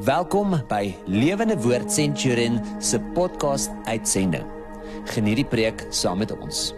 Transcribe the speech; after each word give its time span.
Welkom 0.00 0.54
by 0.72 0.94
Lewende 1.04 1.52
Woord 1.60 1.92
Centurion 1.92 2.54
se 2.80 2.96
podcast 3.12 3.68
uitsending. 3.84 4.46
Geniet 5.12 5.42
die 5.42 5.44
preek 5.44 5.84
saam 5.92 6.22
met 6.24 6.32
ons. 6.32 6.70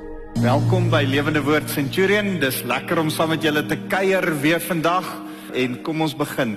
Welkom 0.43 0.89
by 0.91 1.05
Lewende 1.07 1.39
Woord 1.47 1.71
Centurion. 1.71 2.41
Dis 2.43 2.65
lekker 2.67 2.99
om 2.99 3.13
saam 3.15 3.31
met 3.31 3.47
julle 3.47 3.63
te 3.71 3.79
kuier 3.87 4.27
weer 4.43 4.59
vandag 4.59 5.07
en 5.55 5.79
kom 5.87 6.03
ons 6.03 6.17
begin 6.19 6.57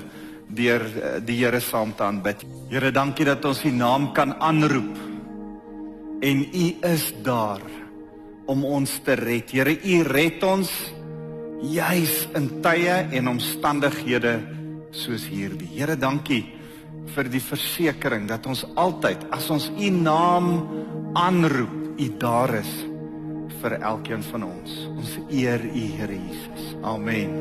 deur 0.50 0.82
eh, 0.82 1.14
die 1.21 1.38
Here 1.43 1.62
saam 1.62 1.93
te 1.93 2.07
aanbid. 2.07 2.41
Here, 2.74 2.89
dankie 2.89 3.30
dat 3.30 3.46
ons 3.46 3.62
U 3.62 3.76
naam 3.78 4.10
kan 4.18 4.34
aanroep. 4.42 4.98
En 6.26 6.42
U 6.42 6.68
is 6.89 7.12
daar 7.21 7.62
om 8.50 8.66
ons 8.66 8.98
te 9.05 9.14
red. 9.14 9.54
Here, 9.54 9.78
U 9.78 10.04
red 10.10 10.42
ons 10.42 10.74
juis 11.62 12.20
in 12.34 12.50
tye 12.66 13.04
en 13.14 13.36
omstandighede 13.38 14.57
soos 14.91 15.25
hierdie. 15.29 15.69
Here, 15.75 15.95
dankie 15.95 16.43
vir 17.15 17.29
die 17.32 17.41
versekering 17.41 18.28
dat 18.29 18.45
ons 18.50 18.65
altyd 18.75 19.25
as 19.36 19.50
ons 19.54 19.69
u 19.69 19.89
naam 19.93 20.51
aanroep, 21.18 21.75
u 21.97 22.07
daar 22.19 22.54
is 22.59 22.71
vir 23.61 23.78
elkeen 23.81 24.23
van 24.29 24.45
ons. 24.47 24.73
Ons 24.93 25.15
eer 25.33 25.64
u 25.65 25.86
Here 25.97 26.18
Jesus. 26.18 26.75
Amen. 26.83 27.31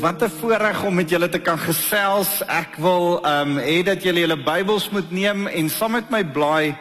Wat 0.00 0.22
'n 0.22 0.30
voorreg 0.30 0.84
om 0.84 0.94
met 0.94 1.10
julle 1.10 1.28
te 1.28 1.38
kan 1.40 1.58
gesels. 1.58 2.42
Ek 2.46 2.76
wil 2.76 3.20
ehm 3.24 3.50
um, 3.50 3.58
hê 3.58 3.82
dat 3.82 4.02
julle 4.02 4.20
julle 4.20 4.36
Bybels 4.36 4.90
moet 4.90 5.10
neem 5.10 5.46
en 5.46 5.68
saam 5.68 5.92
met 5.92 6.10
my 6.10 6.24
blaai 6.24 6.76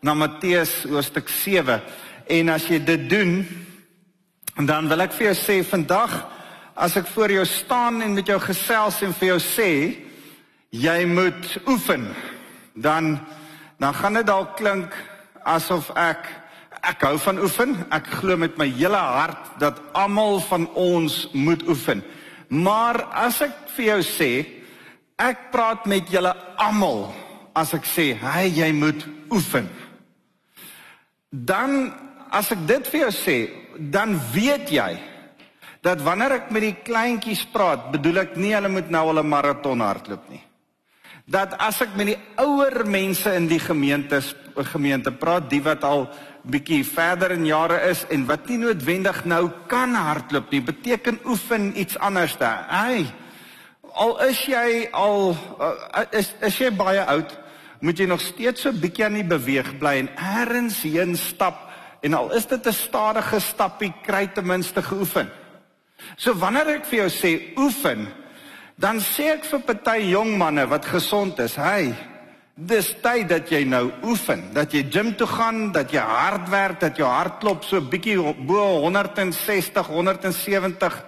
na 0.00 0.14
Matteus 0.14 0.84
hoofstuk 0.84 1.28
7. 1.28 1.82
En 2.26 2.48
as 2.48 2.66
jy 2.68 2.84
dit 2.84 3.10
doen, 3.10 3.46
dan 4.66 4.88
wil 4.88 5.00
ek 5.00 5.12
vir 5.12 5.26
jou 5.26 5.34
sê 5.34 5.64
vandag 5.64 6.33
as 6.74 6.96
ek 6.96 7.06
voor 7.14 7.30
jou 7.30 7.44
staan 7.46 8.02
en 8.02 8.14
met 8.14 8.26
jou 8.26 8.38
gesels 8.42 9.02
en 9.02 9.14
vir 9.14 9.28
jou 9.34 9.40
sê 9.42 9.70
jy 10.74 10.98
moet 11.06 11.58
oefen 11.70 12.08
dan 12.74 13.18
dan 13.78 13.94
gaan 13.94 14.14
dit 14.18 14.26
dalk 14.26 14.56
klink 14.56 14.94
asof 15.44 15.90
ek 15.98 16.26
ek 16.84 17.04
hou 17.06 17.16
van 17.20 17.40
oefen. 17.40 17.74
Ek 17.94 18.08
glo 18.20 18.36
met 18.40 18.58
my 18.60 18.66
hele 18.68 19.00
hart 19.00 19.54
dat 19.62 19.80
almal 19.96 20.40
van 20.44 20.66
ons 20.78 21.24
moet 21.32 21.62
oefen. 21.68 22.02
Maar 22.48 23.00
as 23.24 23.40
ek 23.44 23.54
vir 23.76 23.86
jou 23.92 24.00
sê 24.06 24.30
ek 25.20 25.48
praat 25.54 25.86
met 25.90 26.10
julle 26.12 26.34
almal 26.60 27.06
as 27.56 27.72
ek 27.76 27.86
sê 27.88 28.10
hey 28.20 28.50
jy 28.52 28.70
moet 28.76 29.06
oefen. 29.32 29.68
Dan 31.30 31.92
as 32.34 32.50
ek 32.54 32.66
dit 32.68 32.92
vir 32.92 33.06
jou 33.06 33.12
sê 33.16 33.38
dan 33.94 34.18
weet 34.34 34.70
jy 34.74 34.92
dat 35.84 36.00
wanneer 36.02 36.38
ek 36.40 36.50
met 36.50 36.64
die 36.64 36.76
kleintjies 36.86 37.44
praat 37.52 37.90
bedoel 37.92 38.24
ek 38.24 38.36
nie 38.40 38.54
hulle 38.56 38.72
moet 38.72 38.90
nou 38.90 39.08
al 39.08 39.22
'n 39.22 39.28
maraton 39.28 39.80
hardloop 39.80 40.28
nie 40.30 40.42
dat 41.24 41.56
as 41.56 41.80
ek 41.80 41.96
met 41.96 42.12
die 42.12 42.20
ouer 42.36 42.84
mense 42.84 43.32
in 43.32 43.46
die 43.48 43.60
gemeente 43.60 44.20
gemeente 44.62 45.10
praat, 45.10 45.48
die 45.50 45.62
wat 45.64 45.84
al 45.84 46.06
bietjie 46.44 46.84
verder 46.86 47.32
in 47.34 47.46
jare 47.48 47.80
is 47.88 48.04
en 48.12 48.26
wat 48.28 48.48
nie 48.48 48.60
noodwendig 48.60 49.24
nou 49.26 49.48
kan 49.70 49.94
hardloop 49.96 50.52
nie, 50.52 50.60
beteken 50.62 51.18
oefen 51.26 51.72
iets 51.80 51.98
anders 51.98 52.36
daar. 52.38 52.66
Hey, 52.68 53.06
al 53.94 54.18
is 54.28 54.44
jy 54.46 54.88
al 54.92 55.32
uh, 55.32 56.04
is 56.12 56.34
is 56.44 56.58
jy 56.60 56.70
baie 56.76 57.02
oud, 57.02 57.32
moet 57.80 57.98
jy 57.98 58.06
nog 58.10 58.22
steeds 58.22 58.66
so 58.66 58.72
bietjie 58.72 59.06
aan 59.08 59.18
die 59.18 59.26
beweeg 59.26 59.74
bly 59.80 59.96
en 60.04 60.12
ergens 60.14 60.82
heen 60.84 61.16
stap 61.16 61.70
en 62.04 62.14
al 62.14 62.30
is 62.36 62.46
dit 62.46 62.66
'n 62.66 62.72
stadige 62.72 63.40
stappie, 63.40 63.94
kry 64.04 64.26
ten 64.26 64.46
minste 64.46 64.82
geoefen. 64.82 65.30
So 66.16 66.34
wanneer 66.38 66.76
ek 66.78 66.88
vir 66.90 67.04
jou 67.04 67.10
sê 67.12 67.32
oefen, 67.60 68.06
dan 68.80 69.00
sê 69.02 69.32
ek 69.34 69.46
vir 69.48 69.62
party 69.66 70.10
jong 70.10 70.34
manne 70.38 70.66
wat 70.70 70.86
gesond 70.90 71.38
is, 71.42 71.56
hey, 71.56 71.92
dis 72.54 72.92
tyd 73.02 73.26
dat 73.30 73.50
jy 73.50 73.64
nou 73.66 73.88
oefen, 74.06 74.46
dat 74.54 74.74
jy 74.74 74.84
gym 74.90 75.12
toe 75.18 75.26
gaan, 75.26 75.72
dat 75.74 75.90
jy 75.94 76.02
hard 76.02 76.50
werk, 76.52 76.78
dat 76.82 76.98
jou 76.98 77.08
hart 77.08 77.40
klop 77.42 77.66
so 77.66 77.80
bietjie 77.82 78.18
bo 78.46 78.62
160, 78.86 79.90
170 79.90 81.02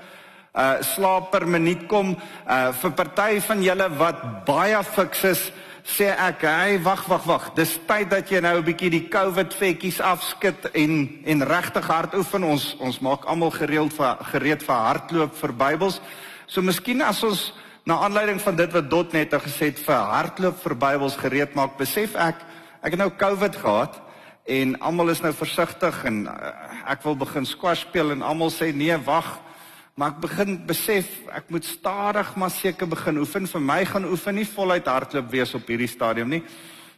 uh 0.56 0.81
slaap 0.81 1.31
per 1.31 1.44
minuut 1.44 1.82
kom. 1.88 2.15
Uh 2.49 2.72
vir 2.72 2.93
party 2.97 3.41
van 3.44 3.62
julle 3.62 3.88
wat 3.99 4.22
baie 4.47 4.82
fiks 4.82 5.25
is, 5.28 5.43
sê 5.86 6.08
ek, 6.10 6.42
hey, 6.42 6.80
wag, 6.82 7.04
wag, 7.06 7.26
wag. 7.28 7.44
Dis 7.54 7.76
tyd 7.86 8.10
dat 8.10 8.30
jy 8.30 8.41
nou 8.41 8.58
'n 8.58 8.64
bietjie 8.64 8.91
die 8.91 9.08
COVID 9.08 9.54
vetjies 9.54 10.00
afskud 10.00 10.74
en 10.74 11.22
en 11.24 11.47
regtig 11.47 11.86
hard 11.86 12.14
oefen. 12.14 12.44
Ons 12.44 12.76
ons 12.78 12.98
maak 13.00 13.24
almal 13.24 13.50
gereeld 13.50 13.92
vir 13.92 14.16
gereed 14.32 14.62
vir 14.62 14.75
hardloop 14.75 15.34
vir 15.34 15.52
Bybels. 15.52 16.00
So 16.46 16.60
miskien 16.60 17.02
as 17.02 17.22
ons 17.22 17.52
na 17.84 18.02
aanleiding 18.02 18.41
van 18.41 18.56
dit 18.56 18.72
wat 18.72 18.91
Dot 18.91 19.12
net 19.12 19.30
nou 19.30 19.41
gesê 19.41 19.70
het 19.70 19.78
vir 19.78 19.94
hardloop 19.94 20.58
vir 20.62 20.75
Bybels 20.75 21.16
gereed 21.16 21.54
maak, 21.54 21.78
besef 21.78 22.16
ek 22.16 22.34
ek 22.82 22.91
het 22.92 22.98
nou 22.98 23.10
COVID 23.10 23.56
gehad 23.56 23.94
en 24.46 24.76
almal 24.80 25.08
is 25.10 25.22
nou 25.22 25.32
versigtig 25.32 26.04
en 26.04 26.26
uh, 26.26 26.52
ek 26.86 27.02
wil 27.02 27.14
begin 27.14 27.46
squash 27.46 27.80
speel 27.80 28.10
en 28.10 28.22
almal 28.22 28.50
sê 28.50 28.75
nee, 28.75 28.96
wag. 29.06 29.41
Maar 29.96 30.12
ek 30.12 30.18
begin 30.26 30.58
besef 30.68 31.06
ek 31.32 31.46
moet 31.48 31.64
stadig 31.64 32.34
maar 32.36 32.50
seker 32.52 32.88
begin 32.88 33.22
oefen. 33.22 33.46
Vir 33.48 33.62
my 33.64 33.78
gaan 33.88 34.04
oefen 34.04 34.36
nie 34.36 34.44
voluit 34.44 34.86
hardloop 34.86 35.30
wees 35.32 35.54
op 35.56 35.70
hierdie 35.72 35.88
stadium 35.88 36.34
nie. 36.34 36.42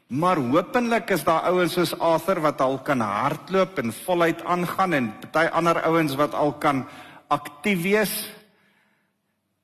Maar 0.08 0.40
hopelik 0.40 1.12
is 1.14 1.22
daar 1.22 1.46
ouens 1.52 1.76
soos 1.76 1.92
Arthur 1.94 2.40
wat 2.42 2.60
al 2.64 2.78
kan 2.82 3.04
hardloop 3.04 3.78
en 3.78 3.94
voluit 4.02 4.42
aangaan 4.42 4.96
en 4.98 5.12
party 5.22 5.46
ander 5.52 5.78
ouens 5.86 6.16
wat 6.18 6.34
al 6.34 6.56
kan 6.58 6.82
aktief 7.30 7.82
wees 7.84 8.16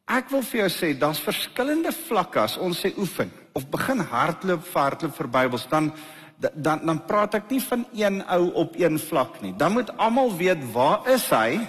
Ek 0.05 0.29
wil 0.29 0.43
vir 0.45 0.67
jou 0.67 0.69
sê 0.69 0.91
daar's 1.01 1.21
verskillende 1.25 1.89
vlakke 1.97 2.43
as 2.43 2.59
ons 2.61 2.77
sê 2.77 2.91
oefen 3.01 3.31
of 3.57 3.65
begin 3.73 4.03
hardloop, 4.05 4.67
hardloop 4.75 5.15
vir 5.17 5.29
Bybels 5.33 5.65
dan 5.71 5.95
dan 6.37 6.83
dan 6.85 6.99
praat 7.09 7.39
ek 7.39 7.47
nie 7.49 7.61
van 7.65 7.87
een 7.95 8.19
ou 8.29 8.51
op 8.67 8.75
een 8.77 8.99
vlak 9.01 9.39
nie. 9.41 9.55
Dan 9.57 9.73
moet 9.73 9.91
almal 9.97 10.35
weet 10.37 10.61
waar 10.75 11.09
is 11.09 11.25
hy 11.33 11.63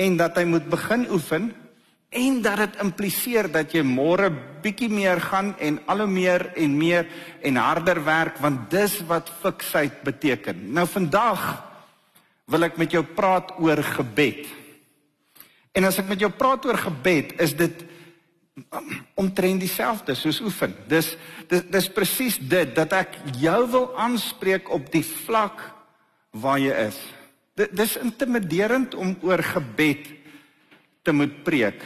en 0.00 0.16
dat 0.16 0.38
hy 0.40 0.46
moet 0.48 0.68
begin 0.70 1.04
oefen 1.12 1.50
en 2.10 2.40
dat 2.42 2.58
dit 2.64 2.78
impliseer 2.82 3.46
dat 3.52 3.74
jy 3.74 3.82
môre 3.86 4.30
bietjie 4.64 4.90
meer 4.90 5.20
gaan 5.22 5.52
en 5.62 5.78
al 5.86 6.04
hoe 6.04 6.10
meer 6.10 6.48
en 6.58 6.72
meer 6.78 7.06
en 7.46 7.60
harder 7.60 8.00
werk 8.04 8.40
want 8.42 8.66
dis 8.72 8.96
wat 9.08 9.30
fiksheid 9.42 10.00
beteken. 10.06 10.72
Nou 10.74 10.86
vandag 10.90 11.44
wil 12.50 12.66
ek 12.66 12.80
met 12.80 12.96
jou 12.96 13.04
praat 13.04 13.52
oor 13.62 13.82
gebed. 13.94 14.48
En 15.76 15.86
as 15.86 16.00
ek 16.02 16.10
met 16.10 16.20
jou 16.20 16.32
praat 16.34 16.66
oor 16.66 16.80
gebed, 16.80 17.36
is 17.38 17.54
dit 17.54 17.86
omtrent 19.14 19.62
dieselfde 19.62 20.16
soos 20.18 20.40
oefen. 20.42 20.74
Dis 20.90 21.14
dis 21.48 21.62
dis 21.70 21.88
presies 21.94 22.40
dit 22.42 22.74
dat 22.74 22.92
ek 22.98 23.14
jou 23.38 23.60
wil 23.70 23.86
aanspreek 23.98 24.68
op 24.74 24.90
die 24.90 25.04
vlak 25.06 25.62
waar 26.34 26.58
jy 26.58 26.74
is. 26.88 26.98
Dit 27.60 27.74
dis 27.76 27.96
intimiderend 28.00 28.94
om 28.96 29.12
oor 29.26 29.42
gebed 29.44 30.06
te 31.04 31.12
moet 31.12 31.34
preek. 31.44 31.82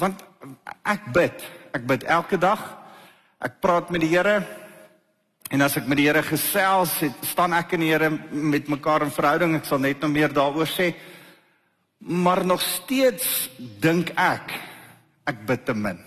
Want 0.00 0.20
ek 0.84 1.06
bid, 1.16 1.44
ek 1.72 1.86
bid 1.88 2.04
elke 2.12 2.36
dag. 2.40 2.60
Ek 3.40 3.56
praat 3.64 3.88
met 3.94 4.04
die 4.04 4.10
Here. 4.12 4.42
En 5.48 5.64
as 5.64 5.78
ek 5.80 5.88
met 5.88 6.00
die 6.00 6.08
Here 6.10 6.20
gesels, 6.26 6.98
het, 7.00 7.24
staan 7.24 7.56
ek 7.56 7.72
en 7.76 7.84
die 7.86 7.92
Here 7.94 8.10
met 8.12 8.68
mekaar 8.68 9.06
in 9.06 9.14
verhouding. 9.14 9.56
Ek 9.56 9.68
sal 9.68 9.80
net 9.80 10.04
nog 10.04 10.12
meer 10.12 10.34
daaroor 10.34 10.68
sê. 10.68 10.92
Maar 12.04 12.44
nog 12.44 12.60
steeds 12.60 13.48
dink 13.80 14.12
ek 14.20 14.52
ek 15.24 15.46
bid 15.48 15.64
te 15.64 15.72
min. 15.72 16.02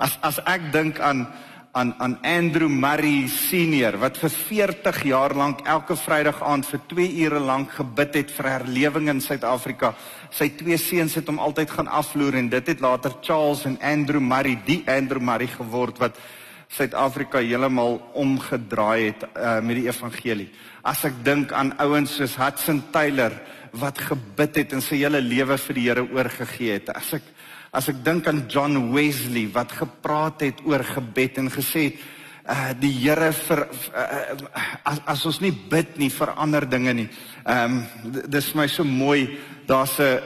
As 0.00 0.16
as 0.24 0.40
ek 0.48 0.70
dink 0.72 1.02
aan 1.04 1.26
aan 1.72 1.94
aan 1.98 2.18
Andrew 2.20 2.68
Murray 2.68 3.28
senior 3.32 3.96
wat 3.96 4.18
vir 4.20 4.30
40 4.30 4.98
jaar 5.08 5.32
lank 5.32 5.62
elke 5.64 5.96
Vrydag 5.96 6.42
aand 6.44 6.66
vir 6.68 6.82
2 6.90 7.06
ure 7.24 7.40
lank 7.40 7.72
gebid 7.78 8.18
het 8.18 8.34
vir 8.36 8.48
herlewing 8.50 9.08
in 9.08 9.22
Suid-Afrika. 9.24 9.94
Sy 10.28 10.50
twee 10.58 10.76
seuns 10.76 11.16
het 11.16 11.30
hom 11.32 11.40
altyd 11.40 11.72
gaan 11.72 11.88
afloer 11.88 12.36
en 12.36 12.50
dit 12.52 12.68
het 12.74 12.84
later 12.84 13.16
Charles 13.24 13.64
en 13.64 13.78
Andrew 13.80 14.20
Murray, 14.20 14.58
die 14.66 14.82
Andrew 14.84 15.24
Murray 15.24 15.48
geword 15.48 16.02
wat 16.02 16.20
Suid-Afrika 16.76 17.40
heeltemal 17.40 18.02
omgedraai 18.20 19.06
het 19.06 19.24
uh, 19.32 19.56
met 19.64 19.80
die 19.80 19.88
evangelie. 19.88 20.50
As 20.84 21.06
ek 21.08 21.24
dink 21.24 21.56
aan 21.56 21.72
ouens 21.80 22.18
soos 22.20 22.36
Hudson 22.36 22.82
Taylor 22.92 23.32
wat 23.72 23.96
gebid 24.12 24.60
het 24.60 24.76
en 24.76 24.84
sy 24.84 25.00
hele 25.00 25.24
lewe 25.24 25.56
vir 25.56 25.80
die 25.80 25.88
Here 25.88 26.04
oorgegee 26.04 26.76
het. 26.76 26.92
As 26.92 27.14
ek 27.16 27.31
as 27.72 27.88
ek 27.88 28.02
dink 28.04 28.26
aan 28.28 28.44
John 28.52 28.92
Wesley 28.92 29.48
wat 29.52 29.72
gepraat 29.72 30.44
het 30.44 30.60
oor 30.68 30.84
gebed 30.84 31.40
en 31.40 31.48
gesê 31.50 31.88
het 31.90 32.02
uh 32.42 32.72
die 32.74 32.90
Here 32.90 33.30
vir 33.32 33.60
uh, 33.94 34.34
as 34.84 34.98
as 35.06 35.26
ons 35.30 35.38
nie 35.40 35.52
bid 35.52 35.94
nie 35.98 36.10
vir 36.10 36.32
ander 36.34 36.66
dinge 36.66 36.92
nie. 36.92 37.08
Ehm 37.46 37.76
um, 37.78 38.22
dis 38.26 38.54
my 38.58 38.66
so 38.66 38.84
mooi. 38.84 39.38
Daar's 39.66 39.98
'n 40.00 40.18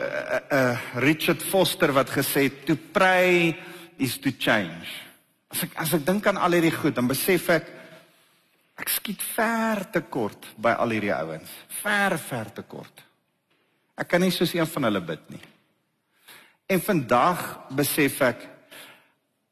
'n 0.51 1.01
Richard 1.01 1.43
Foster 1.43 1.93
wat 1.93 2.11
gesê 2.11 2.49
het 2.49 2.67
to 2.67 2.77
pray 2.93 3.57
is 3.99 4.19
to 4.19 4.31
change. 4.39 4.89
As 5.51 5.63
ek 5.63 5.71
as 5.77 5.93
ek 5.95 6.07
dink 6.07 6.27
aan 6.27 6.37
al 6.37 6.53
hierdie 6.53 6.75
goed, 6.75 6.95
dan 6.95 7.07
besef 7.07 7.49
ek 7.49 7.67
ek 8.77 8.89
skiet 8.89 9.23
ver 9.23 9.91
te 9.93 10.01
kort 10.01 10.47
by 10.57 10.73
al 10.73 10.89
hierdie 10.89 11.15
ouens. 11.15 11.51
Ver 11.83 12.19
ver 12.19 12.53
te 12.53 12.63
kort. 12.63 13.05
Ek 13.97 14.09
kan 14.09 14.21
nie 14.21 14.31
soos 14.31 14.55
een 14.55 14.67
van 14.67 14.83
hulle 14.83 15.01
bid 15.01 15.31
nie. 15.31 15.56
En 16.67 16.83
vandag 16.83 17.43
besef 17.79 18.21
ek 18.27 18.47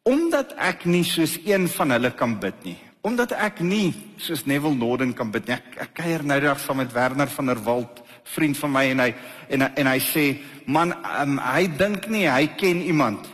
omdat 0.04 0.50
ek 0.60 0.82
nie 0.84 1.04
soos 1.06 1.38
een 1.46 1.64
van 1.72 1.94
hulle 1.94 2.10
kan 2.12 2.34
bid 2.36 2.58
nie. 2.66 2.76
Omdat 3.08 3.32
ek 3.40 3.62
nie 3.64 3.94
soos 4.20 4.42
Neville 4.44 4.76
Norden 4.76 5.14
kan 5.16 5.30
bid 5.32 5.46
nie. 5.48 5.54
Ek, 5.56 5.78
ek 5.80 5.94
kuier 5.96 6.24
nou 6.26 6.36
dag 6.44 6.60
saam 6.60 6.82
met 6.82 6.92
Werner 6.92 7.30
van 7.32 7.48
der 7.48 7.62
Walt, 7.64 8.02
vriend 8.34 8.58
van 8.60 8.72
my 8.74 8.82
en 8.90 9.00
hy 9.00 9.08
en 9.48 9.64
en 9.64 9.86
hy 9.86 9.98
sê, 10.04 10.24
"Man, 10.66 10.92
um, 10.92 11.38
hy 11.38 11.66
dink 11.78 12.08
nie 12.08 12.26
hy 12.28 12.46
ken 12.56 12.82
iemand 12.82 13.28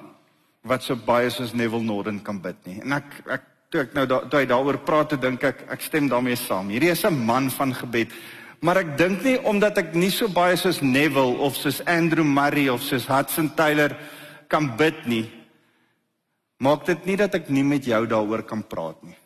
wat 0.62 0.82
so 0.82 0.94
baie 0.94 1.30
soos 1.30 1.54
Neville 1.54 1.82
Norden 1.82 2.22
kan 2.22 2.40
bid 2.40 2.66
nie." 2.66 2.80
En 2.82 2.92
ek 2.92 3.22
ek 3.26 3.42
toe 3.70 3.80
ek 3.80 3.94
nou 3.94 4.06
da, 4.06 4.20
toe 4.20 4.40
hy 4.40 4.46
daaroor 4.46 4.78
praat, 4.78 5.08
toe 5.08 5.18
dink 5.18 5.42
ek 5.44 5.64
ek 5.70 5.80
stem 5.80 6.08
daarmee 6.08 6.36
saam. 6.36 6.68
Hierdie 6.68 6.90
is 6.90 7.04
'n 7.04 7.24
man 7.26 7.50
van 7.50 7.74
gebed. 7.74 8.12
Maar 8.60 8.82
ek 8.82 8.90
dink 9.00 9.22
nie 9.24 9.38
omdat 9.48 9.78
ek 9.80 9.94
nie 9.96 10.10
so 10.12 10.28
baie 10.28 10.56
soos 10.60 10.82
Neville 10.84 11.38
of 11.40 11.56
soos 11.56 11.80
Andrew 11.88 12.26
Murray 12.26 12.68
of 12.68 12.84
soos 12.84 13.06
Hudson 13.08 13.48
Taylor 13.56 13.94
kan 14.52 14.68
bid 14.76 15.06
nie, 15.08 15.24
maak 16.60 16.84
dit 16.88 17.06
nie 17.08 17.16
dat 17.16 17.38
ek 17.38 17.48
nie 17.48 17.64
met 17.64 17.86
jou 17.88 18.02
daaroor 18.10 18.44
kan 18.44 18.60
praat 18.66 19.00
nie. 19.06 19.16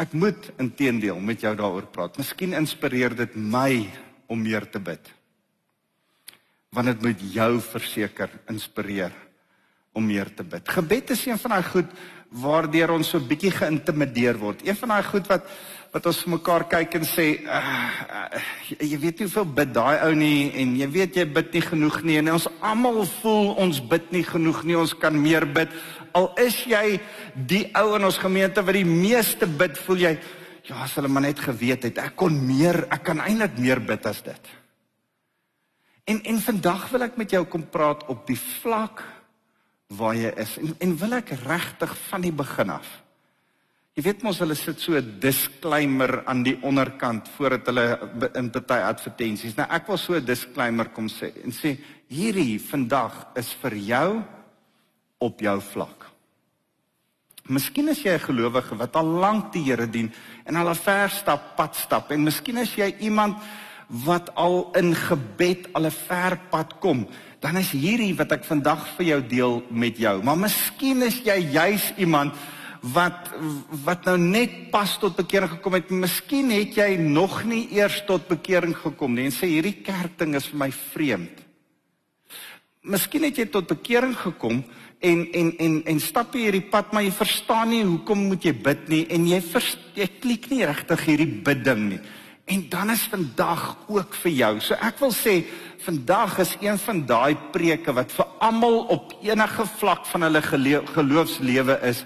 Ek 0.00 0.14
moet 0.16 0.48
inteendeel 0.62 1.18
met 1.20 1.42
jou 1.44 1.52
daaroor 1.58 1.90
praat. 1.92 2.16
Miskien 2.16 2.56
inspireer 2.56 3.12
dit 3.18 3.34
my 3.36 3.84
om 4.32 4.40
meer 4.40 4.64
te 4.72 4.80
bid. 4.80 5.02
Want 6.72 6.88
dit 6.88 7.04
moet 7.04 7.24
jou 7.34 7.50
verseker 7.60 8.32
inspireer 8.48 9.12
om 9.92 10.06
meer 10.06 10.30
te 10.32 10.46
bid. 10.46 10.64
Gebed 10.70 11.12
is 11.12 11.26
een 11.26 11.40
van 11.42 11.58
daai 11.58 11.68
goed 11.68 11.92
waardeur 12.40 12.94
ons 12.94 13.10
so 13.10 13.20
bietjie 13.20 13.50
geïntimideer 13.52 14.38
word. 14.38 14.62
Een 14.64 14.78
van 14.78 14.94
daai 14.94 15.04
goed 15.10 15.28
wat 15.28 15.50
wat 15.90 16.06
ons 16.06 16.20
vir 16.22 16.32
mekaar 16.36 16.64
kyk 16.70 16.96
en 17.00 17.06
sê 17.08 17.26
uh, 17.42 17.60
uh, 17.60 18.42
jy 18.78 18.98
weet 19.02 19.20
nie 19.20 19.26
hoeveel 19.26 19.48
bid 19.58 19.72
daai 19.74 19.96
ou 20.06 20.12
nie 20.18 20.50
en 20.62 20.76
jy 20.78 20.88
weet 20.94 21.18
jy 21.18 21.26
bid 21.38 21.54
nie 21.56 21.64
genoeg 21.66 22.00
nie 22.06 22.18
en 22.20 22.32
ons 22.36 22.48
almal 22.60 23.02
voel 23.20 23.54
ons 23.64 23.80
bid 23.92 24.12
nie 24.14 24.24
genoeg 24.26 24.62
nie 24.68 24.78
ons 24.78 24.94
kan 24.94 25.16
meer 25.16 25.48
bid 25.58 25.74
al 26.18 26.30
is 26.42 26.60
jy 26.70 27.00
die 27.34 27.64
ou 27.78 27.96
in 27.98 28.06
ons 28.06 28.20
gemeente 28.22 28.62
wat 28.62 28.78
die 28.78 28.86
meeste 28.86 29.50
bid 29.50 29.78
voel 29.86 30.06
jy 30.06 30.14
ja 30.70 30.82
as 30.84 30.94
hulle 30.98 31.10
maar 31.10 31.26
net 31.26 31.42
geweet 31.42 31.88
het 31.90 31.98
ek 32.02 32.14
kon 32.20 32.38
meer 32.46 32.84
ek 32.88 33.08
kan 33.10 33.22
eintlik 33.24 33.58
meer 33.58 33.82
bid 33.82 34.06
as 34.06 34.22
dit 34.26 34.52
en 36.10 36.22
en 36.32 36.44
vandag 36.48 36.90
wil 36.94 37.06
ek 37.08 37.18
met 37.18 37.34
jou 37.34 37.42
kom 37.50 37.66
praat 37.70 38.06
op 38.12 38.26
die 38.30 38.38
vlak 38.38 39.02
waar 39.90 40.14
jy 40.14 40.30
is 40.38 40.56
en 40.62 40.74
en 40.78 40.96
wil 41.02 41.16
ek 41.18 41.32
regtig 41.42 41.94
van 42.08 42.22
die 42.22 42.34
begin 42.34 42.70
af. 42.70 42.88
Jy 44.00 44.06
weet 44.06 44.22
mos 44.24 44.38
hulle 44.40 44.54
sit 44.56 44.78
so 44.80 44.96
'n 44.96 45.18
disclaimer 45.20 46.22
aan 46.24 46.40
die 46.42 46.56
onderkant 46.64 47.28
voordat 47.36 47.66
hulle 47.66 48.30
in 48.34 48.48
party 48.48 48.78
advertensies. 48.80 49.56
Nou 49.56 49.66
ek 49.68 49.88
wil 49.88 49.98
so 49.98 50.14
'n 50.14 50.24
disclaimer 50.24 50.88
kom 50.88 51.06
sê 51.06 51.28
en 51.44 51.52
sê 51.52 51.76
hierdie 52.08 52.58
vandag 52.58 53.12
is 53.36 53.52
vir 53.60 53.74
jou 53.76 54.22
op 55.18 55.40
jou 55.40 55.60
vlak. 55.60 56.06
Miskien 57.44 57.88
is 57.88 58.02
jy 58.02 58.14
'n 58.14 58.20
gelowige 58.20 58.74
wat 58.78 58.96
al 58.96 59.04
lank 59.04 59.52
die 59.52 59.64
Here 59.64 59.86
dien 59.86 60.10
en 60.46 60.56
al 60.56 60.70
'n 60.70 60.74
ver 60.74 61.10
stap 61.10 61.56
pad 61.56 61.76
stap 61.76 62.10
en 62.10 62.24
miskien 62.24 62.56
is 62.56 62.74
jy 62.74 62.96
iemand 63.00 63.36
wat 63.88 64.34
al 64.34 64.72
in 64.76 64.94
gebed 64.94 65.68
al 65.74 65.84
'n 65.84 65.90
ver 66.08 66.40
pad 66.50 66.80
kom 66.80 67.06
dan 67.40 67.56
is 67.56 67.70
hierdie 67.70 68.16
wat 68.16 68.32
ek 68.32 68.44
vandag 68.44 68.96
vir 68.96 69.06
jou 69.06 69.20
deel 69.26 69.62
met 69.70 69.98
jou. 69.98 70.22
Maar 70.22 70.38
miskien 70.38 71.02
is 71.02 71.20
jy 71.22 71.52
juis 71.52 71.92
iemand 71.98 72.32
wat 72.80 73.28
wat 73.84 74.06
nou 74.08 74.16
net 74.18 74.70
pas 74.72 74.96
tot 75.00 75.16
bekering 75.16 75.50
gekom 75.56 75.76
het. 75.76 75.90
Miskien 75.92 76.50
het 76.54 76.76
jy 76.80 76.96
nog 77.00 77.42
nie 77.44 77.66
eers 77.76 78.00
tot 78.08 78.28
bekering 78.28 78.74
gekom 78.76 79.14
nie 79.14 79.28
en 79.28 79.34
sê 79.34 79.50
hierdie 79.50 79.80
kerkding 79.84 80.36
is 80.38 80.48
vir 80.50 80.62
my 80.64 80.70
vreemd. 80.72 81.42
Miskien 82.80 83.26
het 83.28 83.36
jy 83.36 83.50
tot 83.52 83.68
bekering 83.68 84.14
gekom 84.16 84.62
en 85.00 85.26
en 85.32 85.52
en 85.58 85.82
en 85.92 86.00
stap 86.00 86.34
jy 86.34 86.46
hierdie 86.48 86.70
pad 86.72 86.92
maar 86.92 87.04
jy 87.04 87.12
verstaan 87.12 87.70
nie 87.72 87.82
hoekom 87.84 88.26
moet 88.30 88.44
jy 88.48 88.54
bid 88.56 88.88
nie 88.88 89.04
en 89.12 89.28
jy 89.28 89.40
verst, 89.44 89.84
jy 89.94 90.08
klik 90.20 90.48
nie 90.52 90.64
regtig 90.64 91.04
hierdie 91.08 91.34
bidding 91.44 91.84
nie. 91.92 92.00
En 92.50 92.64
dan 92.68 92.90
is 92.90 93.04
vandag 93.06 93.76
ook 93.86 94.14
vir 94.24 94.32
jou. 94.32 94.54
So 94.60 94.74
ek 94.74 94.98
wil 95.04 95.12
sê 95.14 95.44
vandag 95.84 96.40
is 96.42 96.56
een 96.60 96.80
van 96.82 97.04
daai 97.06 97.36
preke 97.52 97.92
wat 97.94 98.10
vir 98.12 98.26
almal 98.40 98.82
op 98.90 99.14
enige 99.22 99.68
vlak 99.78 100.08
van 100.10 100.26
hulle 100.26 100.42
geloofslewe 100.42 101.78
is, 101.88 102.02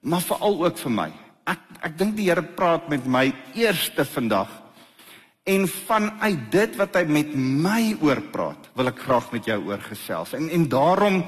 maar 0.00 0.24
veral 0.24 0.64
ook 0.64 0.78
vir 0.78 0.94
my. 0.94 1.10
Ek 1.50 1.60
ek 1.80 1.94
dink 1.98 2.16
die 2.16 2.28
Here 2.28 2.42
praat 2.42 2.88
met 2.92 3.06
my 3.06 3.30
eerste 3.56 4.04
vandag. 4.04 4.50
En 5.48 5.64
vanuit 5.68 6.50
dit 6.52 6.76
wat 6.76 6.98
hy 6.98 7.04
met 7.08 7.32
my 7.34 7.96
oor 8.04 8.20
praat, 8.32 8.68
wil 8.76 8.90
ek 8.92 9.00
graag 9.00 9.30
met 9.32 9.48
jou 9.48 9.58
oor 9.70 9.80
gesels. 9.80 10.34
En 10.36 10.50
en 10.50 10.68
daarom 10.68 11.24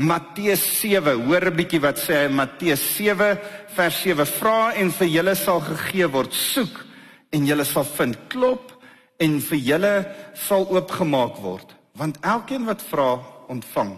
Matteus 0.00 0.62
7, 0.80 1.26
hoor 1.26 1.50
'n 1.50 1.56
bietjie 1.56 1.80
wat 1.80 1.98
sê 1.98 2.24
hy 2.24 2.28
Matteus 2.32 2.80
7 2.96 3.38
vers 3.74 4.02
7: 4.02 4.26
Vra 4.26 4.72
en 4.72 4.90
vir 4.90 5.08
julle 5.08 5.34
sal 5.34 5.60
gegee 5.60 6.06
word, 6.06 6.32
soek 6.32 6.86
en 7.30 7.46
julle 7.46 7.64
sal 7.64 7.84
vind, 7.84 8.16
klop 8.28 8.72
en 9.20 9.40
vir 9.40 9.58
julle 9.58 9.94
sal 10.34 10.64
oopgemaak 10.72 11.36
word 11.44 11.76
want 12.00 12.20
elkeen 12.24 12.64
wat 12.68 12.82
vra 12.88 13.18
ontvang 13.52 13.92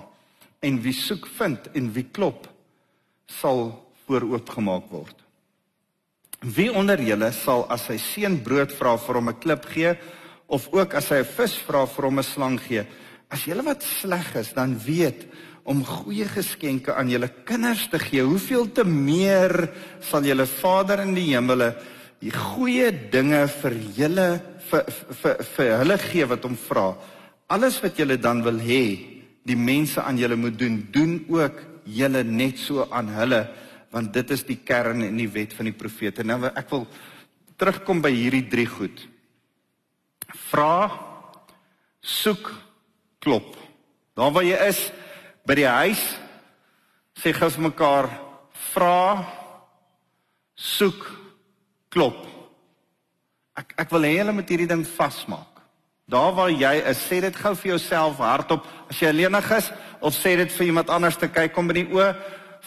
en 0.66 0.80
wie 0.82 0.94
soek 0.96 1.28
vind 1.38 1.68
en 1.78 1.90
wie 1.94 2.06
klop 2.14 2.48
sal 3.40 3.68
vooroopgemaak 4.12 4.90
word. 4.92 5.16
Wie 6.42 6.70
onder 6.74 7.00
julle 7.00 7.30
sal 7.32 7.64
as 7.70 7.86
sy 7.88 7.98
seun 8.02 8.40
brood 8.44 8.72
vra 8.74 8.96
vir 8.98 9.14
hom 9.14 9.28
'n 9.28 9.40
klip 9.40 9.64
gee 9.72 9.96
of 10.48 10.68
ook 10.72 10.94
as 10.94 11.08
hy 11.08 11.22
'n 11.22 11.32
vis 11.36 11.54
vra 11.66 11.86
vir 11.86 12.04
hom 12.04 12.18
'n 12.18 12.22
slang 12.22 12.58
gee? 12.58 12.84
As 13.30 13.44
julle 13.44 13.62
wat 13.62 13.82
sleg 13.82 14.36
is 14.36 14.52
dan 14.52 14.76
weet 14.78 15.26
om 15.64 15.84
goeie 15.84 16.26
geskenke 16.26 16.94
aan 16.94 17.08
julle 17.08 17.30
kinders 17.46 17.88
te 17.88 17.98
gee 17.98 18.22
hoeveel 18.22 18.72
te 18.72 18.84
meer 18.84 19.70
sal 20.00 20.22
julle 20.22 20.46
Vader 20.46 21.00
in 21.00 21.14
die 21.14 21.32
hemele 21.32 21.76
die 22.20 22.30
goeie 22.30 22.90
dinge 23.10 23.46
vir 23.48 23.74
julle 23.96 24.28
vir 24.70 24.84
vir 25.22 25.42
vir 25.56 25.78
hulle 25.82 25.98
gee 25.98 26.24
wat 26.24 26.44
hom 26.44 26.56
vra. 26.56 26.96
Alles 27.50 27.82
wat 27.82 27.98
julle 27.98 28.16
dan 28.16 28.42
wil 28.42 28.58
hê, 28.62 28.84
die 29.44 29.58
mense 29.58 30.00
aan 30.00 30.18
julle 30.18 30.36
moet 30.36 30.58
doen, 30.58 30.78
doen 30.92 31.18
ook 31.28 31.58
julle 31.84 32.22
net 32.24 32.58
so 32.58 32.86
aan 32.90 33.10
hulle, 33.16 33.42
want 33.92 34.12
dit 34.14 34.30
is 34.32 34.44
die 34.48 34.58
kern 34.64 35.04
en 35.04 35.18
die 35.20 35.30
wet 35.30 35.52
van 35.56 35.68
die 35.68 35.76
profete. 35.76 36.24
Nou 36.24 36.40
ek 36.48 36.70
wil 36.72 36.86
terugkom 37.60 38.00
by 38.02 38.10
hierdie 38.14 38.46
drie 38.50 38.66
goed. 38.66 39.04
Vra, 40.48 40.88
soek, 42.00 42.48
klop. 43.22 43.54
Daar 44.16 44.32
waar 44.34 44.46
jy 44.46 44.58
is, 44.66 44.80
by 45.46 45.56
die 45.58 45.68
huis, 45.68 46.02
sê 47.20 47.32
gou 47.36 47.48
vir 47.52 47.66
mekaar, 47.68 48.08
vra, 48.72 48.98
soek, 50.56 51.04
klop. 51.92 52.24
Ek 53.58 53.74
ek 53.84 53.92
wil 53.92 54.08
hê 54.08 54.14
julle 54.16 54.34
moet 54.36 54.48
hierdie 54.48 54.70
ding 54.70 54.84
vasmaak. 54.88 55.60
Daar 56.08 56.32
waar 56.36 56.50
jy 56.50 56.72
is, 56.90 57.00
sê 57.06 57.20
dit 57.24 57.36
gou 57.36 57.52
vir 57.60 57.74
jouself 57.74 58.20
hardop 58.20 58.66
as 58.90 59.00
jy 59.00 59.12
alleenig 59.12 59.50
is 59.56 59.68
of 60.02 60.16
sê 60.16 60.34
dit 60.40 60.50
vir 60.56 60.72
iemand 60.72 60.90
anders 60.90 61.16
te 61.20 61.28
kyk 61.30 61.54
kom 61.54 61.68
by 61.68 61.76
die 61.78 61.88
oë, 61.94 62.08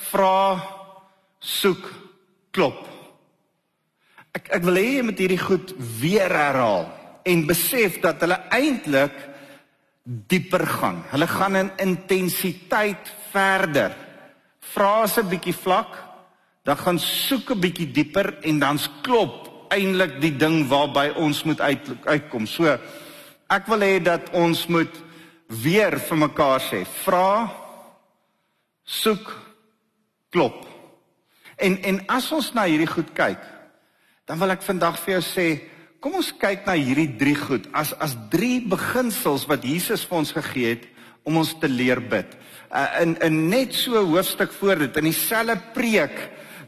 vra, 0.10 0.38
soek, 1.46 1.86
klop. 2.56 2.82
Ek 4.36 4.50
ek 4.58 4.66
wil 4.66 4.80
hê 4.82 4.88
jy 4.98 5.06
moet 5.06 5.22
hierdie 5.22 5.42
goed 5.42 5.72
weer 6.02 6.34
herhaal 6.34 6.90
en 7.26 7.46
besef 7.48 8.02
dat 8.04 8.22
hulle 8.26 8.38
eintlik 8.54 9.16
dieper 10.04 10.66
gaan. 10.70 11.04
Hulle 11.14 11.28
gaan 11.30 11.56
in 11.62 11.72
intensiteit 11.82 13.10
verder. 13.32 13.96
Vra 14.74 15.06
'n 15.06 15.30
bietjie 15.30 15.56
vlak, 15.56 15.92
dan 16.64 16.78
gaan 16.78 17.00
soek 17.00 17.52
'n 17.52 17.60
bietjie 17.60 17.92
dieper 17.92 18.38
en 18.44 18.60
dan's 18.60 18.90
klop 19.02 19.70
eintlik 19.70 20.22
die 20.22 20.36
ding 20.38 20.68
waarby 20.68 21.14
ons 21.16 21.44
moet 21.44 21.62
uit, 21.62 21.90
uitkom. 22.06 22.46
So 22.48 22.78
ek 23.50 23.68
wil 23.68 23.80
hê 23.80 24.00
dat 24.04 24.30
ons 24.34 24.68
moet 24.68 24.94
weer 25.48 26.00
vir 26.00 26.18
mekaar 26.18 26.62
sê: 26.62 26.86
vra, 27.04 27.50
soek, 28.84 29.34
klop. 30.30 30.75
En 31.58 31.78
en 31.84 32.02
as 32.12 32.32
ons 32.36 32.52
na 32.56 32.66
hierdie 32.68 32.90
goed 32.90 33.14
kyk, 33.16 33.40
dan 34.26 34.40
wil 34.42 34.56
ek 34.56 34.66
vandag 34.66 34.98
vir 35.04 35.18
jou 35.18 35.24
sê, 35.24 35.48
kom 36.02 36.18
ons 36.20 36.34
kyk 36.38 36.66
na 36.68 36.76
hierdie 36.78 37.12
drie 37.18 37.38
goed 37.38 37.70
as 37.74 37.94
as 38.04 38.18
drie 38.30 38.60
beginsels 38.62 39.48
wat 39.50 39.64
Jesus 39.66 40.04
vir 40.06 40.20
ons 40.22 40.34
gegee 40.36 40.76
het 40.76 40.84
om 41.26 41.40
ons 41.42 41.56
te 41.58 41.70
leer 41.72 42.02
bid. 42.02 42.36
Uh, 42.70 42.86
in 43.02 43.16
in 43.26 43.40
net 43.50 43.74
so 43.74 44.02
hoofstuk 44.04 44.54
voor 44.60 44.86
dit 44.86 45.00
in 45.02 45.10
dieselfde 45.10 45.58
preek 45.74 46.18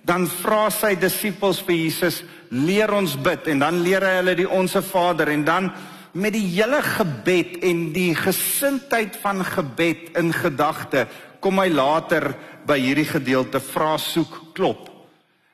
dan 0.08 0.26
vra 0.40 0.70
sy 0.72 0.96
disippels 0.96 1.60
vir 1.68 1.76
Jesus 1.76 2.24
leer 2.50 2.94
ons 2.96 3.18
bid 3.20 3.50
en 3.52 3.62
dan 3.66 3.82
leer 3.84 4.06
hy 4.08 4.16
hulle 4.22 4.36
die 4.40 4.50
onsse 4.50 4.82
Vader 4.86 5.34
en 5.34 5.44
dan 5.46 5.70
met 6.18 6.34
die 6.34 6.46
hele 6.56 6.80
gebed 6.82 7.60
en 7.68 7.82
die 7.94 8.14
gesindheid 8.18 9.18
van 9.22 9.44
gebed 9.46 10.16
in 10.18 10.32
gedagte 10.34 11.06
kom 11.48 11.62
hy 11.64 11.70
later 11.72 12.34
by 12.68 12.76
hierdie 12.76 13.08
gedeelte 13.08 13.62
vra 13.64 13.94
soek 13.96 14.52
klop. 14.58 14.90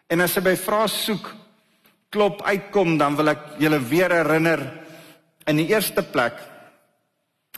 En 0.10 0.24
as 0.26 0.34
hy 0.40 0.42
by 0.48 0.54
vra 0.58 0.88
soek 0.90 1.28
klop 2.14 2.42
uitkom 2.50 2.96
dan 2.98 3.14
wil 3.18 3.30
ek 3.30 3.44
julle 3.62 3.78
weer 3.78 4.14
herinner 4.18 4.64
in 5.46 5.60
die 5.62 5.68
eerste 5.70 6.02
plek 6.02 6.40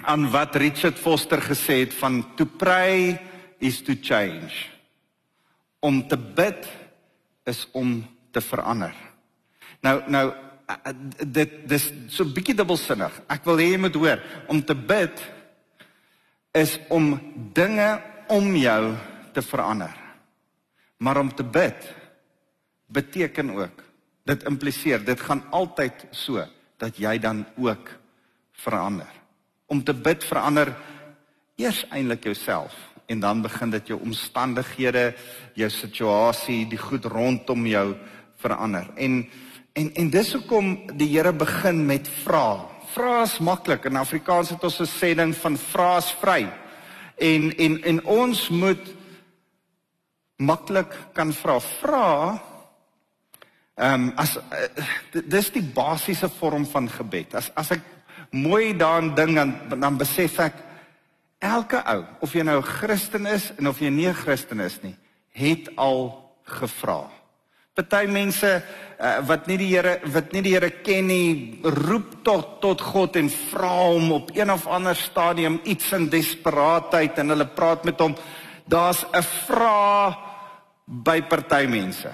aan 0.04 0.26
wat 0.34 0.58
Richard 0.60 1.00
Foster 1.00 1.40
gesê 1.40 1.86
het 1.86 1.96
van 1.96 2.18
to 2.36 2.44
pray 2.60 3.16
is 3.64 3.80
to 3.88 3.96
change. 3.96 4.52
Om 5.80 6.02
te 6.12 6.20
bid 6.20 6.68
is 7.48 7.62
om 7.72 8.02
te 8.36 8.44
verander. 8.44 8.98
Nou 9.80 10.02
nou 10.12 10.26
dit 11.24 11.56
dis 11.72 11.86
so 12.12 12.28
bietjie 12.28 12.58
dubbelsinnig. 12.58 13.16
Ek 13.32 13.48
wil 13.48 13.64
hê 13.64 13.70
jy 13.70 13.80
moet 13.86 13.96
hoor, 13.96 14.20
om 14.52 14.60
te 14.60 14.76
bid 14.76 15.24
is 16.58 16.76
om 16.92 17.14
dinge 17.56 17.88
om 18.28 18.56
jou 18.56 18.96
te 19.34 19.42
verander. 19.42 19.94
Maar 20.98 21.18
om 21.18 21.34
te 21.36 21.44
bid 21.44 21.94
beteken 22.88 23.50
ook 23.52 23.84
dit 24.26 24.44
impliseer 24.44 25.04
dit 25.06 25.22
gaan 25.22 25.44
altyd 25.54 26.08
so 26.12 26.42
dat 26.82 26.98
jy 26.98 27.18
dan 27.20 27.46
ook 27.58 27.90
verander. 28.52 29.10
Om 29.66 29.84
te 29.84 29.94
bid 29.94 30.24
verander 30.24 30.74
eers 31.56 31.86
eintlik 31.90 32.24
jouself 32.24 32.74
en 33.06 33.20
dan 33.20 33.42
begin 33.42 33.70
dit 33.70 33.88
jou 33.88 34.00
omstandighede, 34.02 35.14
jou 35.54 35.70
situasie, 35.70 36.66
die 36.70 36.80
goed 36.82 37.06
rondom 37.06 37.66
jou 37.70 37.94
verander. 38.42 38.90
En 38.96 39.26
en 39.76 39.90
en 39.94 40.10
dis 40.10 40.34
hoekom 40.34 40.76
die 40.96 41.10
Here 41.12 41.34
begin 41.34 41.86
met 41.86 42.08
vra. 42.24 42.66
Vra 42.94 43.24
is 43.24 43.40
maklik. 43.44 43.86
In 43.86 44.00
Afrikaans 44.00 44.50
het 44.50 44.64
ons 44.64 44.80
'n 44.80 44.88
sê 44.88 45.16
ding 45.16 45.36
van 45.36 45.58
vra 45.58 45.98
is 45.98 46.12
vry. 46.22 46.65
En 47.18 47.56
en 47.58 47.84
en 47.84 48.06
ons 48.06 48.50
moet 48.50 48.96
maklik 50.36 50.94
kan 51.14 51.34
vra. 51.34 51.60
Vra 51.60 52.42
ehm 53.76 54.04
um, 54.08 54.12
as 54.16 54.38
uh, 54.38 55.22
dis 55.28 55.50
die 55.52 55.64
basiese 55.64 56.30
vorm 56.30 56.64
van 56.66 56.88
gebed. 56.90 57.34
As 57.36 57.50
as 57.60 57.74
ek 57.76 57.82
mooi 58.32 58.72
daaraan 58.78 59.12
dink 59.16 59.36
dan 59.36 59.80
dan 59.80 59.98
besef 60.00 60.40
ek 60.40 60.62
elke 61.44 61.82
ou, 61.84 62.06
of 62.24 62.34
jy 62.34 62.46
nou 62.48 62.60
'n 62.60 62.64
Christen 62.64 63.26
is 63.26 63.52
en 63.58 63.68
of 63.68 63.80
jy 63.80 63.90
nie 63.90 64.08
'n 64.08 64.14
Christen 64.14 64.60
is 64.60 64.80
nie, 64.82 64.96
het 65.32 65.70
al 65.76 66.32
gevra. 66.44 67.12
Party 67.76 68.06
mense 68.08 68.48
uh, 68.48 69.18
wat 69.28 69.50
nie 69.52 69.58
die 69.60 69.74
Here 69.74 69.98
wat 70.14 70.32
nie 70.32 70.42
die 70.46 70.54
Here 70.54 70.70
ken 70.80 71.10
nie, 71.12 71.60
roep 71.60 72.22
tot 72.24 72.62
tot 72.64 72.80
God 72.80 73.18
en 73.20 73.28
vra 73.28 73.72
hom 73.92 74.14
op 74.16 74.32
een 74.32 74.52
of 74.54 74.64
ander 74.72 74.96
stadium 74.96 75.58
iets 75.68 75.92
in 75.98 76.08
desperaatheid 76.08 77.20
en 77.20 77.34
hulle 77.36 77.50
praat 77.52 77.84
met 77.84 78.00
hom. 78.00 78.16
Daar's 78.64 79.04
'n 79.12 79.24
vra 79.48 80.16
by 80.86 81.22
party 81.28 81.68
mense. 81.68 82.14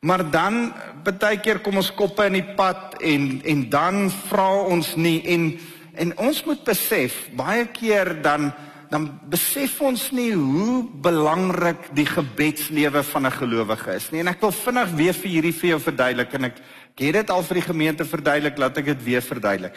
Maar 0.00 0.30
dan 0.30 0.74
baie 1.02 1.40
keer 1.40 1.58
kom 1.58 1.76
ons 1.80 1.94
koppe 1.94 2.26
in 2.26 2.36
die 2.36 2.54
pad 2.54 3.00
en 3.00 3.40
en 3.44 3.68
dan 3.70 4.10
vra 4.10 4.52
ons 4.68 4.96
nie 4.96 5.22
en 5.24 5.58
en 5.94 6.18
ons 6.18 6.44
moet 6.44 6.64
besef 6.64 7.30
baie 7.32 7.66
keer 7.66 8.22
dan 8.22 8.52
dan 8.88 9.06
besef 9.28 9.76
ons 9.84 10.08
nie 10.16 10.30
hoe 10.32 10.82
belangrik 11.04 11.90
die 11.96 12.06
gebedslewe 12.08 13.02
van 13.02 13.26
'n 13.26 13.36
gelowige 13.36 13.94
is 13.94 14.10
nie. 14.10 14.20
En 14.20 14.28
ek 14.28 14.40
wil 14.40 14.52
vinnig 14.52 14.90
weer 14.96 15.14
vir 15.14 15.30
hierdie 15.30 15.52
vir 15.52 15.68
jou 15.70 15.80
verduidelik 15.80 16.34
en 16.34 16.44
ek, 16.44 16.56
ek 16.96 17.04
het 17.04 17.12
dit 17.12 17.30
al 17.30 17.42
vir 17.42 17.54
die 17.54 17.68
gemeente 17.68 18.04
verduidelik, 18.04 18.58
laat 18.58 18.78
ek 18.78 18.84
dit 18.84 19.04
weer 19.04 19.22
verduidelik. 19.22 19.74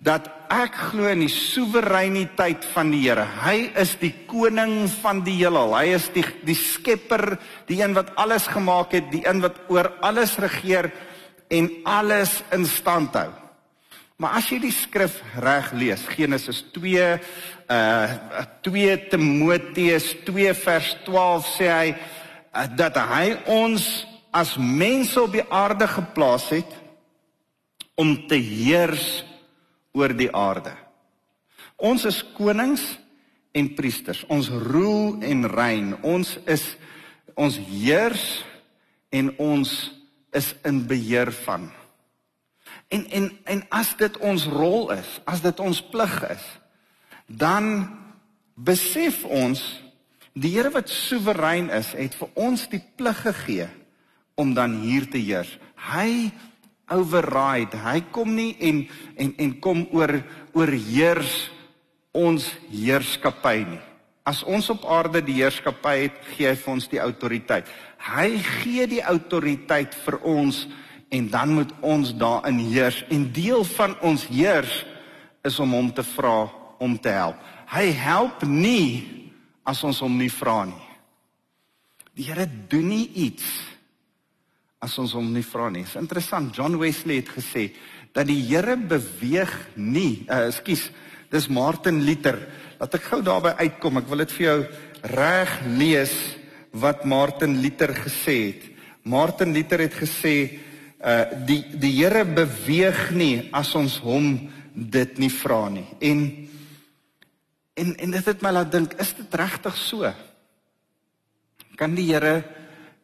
Dat 0.00 0.30
ek 0.48 0.74
glo 0.74 1.06
in 1.06 1.20
die 1.20 1.28
soewereiniteit 1.28 2.64
van 2.64 2.90
die 2.90 3.08
Here. 3.08 3.26
Hy 3.44 3.70
is 3.76 3.96
die 4.00 4.14
koning 4.26 4.88
van 5.02 5.22
die 5.24 5.36
heelal. 5.36 5.76
Hy 5.76 5.94
is 5.94 6.08
die 6.08 6.24
die 6.44 6.56
skepper, 6.56 7.38
die 7.66 7.82
een 7.82 7.94
wat 7.94 8.16
alles 8.16 8.46
gemaak 8.46 8.92
het, 8.92 9.10
die 9.10 9.26
een 9.26 9.40
wat 9.40 9.60
oor 9.68 9.92
alles 10.00 10.38
regeer 10.38 10.90
en 11.50 11.70
alles 11.84 12.42
in 12.50 12.64
stand 12.66 13.14
hou. 13.14 13.43
Maar 14.22 14.36
as 14.38 14.46
jy 14.52 14.60
die 14.62 14.74
skrif 14.74 15.16
reg 15.42 15.72
lees, 15.74 16.04
Genesis 16.14 16.62
2 16.76 17.06
uh 17.74 18.44
2 18.62 18.94
Timoteus 19.10 20.12
2 20.26 20.54
vers 20.60 20.92
12 21.06 21.48
sê 21.56 21.68
hy 21.72 21.88
uh, 21.90 22.68
dat 22.78 23.00
hy 23.10 23.34
ons 23.50 23.82
as 24.34 24.54
mense 24.58 25.18
op 25.18 25.34
die 25.34 25.44
aarde 25.50 25.88
geplaas 25.90 26.46
het 26.54 26.78
om 27.98 28.14
te 28.30 28.38
heers 28.38 29.24
oor 29.94 30.14
die 30.14 30.30
aarde. 30.30 30.74
Ons 31.74 32.06
is 32.06 32.22
konings 32.38 32.86
en 33.54 33.74
priesters. 33.74 34.22
Ons 34.30 34.50
roel 34.50 35.22
en 35.26 35.46
rein. 35.50 35.94
Ons 36.06 36.36
is 36.46 36.74
ons 37.34 37.58
heers 37.66 38.44
en 39.10 39.32
ons 39.42 39.70
is 40.34 40.54
in 40.66 40.84
beheer 40.86 41.34
van 41.44 41.72
En 42.88 43.06
en 43.10 43.30
en 43.44 43.62
as 43.70 43.94
dit 43.96 44.18
ons 44.18 44.46
rol 44.52 44.90
is, 44.94 45.20
as 45.24 45.40
dit 45.44 45.60
ons 45.60 45.82
plig 45.92 46.16
is, 46.30 46.44
dan 47.26 47.88
besef 48.54 49.24
ons 49.24 49.62
die 50.34 50.50
Here 50.50 50.70
wat 50.74 50.90
soewerein 50.90 51.70
is, 51.70 51.92
het 51.94 52.14
vir 52.18 52.30
ons 52.34 52.66
die 52.68 52.82
plig 52.98 53.20
gegee 53.22 53.68
om 54.34 54.54
dan 54.54 54.80
hier 54.82 55.06
te 55.10 55.20
heers. 55.22 55.52
Hy 55.78 56.32
override. 56.90 57.78
Hy 57.80 58.00
kom 58.12 58.34
nie 58.36 58.52
en 58.60 58.84
en 59.16 59.34
en 59.38 59.56
kom 59.60 59.86
oor 59.94 60.18
oorheers 60.52 61.50
ons 62.14 62.46
heerskappy 62.70 63.56
nie. 63.68 63.82
As 64.24 64.42
ons 64.48 64.70
op 64.72 64.86
aarde 64.88 65.20
die 65.24 65.36
heerskappy 65.42 65.94
het, 66.06 66.20
gee 66.32 66.48
hy 66.48 66.56
vir 66.56 66.72
ons 66.72 66.88
die 66.88 67.00
autoriteit. 67.02 67.68
Hy 68.04 68.28
gee 68.60 68.86
die 68.88 69.02
autoriteit 69.04 69.96
vir 70.04 70.18
ons 70.24 70.64
en 71.14 71.28
dan 71.30 71.54
moet 71.54 71.72
ons 71.80 72.10
daarin 72.18 72.58
heers 72.58 73.04
en 73.14 73.28
deel 73.32 73.64
van 73.76 73.94
ons 74.02 74.26
heers 74.26 74.82
is 75.46 75.58
om 75.62 75.76
hom 75.76 75.92
te 75.94 76.02
vra 76.14 76.48
om 76.82 76.96
te 76.98 77.12
help. 77.14 77.38
Hy 77.70 77.86
help 77.96 78.42
nie 78.48 78.86
as 79.64 79.82
ons 79.86 80.02
hom 80.04 80.16
nie 80.18 80.32
vra 80.32 80.64
nie. 80.68 80.82
Die 82.14 82.26
Here 82.28 82.46
doen 82.70 82.90
nie 82.92 83.06
iets 83.26 83.46
as 84.84 84.96
ons 85.00 85.14
hom 85.16 85.30
nie 85.32 85.44
vra 85.46 85.70
nie. 85.72 85.82
Dit 85.84 85.94
is 85.94 86.02
interessant. 86.02 86.52
John 86.54 86.76
Wesley 86.78 87.22
het 87.22 87.32
gesê 87.32 87.70
dat 88.14 88.28
die 88.28 88.42
Here 88.44 88.76
beweeg 88.76 89.54
nie. 89.74 90.26
Uh, 90.28 90.50
Ekskuus, 90.50 90.90
dis 91.32 91.48
Martin 91.48 92.02
Luther. 92.04 92.38
Laat 92.78 92.98
ek 92.98 93.08
gou 93.08 93.22
daarby 93.24 93.54
uitkom. 93.64 94.02
Ek 94.02 94.10
wil 94.10 94.22
dit 94.22 94.36
vir 94.36 94.46
jou 94.46 94.58
reg 95.14 95.56
lees 95.78 96.14
wat 96.74 97.06
Martin 97.08 97.58
Luther 97.62 97.94
gesê 97.96 98.36
het. 98.50 98.70
Martin 99.04 99.52
Luther 99.56 99.82
het 99.84 99.96
gesê 99.98 100.36
uh 101.04 101.24
die 101.46 101.60
die 101.76 101.92
Here 101.98 102.24
beweeg 102.24 103.10
nie 103.12 103.48
as 103.52 103.74
ons 103.76 103.98
hom 104.04 104.50
dit 104.74 105.18
nie 105.18 105.30
vra 105.30 105.68
nie. 105.68 105.86
En 106.00 106.24
en 107.74 107.96
en 107.96 108.10
dit 108.10 108.30
het 108.30 108.42
my 108.42 108.52
laat 108.54 108.72
dink, 108.72 108.94
is 109.02 109.12
dit 109.18 109.34
regtig 109.34 109.76
so? 109.76 110.12
Kan 111.76 111.94
die 111.94 112.08
Here 112.12 112.44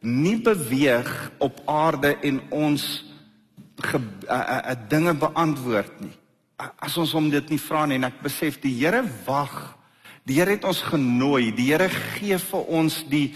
nie 0.01 0.39
beweeg 0.41 1.31
op 1.37 1.61
aarde 1.69 2.15
en 2.25 2.41
ons 2.49 2.85
ge, 3.81 3.99
uh, 3.99 4.33
uh, 4.33 4.61
uh, 4.71 4.75
dinge 4.89 5.13
beantwoord 5.13 6.01
nie 6.01 6.15
as 6.77 6.97
ons 7.01 7.13
hom 7.17 7.29
dit 7.31 7.53
nie 7.53 7.61
vra 7.61 7.85
nie 7.89 7.97
en 7.99 8.09
ek 8.09 8.19
besef 8.23 8.59
die 8.61 8.73
Here 8.77 9.01
wag. 9.25 9.55
Die 10.27 10.37
Here 10.37 10.53
het 10.53 10.65
ons 10.67 10.81
genooi. 10.85 11.51
Die 11.55 11.71
Here 11.71 11.89
gee 11.89 12.37
vir 12.37 12.67
ons 12.69 13.01
die 13.09 13.31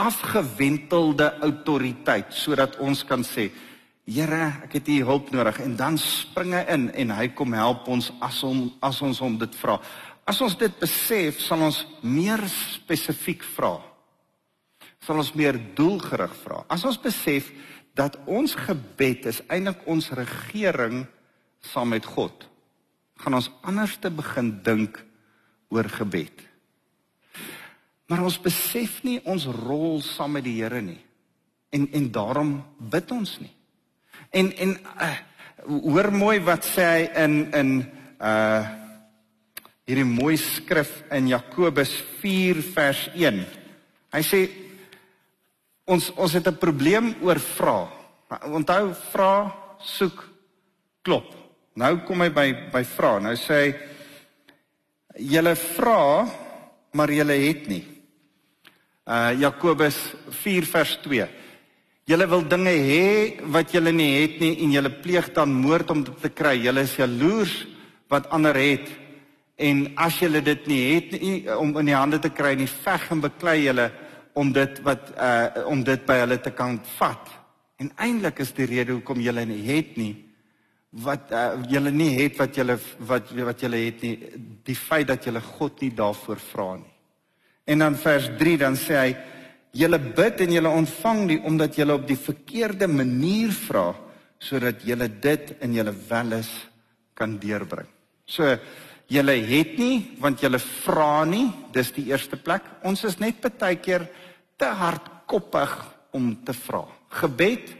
afgewentelde 0.00 1.28
autoriteit 1.44 2.32
sodat 2.32 2.78
ons 2.80 3.02
kan 3.04 3.24
sê 3.26 3.50
Here, 4.08 4.46
ek 4.64 4.78
het 4.78 4.88
U 4.88 4.96
hulp 5.10 5.28
nodig 5.34 5.60
en 5.62 5.76
dan 5.76 5.98
spring 6.00 6.54
hy 6.56 6.62
in 6.72 6.88
en 7.02 7.12
hy 7.14 7.28
kom 7.36 7.52
help 7.54 7.88
ons 7.92 8.08
as 8.24 8.40
hom 8.46 8.70
as 8.82 9.00
ons 9.04 9.20
hom 9.22 9.36
dit 9.38 9.58
vra. 9.60 9.76
As 10.26 10.40
ons 10.40 10.56
dit 10.58 10.80
besef, 10.80 11.40
sal 11.42 11.62
ons 11.66 11.82
meer 12.02 12.42
spesifiek 12.50 13.44
vra. 13.56 13.76
Sal 15.04 15.20
ons 15.22 15.32
meer 15.36 15.58
doelgerig 15.76 16.32
vra. 16.42 16.64
As 16.68 16.84
ons 16.88 16.98
besef 17.00 17.50
dat 17.98 18.16
ons 18.30 18.54
gebed 18.56 19.26
is 19.30 19.42
eintlik 19.50 19.82
ons 19.90 20.10
regering 20.16 21.04
saam 21.72 21.92
met 21.92 22.06
God, 22.06 22.46
gaan 23.20 23.36
ons 23.36 23.50
anders 23.66 23.98
te 24.00 24.10
begin 24.12 24.54
dink 24.64 25.00
oor 25.70 25.88
gebed. 25.92 26.46
Maar 28.10 28.24
ons 28.26 28.40
besef 28.42 29.00
nie 29.06 29.20
ons 29.28 29.46
rol 29.60 30.00
saam 30.02 30.34
met 30.34 30.46
die 30.46 30.56
Here 30.58 30.80
nie. 30.82 30.98
En 31.70 31.86
en 31.94 32.10
daarom 32.10 32.54
bid 32.90 33.12
ons 33.14 33.38
nie. 33.42 33.52
En 34.30 34.52
en 34.56 34.76
uh, 34.78 35.16
hoor 35.66 36.12
mooi 36.14 36.38
wat 36.46 36.66
sê 36.66 36.84
hy 36.86 37.08
in 37.24 37.40
in 37.54 37.72
uh 38.20 38.76
hierdie 39.90 40.06
mooi 40.06 40.36
skrif 40.38 40.90
in 41.10 41.32
Jakobus 41.32 41.90
4 42.20 42.60
vers 42.62 43.00
1. 43.10 43.40
Hy 44.14 44.20
sê 44.22 44.40
ons 45.90 46.12
ons 46.14 46.36
het 46.38 46.46
'n 46.46 46.62
probleem 46.62 47.14
oor 47.26 47.40
vra. 47.42 47.90
Onthou 48.46 48.94
vra, 49.10 49.50
soek, 49.82 50.22
klop. 51.02 51.34
Nou 51.74 51.96
kom 52.06 52.20
hy 52.20 52.30
by 52.30 52.52
by 52.70 52.84
vra. 52.84 53.18
Nou 53.18 53.34
sê 53.34 53.58
hy 53.58 53.74
julle 55.34 55.56
vra, 55.56 56.28
maar 56.92 57.10
julle 57.10 57.34
het 57.34 57.66
nie. 57.66 57.84
Uh 59.06 59.34
Jakobus 59.40 60.14
4 60.30 60.66
vers 60.66 60.98
2. 61.02 61.39
Julle 62.10 62.26
wil 62.26 62.40
dinge 62.42 62.72
hê 62.74 63.04
wat 63.54 63.70
julle 63.70 63.92
nie 63.94 64.08
het 64.16 64.40
nie 64.42 64.56
en 64.64 64.72
julle 64.74 64.90
pleeg 64.90 65.28
dan 65.36 65.52
moord 65.54 65.92
om 65.94 66.00
dit 66.02 66.16
te 66.18 66.30
kry. 66.34 66.56
Julle 66.58 66.82
is 66.82 66.96
jaloers 66.98 67.52
wat 68.10 68.26
ander 68.34 68.56
het 68.58 68.88
en 69.62 69.84
as 69.94 70.16
julle 70.18 70.40
dit 70.42 70.66
nie 70.66 70.80
het 70.88 71.14
nie 71.14 71.36
om 71.54 71.76
in 71.78 71.92
die 71.92 71.94
hande 71.94 72.18
te 72.18 72.32
kry 72.34 72.56
nie, 72.58 72.66
veg 72.66 73.06
en 73.14 73.22
beklei 73.22 73.60
julle 73.60 73.86
om 74.34 74.50
dit 74.50 74.82
wat 74.88 75.12
uh 75.14 75.62
om 75.70 75.84
dit 75.86 76.02
by 76.08 76.18
hulle 76.24 76.40
te 76.42 76.50
kan 76.50 76.80
vat. 76.96 77.30
En 77.78 77.94
eintlik 77.94 78.42
is 78.42 78.54
die 78.58 78.66
rede 78.66 78.96
hoekom 78.96 79.22
julle 79.22 79.46
nie 79.46 79.62
het 79.70 79.94
nie 80.00 80.14
wat 80.90 81.30
uh, 81.30 81.60
julle 81.70 81.94
nie 81.94 82.16
het 82.16 82.40
wat 82.42 82.56
julle 82.58 82.80
wat 83.06 83.30
wat 83.38 83.62
julle 83.62 83.86
het 83.86 84.02
nie 84.02 84.16
die 84.66 84.74
feit 84.74 85.06
dat 85.06 85.30
julle 85.30 85.46
God 85.60 85.78
nie 85.84 85.94
daarvoor 85.94 86.42
vra 86.50 86.72
nie. 86.80 86.96
En 87.70 87.86
dan 87.86 87.94
vers 87.94 88.32
3 88.40 88.58
dan 88.66 88.74
sê 88.74 88.98
hy 88.98 89.12
julle 89.72 89.98
bid 89.98 90.40
en 90.44 90.52
julle 90.52 90.72
ontvang 90.80 91.24
nie 91.28 91.40
omdat 91.46 91.76
julle 91.78 91.94
op 91.94 92.06
die 92.08 92.18
verkeerde 92.18 92.88
manier 92.90 93.52
vra 93.54 93.90
sodat 94.40 94.82
julle 94.86 95.08
dit 95.20 95.52
in 95.60 95.74
julle 95.76 95.92
welis 96.08 96.50
kan 97.14 97.36
deurbring. 97.38 97.88
So 98.24 98.56
julle 99.10 99.36
het 99.50 99.76
nie 99.78 100.16
want 100.22 100.42
julle 100.42 100.58
vra 100.58 101.24
nie, 101.28 101.50
dis 101.74 101.92
die 101.92 102.08
eerste 102.10 102.38
plek. 102.40 102.64
Ons 102.86 103.04
is 103.04 103.18
net 103.20 103.42
baie 103.42 103.76
keer 103.82 104.08
te 104.58 104.70
hardkoppig 104.80 105.76
om 106.16 106.32
te 106.44 106.54
vra. 106.56 106.84
Gebed, 107.20 107.74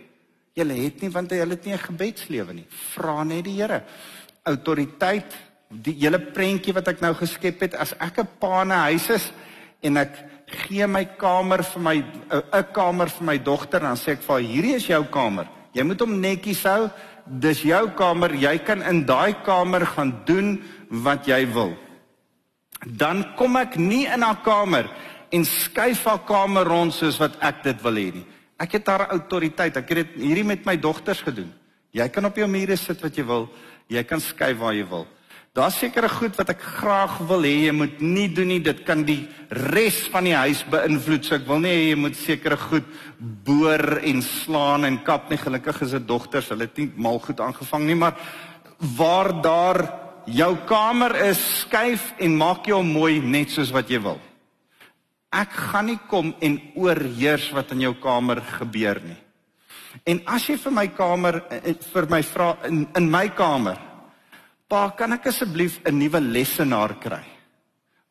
julle 0.58 0.76
het 0.84 1.02
nie 1.02 1.12
want 1.14 1.32
julle 1.32 1.56
het 1.56 1.64
nie 1.66 1.74
'n 1.74 1.86
gebedslewe 1.88 2.52
nie. 2.52 2.66
Vra 2.68 3.24
net 3.24 3.44
die 3.44 3.56
Here. 3.62 3.82
Autoriteit, 4.44 5.32
die 5.68 5.94
hele 5.94 6.18
prentjie 6.18 6.74
wat 6.74 6.88
ek 6.88 7.00
nou 7.00 7.14
geskep 7.14 7.60
het, 7.60 7.74
as 7.74 7.92
ek 8.00 8.18
'n 8.18 8.28
pa 8.38 8.62
in 8.62 8.68
'n 8.68 8.84
huis 8.90 9.10
is 9.10 9.32
en 9.82 9.96
ek 9.96 10.39
gee 10.50 10.86
my 10.86 11.04
kamer 11.04 11.62
vir 11.62 11.82
my 11.82 11.96
'n 12.30 12.64
kamer 12.72 13.08
vir 13.08 13.24
my 13.24 13.38
dogter, 13.38 13.80
dan 13.80 13.96
sê 13.96 14.12
ek 14.12 14.22
vir 14.22 14.34
haar, 14.34 14.42
hierdie 14.42 14.74
is 14.74 14.86
jou 14.86 15.04
kamer. 15.04 15.46
Jy 15.72 15.82
moet 15.82 16.00
hom 16.00 16.20
netjies 16.20 16.62
hou. 16.64 16.90
Dis 17.26 17.62
jou 17.62 17.84
kamer. 17.94 18.34
Jy 18.34 18.58
kan 18.66 18.82
in 18.82 19.04
daai 19.06 19.34
kamer 19.44 19.86
gaan 19.86 20.22
doen 20.26 20.62
wat 20.90 21.26
jy 21.26 21.44
wil. 21.52 21.76
Dan 22.86 23.24
kom 23.36 23.56
ek 23.56 23.76
nie 23.76 24.06
in 24.06 24.22
haar 24.22 24.40
kamer 24.42 24.88
en 25.30 25.44
skuif 25.44 26.04
haar 26.04 26.24
kamer 26.26 26.66
rond 26.66 26.94
soos 26.94 27.20
wat 27.20 27.36
ek 27.40 27.62
dit 27.62 27.82
wil 27.82 27.94
hê 27.94 28.08
nie. 28.14 28.26
Ek 28.58 28.72
het 28.72 28.88
haar 28.88 29.06
autoriteit. 29.14 29.76
Ek 29.76 29.88
het 29.88 30.02
dit 30.02 30.26
hierdie 30.26 30.44
met 30.44 30.66
my 30.66 30.76
dogters 30.76 31.22
gedoen. 31.22 31.52
Jy 31.92 32.08
kan 32.08 32.24
op 32.24 32.36
jou 32.36 32.48
mure 32.48 32.76
sit 32.76 33.00
wat 33.02 33.16
jy 33.16 33.24
wil. 33.26 33.48
Jy 33.90 34.02
kan 34.04 34.20
skuif 34.20 34.58
waar 34.58 34.74
jy 34.74 34.86
wil. 34.88 35.06
Daar's 35.50 35.80
sekere 35.82 36.06
goed 36.06 36.36
wat 36.38 36.52
ek 36.52 36.60
graag 36.62 37.16
wil 37.26 37.42
hê 37.42 37.64
jy 37.64 37.72
moet 37.74 37.96
nie 37.98 38.28
doen 38.30 38.52
nie. 38.52 38.60
Dit 38.62 38.84
kan 38.86 39.00
die 39.02 39.24
res 39.74 40.04
van 40.12 40.28
die 40.28 40.36
huis 40.38 40.60
beïnvloed. 40.70 41.26
So 41.26 41.40
ek 41.40 41.48
wil 41.48 41.64
nie 41.64 41.72
hê 41.74 41.88
jy 41.88 41.96
moet 41.98 42.14
sekere 42.14 42.58
goed 42.68 42.86
boor 43.18 43.98
en 43.98 44.22
slaan 44.22 44.86
en 44.86 45.00
kap 45.02 45.26
nie. 45.26 45.40
Gelukkig 45.42 45.82
is 45.88 45.96
dit 45.96 46.06
dogters, 46.06 46.52
hulle 46.54 46.68
het 46.68 46.78
nie 46.78 46.86
mal 46.94 47.18
goed 47.24 47.42
aangevang 47.42 47.88
nie, 47.88 47.98
maar 47.98 48.14
waar 48.94 49.32
daar 49.42 49.82
jou 50.30 50.52
kamer 50.70 51.16
is, 51.32 51.42
skuif 51.64 52.12
en 52.22 52.38
maak 52.38 52.70
jou 52.70 52.78
mooi 52.86 53.18
net 53.18 53.50
soos 53.50 53.74
wat 53.74 53.90
jy 53.90 53.98
wil. 54.06 54.22
Ek 55.34 55.50
gaan 55.72 55.90
nie 55.90 55.98
kom 56.06 56.30
en 56.38 56.62
oorheers 56.78 57.50
wat 57.58 57.74
in 57.74 57.88
jou 57.88 57.96
kamer 57.98 58.38
gebeur 58.54 59.02
nie. 59.02 59.18
En 60.06 60.22
as 60.30 60.46
jy 60.46 60.60
vir 60.62 60.78
my 60.78 60.88
kamer 60.94 61.42
eh, 61.50 61.74
vir 61.90 62.06
my 62.06 62.22
vra 62.22 62.52
in 62.70 62.84
in 62.94 63.10
my 63.10 63.26
kamer 63.34 63.89
Pa, 64.70 64.86
kan 64.94 65.10
ek 65.16 65.26
asseblief 65.26 65.80
'n 65.82 65.98
nuwe 65.98 66.20
lesenaar 66.20 66.94
kry? 67.02 67.26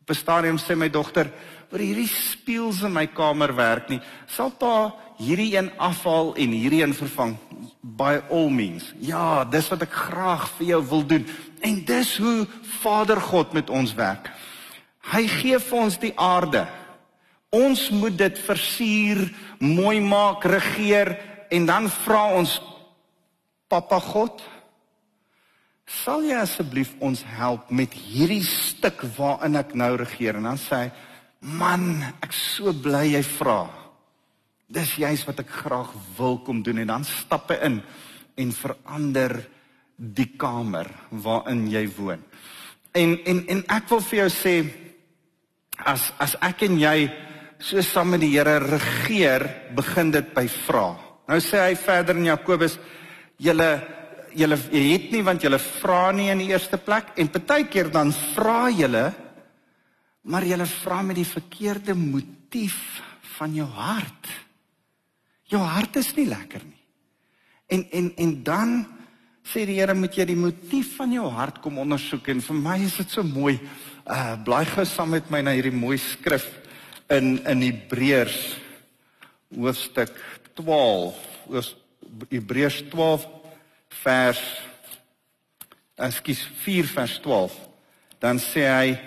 Op 0.02 0.10
'n 0.10 0.14
stadium 0.14 0.58
sê 0.58 0.76
my 0.76 0.90
dogter, 0.90 1.32
"Oor 1.72 1.80
hierdie 1.80 2.08
spieëls 2.08 2.84
in 2.84 2.94
my 2.94 3.08
kamer 3.08 3.56
werk 3.56 3.90
nie. 3.90 4.02
Sal 4.28 4.52
pa 4.52 4.94
hierdie 5.18 5.56
een 5.56 5.72
afhaal 5.78 6.36
en 6.36 6.52
hierdie 6.52 6.84
een 6.84 6.94
vervang 6.94 7.38
by 7.82 8.22
all 8.30 8.50
means?" 8.50 8.94
Ja, 9.00 9.46
dis 9.46 9.70
wat 9.70 9.82
ek 9.82 9.94
graag 9.94 10.50
vir 10.58 10.68
jou 10.68 10.84
wil 10.90 11.06
doen. 11.06 11.26
En 11.62 11.86
dis 11.86 12.18
hoe 12.18 12.48
Vader 12.82 13.22
God 13.22 13.54
met 13.54 13.70
ons 13.70 13.94
werk. 13.94 14.30
Hy 15.14 15.28
gee 15.28 15.60
vir 15.60 15.80
ons 15.80 15.98
die 15.98 16.14
aarde. 16.18 16.68
Ons 17.52 17.90
moet 17.90 18.18
dit 18.18 18.40
versier, 18.40 19.34
mooi 19.60 20.02
maak, 20.02 20.44
regeer 20.44 21.18
en 21.50 21.66
dan 21.66 21.90
vra 21.90 22.34
ons 22.34 22.62
Papa 23.68 24.00
God, 24.00 24.42
sal 25.90 26.24
jy 26.28 26.38
asseblief 26.38 26.94
ons 27.02 27.24
help 27.38 27.72
met 27.74 27.94
hierdie 27.94 28.44
stuk 28.46 29.02
waarin 29.18 29.58
ek 29.60 29.74
nou 29.74 29.96
regeer? 29.98 30.38
En 30.38 30.50
dan 30.52 30.62
sê 30.62 30.84
hy 30.86 30.90
man 31.60 32.04
ek 32.22 32.34
so 32.36 32.74
bly 32.74 33.08
jy 33.16 33.24
vra. 33.40 33.62
Dis 34.70 34.98
juist 35.02 35.26
wat 35.26 35.42
ek 35.42 35.54
graag 35.64 35.94
wil 36.18 36.38
kom 36.46 36.62
doen. 36.64 36.84
En 36.84 36.94
dan 36.94 37.08
stap 37.08 37.50
hy 37.50 37.58
in 37.66 37.80
en 38.40 38.52
verander 38.56 39.40
die 39.98 40.30
kamer 40.40 40.92
waarin 41.26 41.66
jy 41.72 41.88
woon. 41.98 42.22
En 42.94 43.18
en 43.26 43.42
en 43.56 43.66
ek 43.68 43.90
wil 43.90 44.06
vir 44.12 44.24
jou 44.24 44.30
sê 44.38 44.56
as 45.86 46.12
as 46.20 46.36
ek 46.44 46.64
en 46.68 46.80
jy 46.80 46.98
so 47.60 47.82
saam 47.84 48.14
met 48.14 48.24
die 48.24 48.32
Here 48.34 48.60
regeer 48.64 49.46
begin 49.76 50.12
dit 50.12 50.34
by 50.36 50.46
vra 50.48 50.88
nou 51.30 51.40
sê 51.44 51.62
hy 51.68 51.76
verder 51.80 52.18
in 52.20 52.30
Jakobus 52.32 52.78
julle 53.40 53.70
julle 54.38 54.58
het 54.58 55.10
nie 55.12 55.24
want 55.26 55.44
julle 55.44 55.60
vra 55.60 56.12
nie 56.12 56.30
in 56.32 56.44
die 56.44 56.52
eerste 56.52 56.78
plek 56.78 57.14
en 57.18 57.32
partykeer 57.34 57.92
dan 57.94 58.12
vra 58.36 58.70
julle 58.70 59.08
maar 60.30 60.46
julle 60.46 60.68
vra 60.70 61.02
met 61.02 61.18
die 61.18 61.28
verkeerde 61.28 61.96
motief 61.96 62.78
van 63.38 63.56
jou 63.56 63.68
hart. 63.72 64.30
Jou 65.50 65.62
hart 65.64 65.98
is 66.02 66.12
nie 66.18 66.28
lekker 66.30 66.64
nie. 66.66 66.84
En 67.70 67.86
en 67.92 68.12
en 68.18 68.34
dan 68.44 68.74
sê 69.50 69.66
die 69.66 69.80
Here 69.80 69.96
moet 69.98 70.18
jy 70.18 70.28
die 70.30 70.38
motief 70.38 70.96
van 71.00 71.14
jou 71.16 71.30
hart 71.34 71.62
kom 71.64 71.80
ondersoek 71.82 72.28
en 72.30 72.44
vir 72.46 72.60
my 72.60 72.78
is 72.86 72.98
dit 73.00 73.16
so 73.16 73.24
mooi. 73.24 73.56
Uh 74.06 74.36
blaai 74.46 74.66
gou 74.70 74.86
saam 74.86 75.16
met 75.16 75.30
my 75.32 75.42
na 75.42 75.56
hierdie 75.58 75.74
mooi 75.74 75.98
skrif 75.98 76.46
in 77.10 77.38
in 77.48 77.66
Hebreërs 77.66 78.40
hoofstuk 79.56 80.14
12. 80.60 81.18
Hebreërs 82.30 82.84
12 82.92 83.39
vers 84.04 84.42
ekskuus 86.00 86.44
4 86.64 86.92
vers 86.96 87.20
12 87.24 87.56
dan 88.24 88.40
sê 88.40 88.66
hy 88.68 88.98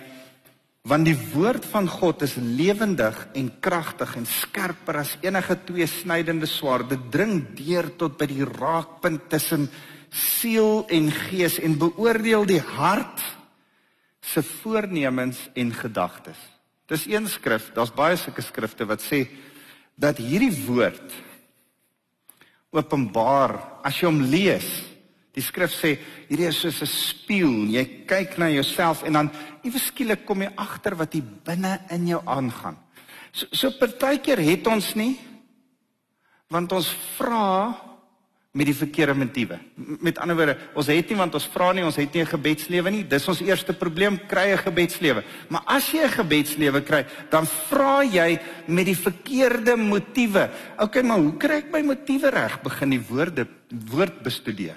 want 0.88 1.06
die 1.06 1.16
woord 1.32 1.64
van 1.70 1.86
God 1.86 2.24
is 2.26 2.34
lewendig 2.36 3.16
en 3.38 3.50
kragtig 3.62 4.16
en 4.18 4.26
skerper 4.26 4.98
as 5.04 5.14
enige 5.22 5.56
tweesnydende 5.68 6.48
swaard 6.50 6.90
dit 6.90 7.04
dring 7.14 7.36
deur 7.58 7.92
tot 8.00 8.18
by 8.18 8.26
die 8.26 8.46
raakpunt 8.46 9.28
tussen 9.30 9.68
siel 10.12 10.82
en 10.92 11.08
gees 11.30 11.60
en 11.62 11.78
beoordeel 11.80 12.44
die 12.50 12.60
hart 12.60 13.22
se 14.22 14.42
voornemens 14.42 15.38
en 15.58 15.72
gedagtes. 15.74 16.38
Dis 16.90 17.06
een 17.10 17.28
skrif 17.30 17.70
daar's 17.76 17.94
baie 17.94 18.18
sulke 18.20 18.44
skrifte 18.44 18.86
wat 18.90 19.02
sê 19.02 19.24
dat 19.96 20.20
hierdie 20.20 20.52
woord 20.66 21.14
openbaar 22.72 23.58
as 23.84 24.00
jy 24.00 24.08
hom 24.08 24.22
lees. 24.32 24.68
Die 25.32 25.44
skrif 25.44 25.72
sê 25.72 25.94
hierdie 26.28 26.48
is 26.48 26.60
soos 26.60 26.82
'n 26.82 26.86
spieël. 26.86 27.68
Jy 27.72 27.84
kyk 28.06 28.38
na 28.38 28.48
jouself 28.48 29.02
en 29.02 29.12
dan 29.12 29.30
iewes 29.64 29.86
skielik 29.86 30.26
kom 30.26 30.42
jy 30.42 30.50
agter 30.56 30.96
wat 30.96 31.12
hier 31.12 31.24
binne 31.44 31.80
in 31.90 32.06
jou 32.06 32.20
aangaan. 32.26 32.76
So 33.32 33.46
so 33.52 33.70
partykeer 33.70 34.38
het 34.38 34.66
ons 34.66 34.94
nie 34.94 35.18
want 36.50 36.72
ons 36.72 36.88
vra 37.16 37.91
met 38.52 38.68
die 38.68 38.76
verkeerde 38.76 39.14
motiewe. 39.16 39.56
Met 40.04 40.18
ander 40.20 40.36
woorde, 40.36 40.56
ons 40.76 40.88
het 40.92 41.08
nie 41.08 41.16
want 41.16 41.34
ons 41.38 41.46
vra 41.54 41.70
nie, 41.72 41.84
ons 41.88 41.96
het 41.96 42.12
nie 42.12 42.22
'n 42.22 42.34
gebedslewe 42.34 42.90
nie. 42.90 43.04
Dis 43.08 43.28
ons 43.28 43.40
eerste 43.40 43.72
probleem, 43.72 44.18
kry 44.28 44.52
'n 44.52 44.58
gebedslewe. 44.58 45.24
Maar 45.48 45.62
as 45.66 45.90
jy 45.90 46.04
'n 46.04 46.10
gebedslewe 46.20 46.82
kry, 46.82 47.06
dan 47.30 47.46
vra 47.46 48.02
jy 48.04 48.38
met 48.66 48.84
die 48.84 48.96
verkeerde 48.96 49.76
motiewe. 49.76 50.50
OK, 50.78 51.02
maar 51.02 51.18
hoe 51.18 51.36
kry 51.38 51.56
ek 51.56 51.72
my 51.72 51.82
motiewe 51.82 52.30
reg? 52.30 52.62
Begin 52.62 52.90
die 52.90 53.00
woorde 53.08 53.46
woord 53.90 54.22
bestudeer. 54.22 54.76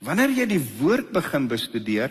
Wanneer 0.00 0.30
jy 0.30 0.46
die 0.46 0.66
woord 0.80 1.12
begin 1.12 1.48
bestudeer, 1.48 2.10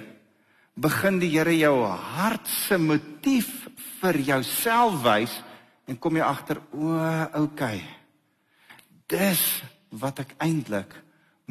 begin 0.76 1.20
die 1.20 1.30
Here 1.30 1.58
jou 1.58 1.84
hart 1.86 2.48
se 2.48 2.78
motief 2.78 3.68
vir 4.02 4.18
jouself 4.18 5.02
wys 5.04 5.44
en 5.88 5.98
kom 6.00 6.16
jy 6.16 6.22
agter, 6.22 6.62
o, 6.72 6.96
OK. 7.34 7.62
Dis 9.08 9.64
wat 9.92 10.24
ek 10.24 10.36
eintlik 10.40 10.94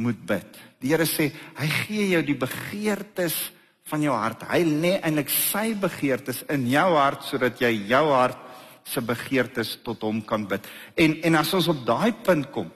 moet 0.00 0.20
bid. 0.26 0.60
Die 0.80 0.92
Here 0.92 1.06
sê 1.08 1.30
hy 1.58 1.68
gee 1.84 2.06
jou 2.14 2.22
die 2.24 2.38
begeertes 2.38 3.36
van 3.90 4.04
jou 4.04 4.14
hart. 4.14 4.46
Hy 4.48 4.62
lê 4.64 4.94
eintlik 4.98 5.32
sy 5.32 5.74
begeertes 5.78 6.44
in 6.52 6.66
jou 6.70 6.88
hart 6.96 7.26
sodat 7.28 7.60
jy 7.60 7.72
jou 7.90 8.04
hart 8.12 8.38
se 8.86 9.02
begeertes 9.04 9.76
tot 9.84 10.02
hom 10.06 10.22
kan 10.26 10.46
bid. 10.48 10.64
En 10.96 11.18
en 11.28 11.40
as 11.42 11.52
ons 11.54 11.68
op 11.72 11.82
daai 11.86 12.12
punt 12.24 12.48
kom, 12.54 12.70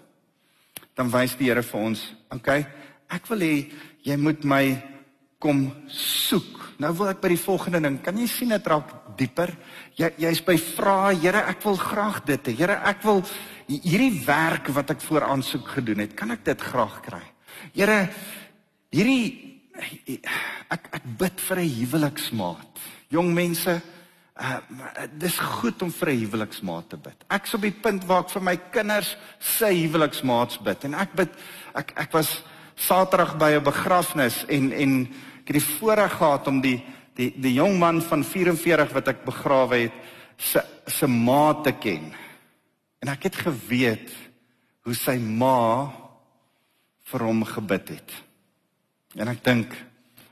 dan 0.94 1.10
wys 1.10 1.36
die 1.38 1.48
Here 1.50 1.62
vir 1.62 1.80
ons, 1.80 2.02
okay, 2.34 2.66
ek 3.10 3.30
wil 3.30 3.42
hê 3.42 3.54
jy 4.04 4.18
moet 4.20 4.44
my 4.44 4.64
kom 5.42 5.66
soek. 5.90 6.60
Nou 6.80 6.92
wil 6.98 7.12
ek 7.12 7.22
by 7.22 7.30
die 7.34 7.40
volgende 7.40 7.80
ding. 7.84 7.98
Kan 8.02 8.18
jy 8.18 8.28
sien 8.30 8.52
dit 8.54 8.68
raak 8.70 8.92
dieper? 9.18 9.52
Jy 9.98 10.10
jy's 10.24 10.40
by 10.44 10.56
vra, 10.58 10.98
Here, 11.12 11.44
ek 11.50 11.62
wil 11.66 11.76
graag 11.80 12.22
dit 12.28 12.50
hê. 12.50 12.56
Here, 12.62 12.78
ek 12.90 13.04
wil 13.06 13.22
hierdie 13.66 14.24
werk 14.26 14.68
wat 14.76 14.90
ek 14.90 15.00
voor 15.00 15.28
aansoek 15.28 15.68
gedoen 15.78 16.04
het, 16.04 16.14
kan 16.14 16.30
ek 16.30 16.44
dit 16.44 16.60
graag 16.60 17.00
kry? 17.02 17.22
Here, 17.72 18.08
hierdie 18.90 19.54
ek 20.70 20.88
ek 21.00 21.04
bid 21.18 21.40
vir 21.40 21.58
'n 21.58 21.74
huweliksmaat. 21.80 22.80
Jong 23.10 23.34
mense, 23.34 23.82
Uh 24.34 24.58
dis 25.14 25.38
goed 25.38 25.82
om 25.82 25.92
vir 25.94 26.08
'n 26.10 26.18
huweliksmaat 26.18 26.88
te 26.88 26.96
bid. 26.96 27.14
Ek's 27.30 27.54
op 27.54 27.60
die 27.60 27.70
punt 27.70 28.04
waar 28.04 28.24
ek 28.24 28.30
vir 28.30 28.42
my 28.42 28.56
kinders 28.70 29.16
se 29.38 29.66
huweliksmaats 29.66 30.58
bid 30.58 30.84
en 30.84 30.94
ek 30.94 31.14
bid 31.14 31.30
ek 31.74 31.92
ek 31.96 32.12
was 32.12 32.42
Saterdag 32.74 33.38
by 33.38 33.54
'n 33.54 33.62
begrafnis 33.62 34.44
en 34.48 34.72
en 34.72 35.06
ek 35.40 35.46
het 35.46 35.62
die 35.62 35.78
voorreg 35.78 36.12
gehad 36.18 36.48
om 36.48 36.60
die 36.60 36.82
die 37.14 37.30
die 37.36 37.54
jong 37.54 37.78
man 37.78 38.02
van 38.02 38.24
44 38.24 38.92
wat 38.92 39.08
ek 39.08 39.24
begrawe 39.24 39.76
het 39.76 39.92
se 40.36 40.60
se 40.86 41.06
ma 41.06 41.54
te 41.62 41.72
ken. 41.72 42.12
En 43.04 43.10
ek 43.12 43.26
het 43.28 43.36
geweet 43.36 44.08
hoe 44.88 44.94
sy 44.96 45.18
ma 45.20 45.92
vir 47.10 47.24
hom 47.26 47.42
gebid 47.44 47.98
het. 47.98 48.14
En 49.20 49.28
ek 49.28 49.42
dink 49.44 49.74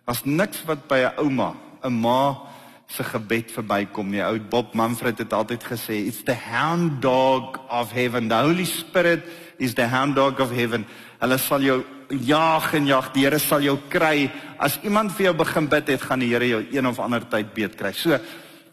as 0.09 0.25
niks 0.25 0.63
wat 0.65 0.89
by 0.89 1.05
'n 1.05 1.21
ouma, 1.21 1.53
'n 1.85 1.93
ma 1.93 2.49
se 2.89 3.05
gebed 3.05 3.53
verbykom 3.53 4.11
nie. 4.11 4.25
Ou 4.25 4.39
Bob 4.39 4.75
Manfred 4.75 5.19
het 5.19 5.33
altyd 5.33 5.65
gesê, 5.65 6.07
"It's 6.07 6.25
the 6.25 6.35
hound 6.35 7.03
dog 7.03 7.61
of 7.69 7.93
heaven. 7.93 8.29
The 8.29 8.41
Holy 8.41 8.65
Spirit 8.65 9.23
is 9.59 9.75
the 9.75 9.87
hound 9.87 10.17
dog 10.17 10.41
of 10.41 10.51
heaven." 10.51 10.87
Hulle 11.21 11.39
sal 11.39 11.61
jou 11.61 11.85
jaag 12.09 12.75
en 12.75 12.87
jaag. 12.87 13.13
Die 13.13 13.25
Here 13.25 13.39
sal 13.39 13.61
jou 13.61 13.79
kry. 13.89 14.31
As 14.59 14.79
iemand 14.83 15.13
vir 15.13 15.25
jou 15.25 15.35
begin 15.35 15.69
bid 15.69 15.89
het, 15.89 16.03
gaan 16.03 16.19
die 16.19 16.29
Here 16.29 16.49
jou 16.49 16.67
een 16.73 16.87
of 16.87 16.99
ander 16.99 17.29
tyd 17.29 17.55
beet 17.55 17.77
kry. 17.77 17.93
So, 17.93 18.19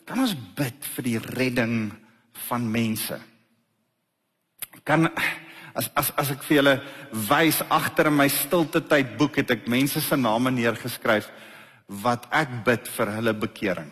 kan 0.05 0.19
ons 0.19 0.35
bid 0.55 0.85
vir 0.95 1.03
die 1.03 1.19
redding 1.19 1.91
van 2.47 2.71
mense? 2.71 3.28
Kan 4.89 5.05
as 5.77 5.85
as 5.93 6.09
as 6.17 6.31
ek 6.33 6.41
vir 6.47 6.55
julle 6.57 6.71
wys 7.29 7.59
agter 7.69 8.07
in 8.09 8.15
my 8.17 8.25
stilte 8.33 8.81
tyd 8.81 9.11
boek 9.19 9.37
het 9.37 9.53
ek 9.53 9.67
mense 9.69 10.01
se 10.01 10.17
name 10.17 10.49
neergeskryf 10.55 11.27
wat 12.05 12.25
ek 12.33 12.55
bid 12.65 12.89
vir 12.95 13.11
hulle 13.19 13.35
bekering. 13.37 13.91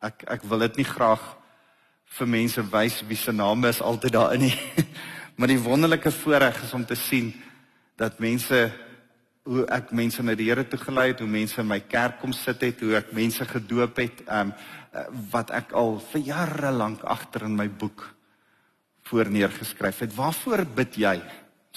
Ek 0.00 0.24
ek 0.38 0.48
wil 0.48 0.64
dit 0.64 0.80
nie 0.80 0.88
graag 0.88 1.28
vir 2.16 2.32
mense 2.38 2.64
wys 2.72 3.02
wie 3.04 3.20
se 3.20 3.36
name 3.36 3.68
is 3.68 3.84
altyd 3.84 4.16
daarin 4.16 4.46
nie. 4.48 4.56
maar 5.36 5.52
die 5.52 5.60
wonderlike 5.60 6.14
voorreg 6.22 6.64
is 6.64 6.72
om 6.72 6.88
te 6.88 6.96
sien 6.96 7.34
dat 8.00 8.16
mense 8.16 8.64
hoe 9.44 9.68
ek 9.76 9.92
mense 9.92 10.24
na 10.24 10.32
die 10.36 10.48
Here 10.48 10.64
toe 10.64 10.80
gelei 10.80 11.10
het, 11.12 11.20
hoe 11.20 11.28
mense 11.28 11.60
in 11.60 11.68
my 11.68 11.82
kerk 11.84 12.16
kom 12.20 12.32
sit 12.32 12.64
het, 12.64 12.80
hoe 12.80 12.96
ek 12.96 13.12
mense 13.16 13.44
gedoop 13.44 14.00
het, 14.00 14.24
ehm 14.24 14.56
um, 14.56 14.60
wat 15.30 15.52
ek 15.52 15.74
al 15.76 15.98
vir 16.00 16.30
jare 16.32 16.70
lank 16.72 17.04
agter 17.04 17.44
in 17.44 17.60
my 17.60 17.68
boek 17.68 18.08
voorneergeskryf 19.08 20.04
het. 20.04 20.14
Waarvoor 20.14 20.64
bid 20.76 20.96
jy? 21.00 21.16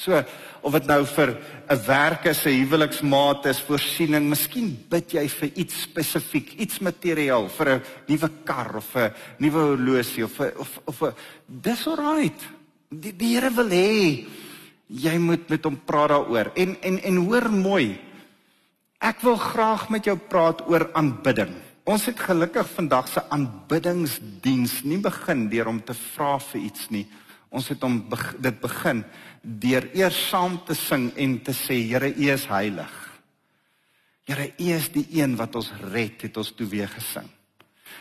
So 0.02 0.18
of 0.62 0.74
dit 0.74 0.88
nou 0.88 1.06
vir 1.06 1.38
'n 1.70 1.86
werk 1.86 2.26
is, 2.26 2.46
'n 2.46 2.64
huweliksmaat 2.64 3.46
is, 3.46 3.60
voorsiening, 3.60 4.30
miskien 4.30 4.78
bid 4.90 5.14
jy 5.14 5.28
vir 5.28 5.50
iets 5.56 5.82
spesifiek, 5.82 6.54
iets 6.58 6.80
materiaal 6.80 7.50
vir 7.50 7.68
'n 7.70 7.82
nuwe 8.08 8.30
kar 8.44 8.76
of 8.78 8.96
'n 8.96 9.14
nuwe 9.40 9.60
horlosie 9.60 10.24
of 10.24 10.40
'n 10.40 10.52
of 10.58 10.80
of 10.86 11.02
'n 11.02 11.14
dis 11.46 11.88
alright. 11.88 12.42
Die 12.90 13.16
die 13.16 13.36
Here 13.36 13.52
wil 13.52 13.70
hê 13.70 14.26
jy 14.88 15.18
moet 15.18 15.50
met 15.50 15.64
hom 15.64 15.80
praat 15.86 16.10
daaroor. 16.10 16.52
En 16.56 16.78
en 16.82 17.02
en 17.04 17.16
hoor 17.16 17.50
mooi. 17.50 18.00
Ek 19.00 19.22
wil 19.22 19.36
graag 19.36 19.90
met 19.90 20.06
jou 20.06 20.18
praat 20.18 20.62
oor 20.68 20.90
aanbidding. 20.94 21.71
Ons 21.92 22.06
het 22.08 22.22
gelukkig 22.24 22.70
vandag 22.72 23.10
se 23.12 23.22
aanbiddingsdiens 23.36 24.78
nie 24.88 25.00
begin 25.04 25.48
deur 25.52 25.68
om 25.68 25.82
te 25.84 25.96
vra 25.98 26.38
vir 26.40 26.62
iets 26.70 26.88
nie. 26.94 27.04
Ons 27.52 27.68
het 27.74 27.82
om 27.84 27.98
dit 28.40 28.60
begin 28.62 29.02
deur 29.42 29.90
eers 29.98 30.20
saam 30.30 30.56
te 30.68 30.78
sing 30.78 31.10
en 31.20 31.34
te 31.44 31.56
sê 31.58 31.82
Here 31.90 32.14
U 32.14 32.30
is 32.32 32.46
heilig. 32.48 32.94
Here 34.30 34.48
U 34.48 34.70
is 34.78 34.88
die 34.94 35.04
een 35.20 35.36
wat 35.36 35.58
ons 35.60 35.74
red, 35.92 36.22
het 36.24 36.38
ons 36.40 36.54
toe 36.56 36.70
weer 36.72 36.88
gesing. 36.88 37.28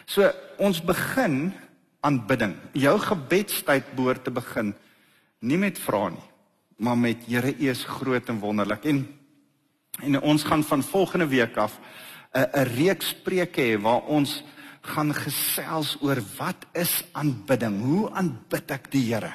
So 0.06 0.30
ons 0.62 0.78
begin 0.86 1.50
aanbidding. 2.06 2.54
Jou 2.78 2.94
gebedstyd 3.02 3.90
behoort 3.96 4.22
te 4.28 4.30
begin 4.30 4.74
nie 5.40 5.58
met 5.58 5.80
vra 5.82 6.12
nie, 6.14 6.28
maar 6.78 7.00
met 7.00 7.26
Here 7.26 7.56
U 7.56 7.72
is 7.74 7.82
groot 7.98 8.30
en 8.30 8.38
wonderlik. 8.38 8.86
En 8.86 9.08
en 10.00 10.20
ons 10.22 10.44
gaan 10.46 10.62
van 10.64 10.82
volgende 10.82 11.26
week 11.26 11.56
af 11.56 11.74
'n 12.34 12.46
'n 12.54 12.66
reeks 12.76 13.14
preke 13.24 13.62
hê 13.62 13.80
waar 13.80 14.06
ons 14.06 14.42
gaan 14.82 15.12
gesels 15.14 15.96
oor 16.00 16.22
wat 16.38 16.66
is 16.72 17.04
aanbidding? 17.12 17.80
Hoe 17.82 18.10
aanbid 18.10 18.70
ek 18.70 18.90
die 18.90 19.12
Here? 19.12 19.32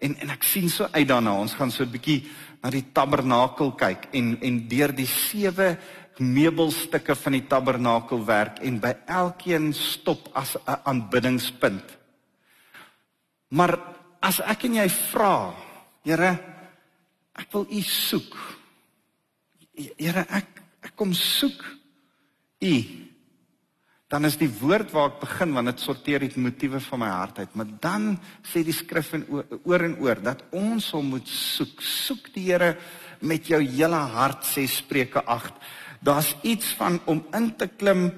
En 0.00 0.16
en 0.20 0.30
ek 0.30 0.42
sien 0.42 0.68
so 0.68 0.88
uit 0.92 1.08
daarna. 1.08 1.36
Ons 1.36 1.54
gaan 1.54 1.70
so 1.70 1.84
'n 1.84 1.90
bietjie 1.90 2.24
na 2.62 2.70
die 2.70 2.92
tabernakel 2.92 3.72
kyk 3.72 4.08
en 4.12 4.38
en 4.40 4.68
deur 4.68 4.92
die 4.92 5.06
sewe 5.06 5.78
meubelstukke 6.18 7.14
van 7.14 7.32
die 7.32 7.46
tabernakel 7.46 8.24
werk 8.24 8.58
en 8.62 8.78
by 8.80 8.94
elkeen 9.06 9.72
stop 9.72 10.28
as 10.32 10.56
'n 10.56 10.78
aanbiddingspunt. 10.84 11.98
Maar 13.48 13.78
as 14.20 14.40
ek 14.40 14.64
en 14.64 14.74
jy 14.74 14.88
vra, 14.88 15.54
Here, 16.04 16.38
ek 17.34 17.52
wil 17.52 17.66
U 17.70 17.80
soek. 17.80 18.36
Here, 19.96 20.26
ek 20.28 20.62
ek 20.82 20.92
kom 20.96 21.14
soek 21.14 21.64
U 22.64 23.04
dan 24.14 24.28
is 24.28 24.36
die 24.38 24.50
woord 24.60 24.92
waar 24.94 25.08
ek 25.10 25.22
begin 25.24 25.54
want 25.56 25.70
dit 25.72 25.80
sorteer 25.82 26.22
die 26.22 26.30
motiewe 26.38 26.78
van 26.86 27.00
my 27.02 27.08
hart 27.10 27.40
uit. 27.40 27.56
Maar 27.58 27.70
dan 27.82 28.04
sê 28.46 28.62
die 28.62 28.74
skrif 28.76 29.10
en 29.16 29.24
oor 29.32 29.82
en 29.88 29.96
oor 30.04 30.20
dat 30.22 30.44
ons 30.54 30.86
hom 30.94 31.14
moet 31.16 31.26
soek. 31.30 31.82
Soek 31.82 32.28
die 32.36 32.46
Here 32.52 32.74
met 33.24 33.48
jou 33.50 33.58
hele 33.64 34.02
hart 34.14 34.46
sê 34.46 34.68
Spreuke 34.70 35.24
8. 35.24 35.58
Daar's 36.04 36.34
iets 36.46 36.70
van 36.78 37.00
om 37.10 37.24
in 37.34 37.50
te 37.58 37.66
klim 37.66 38.10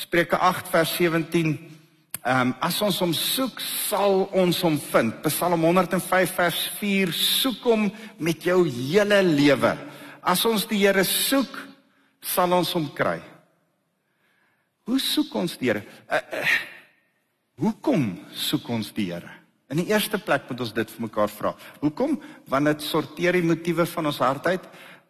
Spreuke 0.00 0.40
8 0.40 0.72
vers 0.72 0.96
17. 0.98 1.54
Ehm 2.20 2.50
um, 2.50 2.54
as 2.60 2.82
ons 2.84 2.98
hom 3.00 3.14
soek, 3.16 3.62
sal 3.62 4.26
ons 4.36 4.58
hom 4.66 4.82
vind. 4.90 5.14
Psalm 5.28 5.62
105 5.68 6.34
vers 6.42 6.66
4 6.80 7.14
soek 7.16 7.64
hom 7.70 7.90
met 8.18 8.44
jou 8.44 8.64
hele 8.66 9.22
lewe. 9.30 9.76
As 10.20 10.42
ons 10.48 10.66
die 10.68 10.82
Here 10.82 11.06
soek, 11.06 11.54
sal 12.20 12.52
ons 12.56 12.74
hom 12.74 12.90
kry. 12.96 13.20
Hoe 14.90 14.98
soek 14.98 15.34
ons 15.38 15.54
die 15.60 15.70
Here? 15.70 15.84
Uh, 16.10 16.18
uh, 16.18 16.54
hoekom 17.62 18.08
soek 18.34 18.66
ons 18.74 18.90
die 18.96 19.06
Here? 19.12 19.36
In 19.70 19.78
die 19.78 19.90
eerste 19.92 20.18
plek 20.18 20.48
moet 20.50 20.64
ons 20.64 20.72
dit 20.74 20.92
vir 20.96 21.04
mekaar 21.04 21.30
vra. 21.30 21.52
Hoekom? 21.78 22.16
Want 22.50 22.72
dit 22.72 22.82
sorteer 22.82 23.38
die 23.38 23.46
motiewe 23.46 23.86
van 23.86 24.10
ons 24.10 24.18
hart 24.18 24.48
uit. 24.50 24.64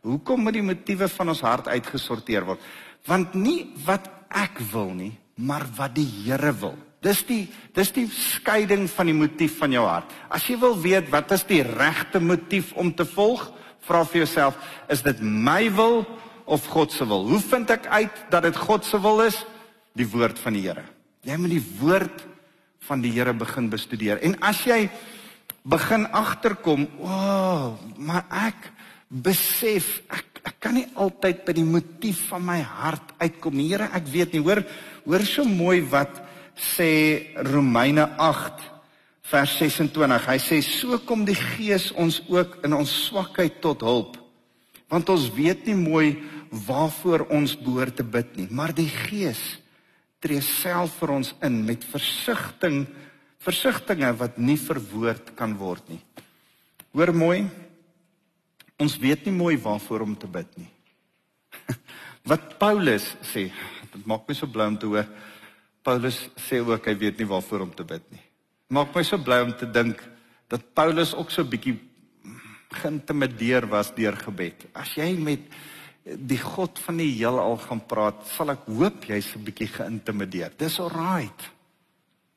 Hoekom 0.04 0.42
moet 0.44 0.58
die 0.58 0.66
motiewe 0.66 1.08
van 1.08 1.32
ons 1.32 1.40
hart 1.44 1.70
uitgesorteer 1.72 2.44
word? 2.50 2.66
Want 3.08 3.32
nie 3.40 3.70
wat 3.86 4.10
ek 4.36 4.60
wil 4.72 4.92
nie, 4.92 5.14
maar 5.40 5.64
wat 5.78 5.94
die 5.96 6.08
Here 6.26 6.52
wil. 6.60 6.76
Dis 7.00 7.22
die 7.24 7.46
dis 7.72 7.94
die 7.96 8.04
skeiding 8.12 8.84
van 8.92 9.08
die 9.08 9.16
motief 9.16 9.54
van 9.62 9.72
jou 9.72 9.86
hart. 9.86 10.12
As 10.28 10.44
jy 10.44 10.58
wil 10.60 10.76
weet 10.82 11.08
wat 11.14 11.32
is 11.32 11.46
die 11.48 11.62
regte 11.64 12.20
motief 12.20 12.74
om 12.76 12.92
te 12.92 13.08
volg, 13.08 13.46
vra 13.88 14.04
vir 14.04 14.26
jouself, 14.26 14.60
is 14.92 15.00
dit 15.06 15.24
my 15.24 15.70
wil 15.72 16.02
of 16.44 16.68
God 16.68 16.92
se 16.92 17.08
wil? 17.08 17.24
Hoe 17.32 17.40
vind 17.40 17.72
ek 17.72 17.88
uit 17.88 18.20
dat 18.28 18.44
dit 18.44 18.60
God 18.68 18.84
se 18.84 19.00
wil 19.00 19.24
is? 19.24 19.40
Die 20.00 20.10
woord 20.10 20.40
van 20.40 20.56
die 20.56 20.64
Here. 20.66 20.84
Jy 21.26 21.36
moet 21.40 21.54
die 21.54 21.66
woord 21.80 22.24
van 22.88 23.04
die 23.04 23.12
Here 23.14 23.34
begin 23.36 23.68
bestudeer. 23.72 24.20
En 24.24 24.38
as 24.44 24.62
jy 24.66 24.86
begin 25.68 26.06
agterkom, 26.16 26.86
o, 27.00 27.06
oh, 27.06 27.94
maar 28.00 28.26
ek 28.48 28.70
besef 29.10 29.98
ek 30.08 30.30
ek 30.40 30.56
kan 30.62 30.72
nie 30.72 30.86
altyd 30.96 31.42
by 31.44 31.52
die 31.52 31.66
motief 31.66 32.22
van 32.30 32.44
my 32.46 32.60
hart 32.64 33.12
uitkom. 33.20 33.60
Here, 33.60 33.90
ek 33.96 34.08
weet 34.08 34.32
nie. 34.32 34.42
Hoor, 34.44 34.62
hoor 35.04 35.24
so 35.28 35.44
mooi 35.44 35.82
wat 35.92 36.20
sê 36.56 37.32
Romeine 37.44 38.06
8 38.16 38.64
vers 39.30 39.56
26. 39.60 40.28
Hy 40.30 40.38
sê 40.42 40.60
so 40.64 40.98
kom 41.04 41.26
die 41.28 41.36
Gees 41.38 41.90
ons 41.92 42.22
ook 42.28 42.60
in 42.66 42.76
ons 42.76 42.94
swakheid 43.06 43.60
tot 43.60 43.84
hulp. 43.86 44.16
Want 44.90 45.12
ons 45.12 45.28
weet 45.36 45.68
nie 45.68 45.76
mooi 45.78 46.08
waarvoor 46.50 47.28
ons 47.30 47.54
behoort 47.60 48.00
te 48.00 48.02
bid 48.02 48.32
nie, 48.40 48.48
maar 48.50 48.72
die 48.74 48.88
Gees 48.90 49.59
tree 50.20 50.42
self 50.44 50.98
vir 51.00 51.14
ons 51.16 51.32
in 51.46 51.62
met 51.66 51.84
versigtiging 51.88 52.84
versigtinge 53.40 54.10
wat 54.20 54.36
nie 54.36 54.58
verwoord 54.60 55.32
kan 55.36 55.54
word 55.56 55.86
nie. 55.88 56.00
Hoor 56.92 57.12
mooi. 57.16 57.40
Ons 58.80 58.98
weet 59.00 59.26
nie 59.26 59.36
mooi 59.36 59.54
waarvoor 59.60 60.04
om 60.04 60.14
te 60.16 60.28
bid 60.28 60.48
nie. 60.60 60.68
Wat 62.30 62.56
Paulus 62.60 63.06
sê, 63.24 63.46
dit 63.92 64.06
maak 64.08 64.26
my 64.28 64.36
so 64.36 64.48
bly 64.48 64.66
om 64.68 64.76
te 64.80 64.88
hoor. 64.88 65.08
Paulus 65.84 66.18
sê 66.40 66.60
ook 66.60 66.88
hy 66.88 66.94
weet 67.00 67.20
nie 67.20 67.28
waarvoor 67.28 67.64
om 67.66 67.74
te 67.76 67.84
bid 67.84 68.04
nie. 68.12 68.22
Maak 68.72 68.92
my 68.96 69.04
so 69.04 69.20
bly 69.20 69.40
om 69.44 69.52
te 69.56 69.68
dink 69.68 70.00
dat 70.52 70.64
Paulus 70.76 71.12
ook 71.16 71.32
so 71.32 71.44
bietjie 71.48 71.76
geïntimideer 72.80 73.66
was 73.70 73.92
deur 73.96 74.16
gebed. 74.20 74.68
As 74.76 74.92
jy 74.96 75.12
met 75.18 75.48
die 76.04 76.40
God 76.40 76.78
van 76.78 76.96
die 76.96 77.10
heelal 77.12 77.56
gaan 77.56 77.82
praat, 77.86 78.26
sal 78.36 78.50
ek 78.50 78.66
hoop 78.66 79.04
jy's 79.04 79.34
'n 79.36 79.44
bietjie 79.44 79.68
geïntimideer. 79.68 80.52
Dis 80.56 80.80
alright. 80.80 81.50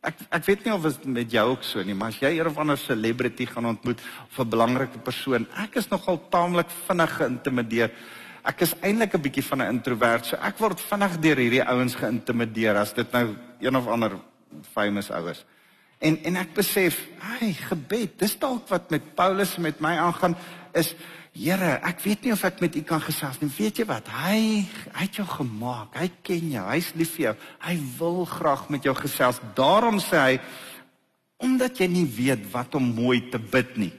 Ek 0.03 0.15
ek 0.31 0.45
weet 0.45 0.65
nie 0.65 0.73
of 0.73 0.83
dit 0.83 1.05
met 1.05 1.31
jou 1.31 1.49
ook 1.49 1.63
so 1.63 1.83
nie, 1.83 1.93
maar 1.93 2.09
as 2.09 2.19
jy 2.19 2.39
'n 2.39 2.47
of 2.47 2.57
ander 2.57 2.77
celebrity 2.77 3.45
gaan 3.45 3.65
ontmoet 3.65 4.01
of 4.29 4.39
'n 4.39 4.49
belangrike 4.49 4.99
persoon, 4.99 5.47
ek 5.57 5.75
is 5.75 5.89
nogal 5.89 6.19
taamlik 6.29 6.69
vinnig 6.87 7.17
geïntimideer 7.17 7.91
ek 8.43 8.65
is 8.65 8.75
eintlik 8.83 9.15
'n 9.15 9.21
bietjie 9.21 9.43
van 9.43 9.61
'n 9.61 9.71
introwert. 9.75 10.25
So 10.25 10.35
ek 10.35 10.59
word 10.59 10.79
vinnig 10.79 11.19
deur 11.19 11.37
hierdie 11.37 11.63
ouens 11.63 11.95
geïntimideer 11.95 12.75
as 12.75 12.93
dit 12.93 13.11
nou 13.11 13.35
een 13.59 13.75
of 13.75 13.87
ander 13.87 14.19
famous 14.73 15.11
ouers. 15.11 15.45
En 15.99 16.17
en 16.23 16.35
ek 16.35 16.53
besef, 16.53 17.07
hy 17.39 17.53
gebed, 17.53 18.19
dis 18.19 18.39
dalk 18.39 18.67
wat 18.67 18.91
met 18.91 19.15
Paulus 19.15 19.55
en 19.55 19.61
met 19.61 19.79
my 19.79 19.97
aangaan 19.97 20.35
is 20.73 20.95
Here, 21.33 21.79
ek 21.81 22.03
weet 22.05 22.27
nie 22.27 22.33
of 22.35 22.43
ek 22.45 22.59
met 22.61 22.75
u 22.77 22.83
kan 22.85 23.01
gesels 23.01 23.39
nie. 23.41 23.49
Weet 23.49 23.81
jy 23.81 23.87
wat? 23.89 24.09
Hy 24.13 24.41
hy 24.93 25.05
het 25.07 25.17
jou 25.17 25.25
gemaak. 25.25 25.95
Hy 25.97 26.09
ken 26.21 26.51
jou. 26.53 26.65
Hy's 26.69 26.91
lief 26.99 27.15
vir 27.17 27.25
jou. 27.25 27.33
Hy 27.65 27.73
wil 27.97 28.19
graag 28.29 28.67
met 28.73 28.85
jou 28.85 28.93
gesels. 28.99 29.41
Daarom 29.57 29.97
sê 30.03 30.21
hy 30.21 30.37
omdat 31.43 31.81
jy 31.81 31.89
nie 31.91 32.05
weet 32.07 32.45
wat 32.53 32.77
om 32.77 32.85
mooi 32.95 33.17
te 33.33 33.41
bid 33.41 33.73
nie, 33.81 33.91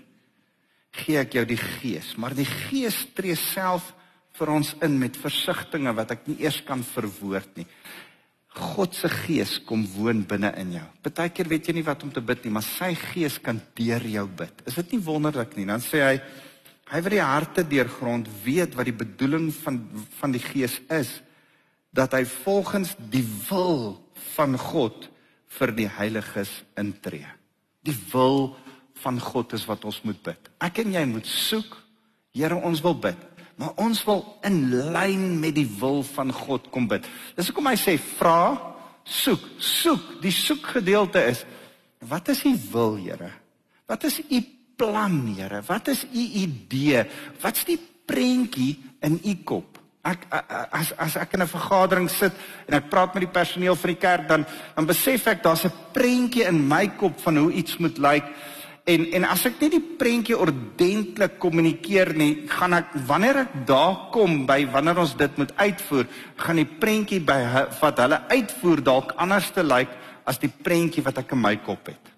gee 1.03 1.19
ek 1.21 1.35
jou 1.37 1.43
die 1.45 1.59
gees, 1.61 2.15
maar 2.17 2.33
die 2.33 2.47
gees 2.49 3.03
tree 3.13 3.37
self 3.37 3.91
vir 4.39 4.53
ons 4.55 4.71
in 4.87 4.97
met 4.99 5.19
versigtings 5.21 5.93
wat 5.99 6.15
ek 6.15 6.25
nie 6.31 6.39
eers 6.47 6.63
kan 6.65 6.81
verwoord 6.87 7.61
nie. 7.61 7.67
God 8.55 8.95
se 8.95 9.11
gees 9.11 9.59
kom 9.67 9.83
woon 9.97 10.23
binne 10.31 10.53
in 10.63 10.77
jou. 10.77 10.87
Partykeer 11.03 11.51
weet 11.51 11.69
jy 11.69 11.77
nie 11.81 11.87
wat 11.87 12.07
om 12.07 12.13
te 12.15 12.23
bid 12.23 12.47
nie, 12.47 12.55
maar 12.55 12.65
sy 12.65 12.93
gees 13.11 13.41
kan 13.43 13.59
deur 13.77 14.07
jou 14.07 14.27
bid. 14.41 14.65
Is 14.71 14.79
dit 14.79 14.95
nie 14.95 15.03
wonderlik 15.03 15.57
nie? 15.59 15.67
Dan 15.69 15.83
sê 15.83 16.03
hy 16.07 16.17
hy 16.91 17.01
wat 17.01 17.15
die 17.15 17.25
harte 17.25 17.65
deurgrond 17.69 18.29
weet 18.45 18.75
wat 18.77 18.89
die 18.89 18.97
bedoeling 18.97 19.49
van 19.63 19.81
van 20.19 20.35
die 20.35 20.43
gees 20.43 20.77
is 20.93 21.21
dat 21.95 22.17
hy 22.17 22.25
volgens 22.27 22.95
die 23.11 23.25
wil 23.49 23.97
van 24.35 24.59
God 24.59 25.09
vir 25.59 25.73
die 25.77 25.89
heiliges 25.89 26.51
intree. 26.81 27.29
Die 27.87 27.97
wil 28.11 28.57
van 29.05 29.21
God 29.23 29.55
is 29.55 29.67
wat 29.69 29.85
ons 29.87 30.01
moet 30.07 30.19
bid. 30.25 30.51
Ek 30.65 30.81
en 30.83 30.95
jy 30.95 31.05
moet 31.07 31.29
soek. 31.29 31.77
Here, 32.35 32.57
ons 32.67 32.81
wil 32.83 32.97
bid, 32.99 33.21
maar 33.61 33.77
ons 33.79 34.01
wil 34.09 34.25
in 34.43 34.57
lyn 34.91 35.37
met 35.39 35.55
die 35.55 35.69
wil 35.79 36.01
van 36.17 36.33
God 36.35 36.67
kom 36.75 36.89
bid. 36.91 37.07
Dis 37.37 37.53
hoekom 37.53 37.69
hy 37.71 37.77
sê 37.79 37.95
vra, 37.95 38.57
soek, 39.07 39.45
soek. 39.63 40.17
Die 40.25 40.35
soek 40.35 40.73
gedeelte 40.81 41.23
is 41.31 41.45
wat 42.11 42.33
is 42.35 42.43
u 42.45 42.53
wil, 42.73 42.99
Here? 42.99 43.31
Wat 43.87 44.03
is 44.09 44.19
u 44.19 44.41
plan, 44.77 45.35
Here? 45.37 45.63
Wat 45.67 45.89
is 45.89 46.05
u 46.13 46.25
idee? 46.45 47.05
Wat's 47.41 47.65
die 47.65 47.79
prentjie 47.79 48.79
in 49.01 49.21
u 49.25 49.35
kop? 49.45 49.79
Ek 50.05 50.27
as 50.71 50.93
as 51.01 51.17
ek 51.17 51.33
in 51.33 51.43
'n 51.43 51.49
vergadering 51.49 52.11
sit 52.11 52.33
en 52.69 52.75
ek 52.75 52.91
praat 52.91 53.15
met 53.15 53.25
die 53.25 53.33
personeel 53.41 53.75
van 53.75 53.91
die 53.91 54.01
kerk 54.01 54.29
dan 54.29 54.45
dan 54.77 54.87
besef 54.87 55.27
ek 55.27 55.43
daar's 55.43 55.65
'n 55.65 55.73
prentjie 55.93 56.45
in 56.45 56.69
my 56.69 56.89
kop 56.89 57.21
van 57.21 57.37
hoe 57.37 57.53
iets 57.53 57.79
moet 57.79 57.99
lyk 57.99 58.25
en 58.85 59.07
en 59.17 59.25
as 59.25 59.47
ek 59.47 59.61
nie 59.63 59.71
die 59.71 59.87
prentjie 59.99 60.37
ordentlik 60.37 61.39
kommunikeer 61.39 62.13
nie, 62.15 62.47
gaan 62.49 62.75
ek 62.75 62.93
wanneer 63.09 63.37
ek 63.47 63.67
daar 63.67 64.11
kom 64.13 64.45
by 64.47 64.67
wanneer 64.67 64.99
ons 64.99 65.17
dit 65.17 65.39
moet 65.41 65.53
uitvoer, 65.57 66.07
gaan 66.37 66.61
die 66.61 66.69
prentjie 66.69 67.21
by 67.21 67.39
wat 67.81 68.03
hulle 68.05 68.21
uitvoer 68.29 68.85
dalk 68.85 69.15
anders 69.17 69.51
te 69.57 69.65
lyk 69.65 69.89
as 70.29 70.39
die 70.39 70.53
prentjie 70.53 71.05
wat 71.05 71.19
ek 71.19 71.33
in 71.33 71.41
my 71.41 71.57
kop 71.65 71.87
het. 71.89 72.14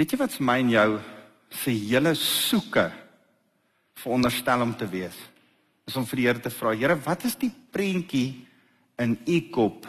Weet 0.00 0.14
jy 0.14 0.16
wat's 0.16 0.40
my 0.40 0.56
en 0.62 0.70
jou 0.72 0.88
se 1.52 1.74
hele 1.76 2.14
soeke 2.16 2.86
veronderstel 4.00 4.64
om 4.64 4.72
te 4.72 4.88
wees? 4.88 5.18
is 5.90 5.98
om 5.98 6.06
vir 6.06 6.20
die 6.20 6.26
Here 6.28 6.42
te 6.42 6.52
vra, 6.54 6.74
Here, 6.78 6.96
wat 7.04 7.26
is 7.26 7.36
die 7.40 7.50
prentjie 7.50 8.46
in 9.02 9.16
u 9.26 9.38
kop 9.52 9.88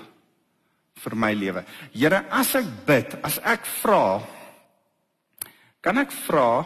vir 1.01 1.15
my 1.17 1.31
lewe? 1.37 1.63
Here, 1.93 2.23
as 2.33 2.55
ek 2.57 2.69
bid, 2.87 3.17
as 3.25 3.37
ek 3.45 3.67
vra, 3.81 4.21
kan 5.81 6.01
ek 6.01 6.13
vra 6.25 6.63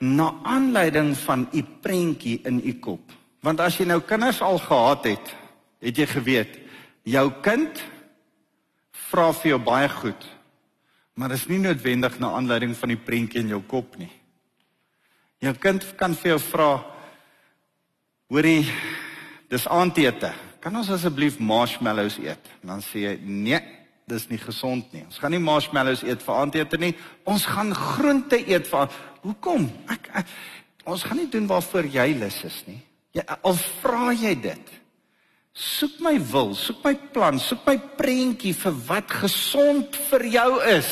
na 0.00 0.30
aanleiding 0.48 1.14
van 1.24 1.46
u 1.52 1.62
prentjie 1.84 2.40
in 2.48 2.60
u 2.60 2.76
kop? 2.80 3.16
Want 3.44 3.62
as 3.64 3.78
jy 3.80 3.88
nou 3.88 4.02
kinders 4.04 4.42
al 4.44 4.60
gehad 4.60 5.08
het, 5.14 5.32
het 5.80 5.96
jy 5.96 6.08
geweet, 6.10 6.58
jou 7.08 7.26
kind 7.44 7.80
vra 9.08 9.30
vir 9.32 9.54
jou 9.54 9.62
baie 9.64 9.88
goed. 9.96 10.28
Maar 11.20 11.34
dit 11.34 11.42
is 11.42 11.50
nie 11.50 11.58
noodwendig 11.60 12.14
na 12.18 12.30
aanleiding 12.32 12.72
van 12.76 12.94
die 12.94 12.96
prentjie 12.96 13.42
in 13.42 13.50
jou 13.52 13.60
kop 13.68 13.98
nie. 14.00 14.08
Jou 15.44 15.52
kind 15.60 15.84
kan 16.00 16.14
vir 16.16 16.34
jou 16.34 16.38
vra, 16.48 16.70
Hoorie, 18.30 18.62
dis 19.50 19.66
aandete. 19.68 20.30
Kan 20.64 20.78
ons 20.78 20.88
asseblief 20.94 21.36
marshmallows 21.42 22.16
eet? 22.22 22.48
En 22.62 22.72
dan 22.72 22.84
sê 22.84 23.02
jy, 23.02 23.14
nee, 23.26 23.58
dis 24.08 24.28
nie 24.30 24.38
gesond 24.40 24.94
nie. 24.94 25.02
Ons 25.10 25.18
gaan 25.20 25.34
nie 25.34 25.42
marshmallows 25.42 26.06
eet 26.06 26.24
vir 26.24 26.38
aandete 26.38 26.80
nie. 26.80 26.92
Ons 27.28 27.44
gaan 27.50 27.74
groente 27.76 28.40
eet 28.40 28.70
vir 28.70 29.00
Hoekom? 29.20 29.66
Ek, 29.92 30.08
ek 30.22 30.88
ons 30.88 31.04
gaan 31.04 31.20
nie 31.20 31.28
doen 31.28 31.50
waarvoor 31.50 31.90
jy 31.90 32.06
lus 32.16 32.38
is 32.48 32.62
nie. 32.70 32.78
Jy 33.18 33.26
al 33.36 33.60
vra 33.82 34.14
jy 34.16 34.32
dit. 34.40 34.76
Soek 35.52 35.98
my 36.00 36.14
wil, 36.30 36.54
soek 36.54 36.84
my 36.84 36.94
plan, 37.12 37.38
soek 37.38 37.66
my 37.66 37.76
prentjie 37.98 38.54
vir 38.54 38.76
wat 38.86 39.10
gesond 39.10 39.96
vir 40.10 40.26
jou 40.26 40.50
is, 40.70 40.90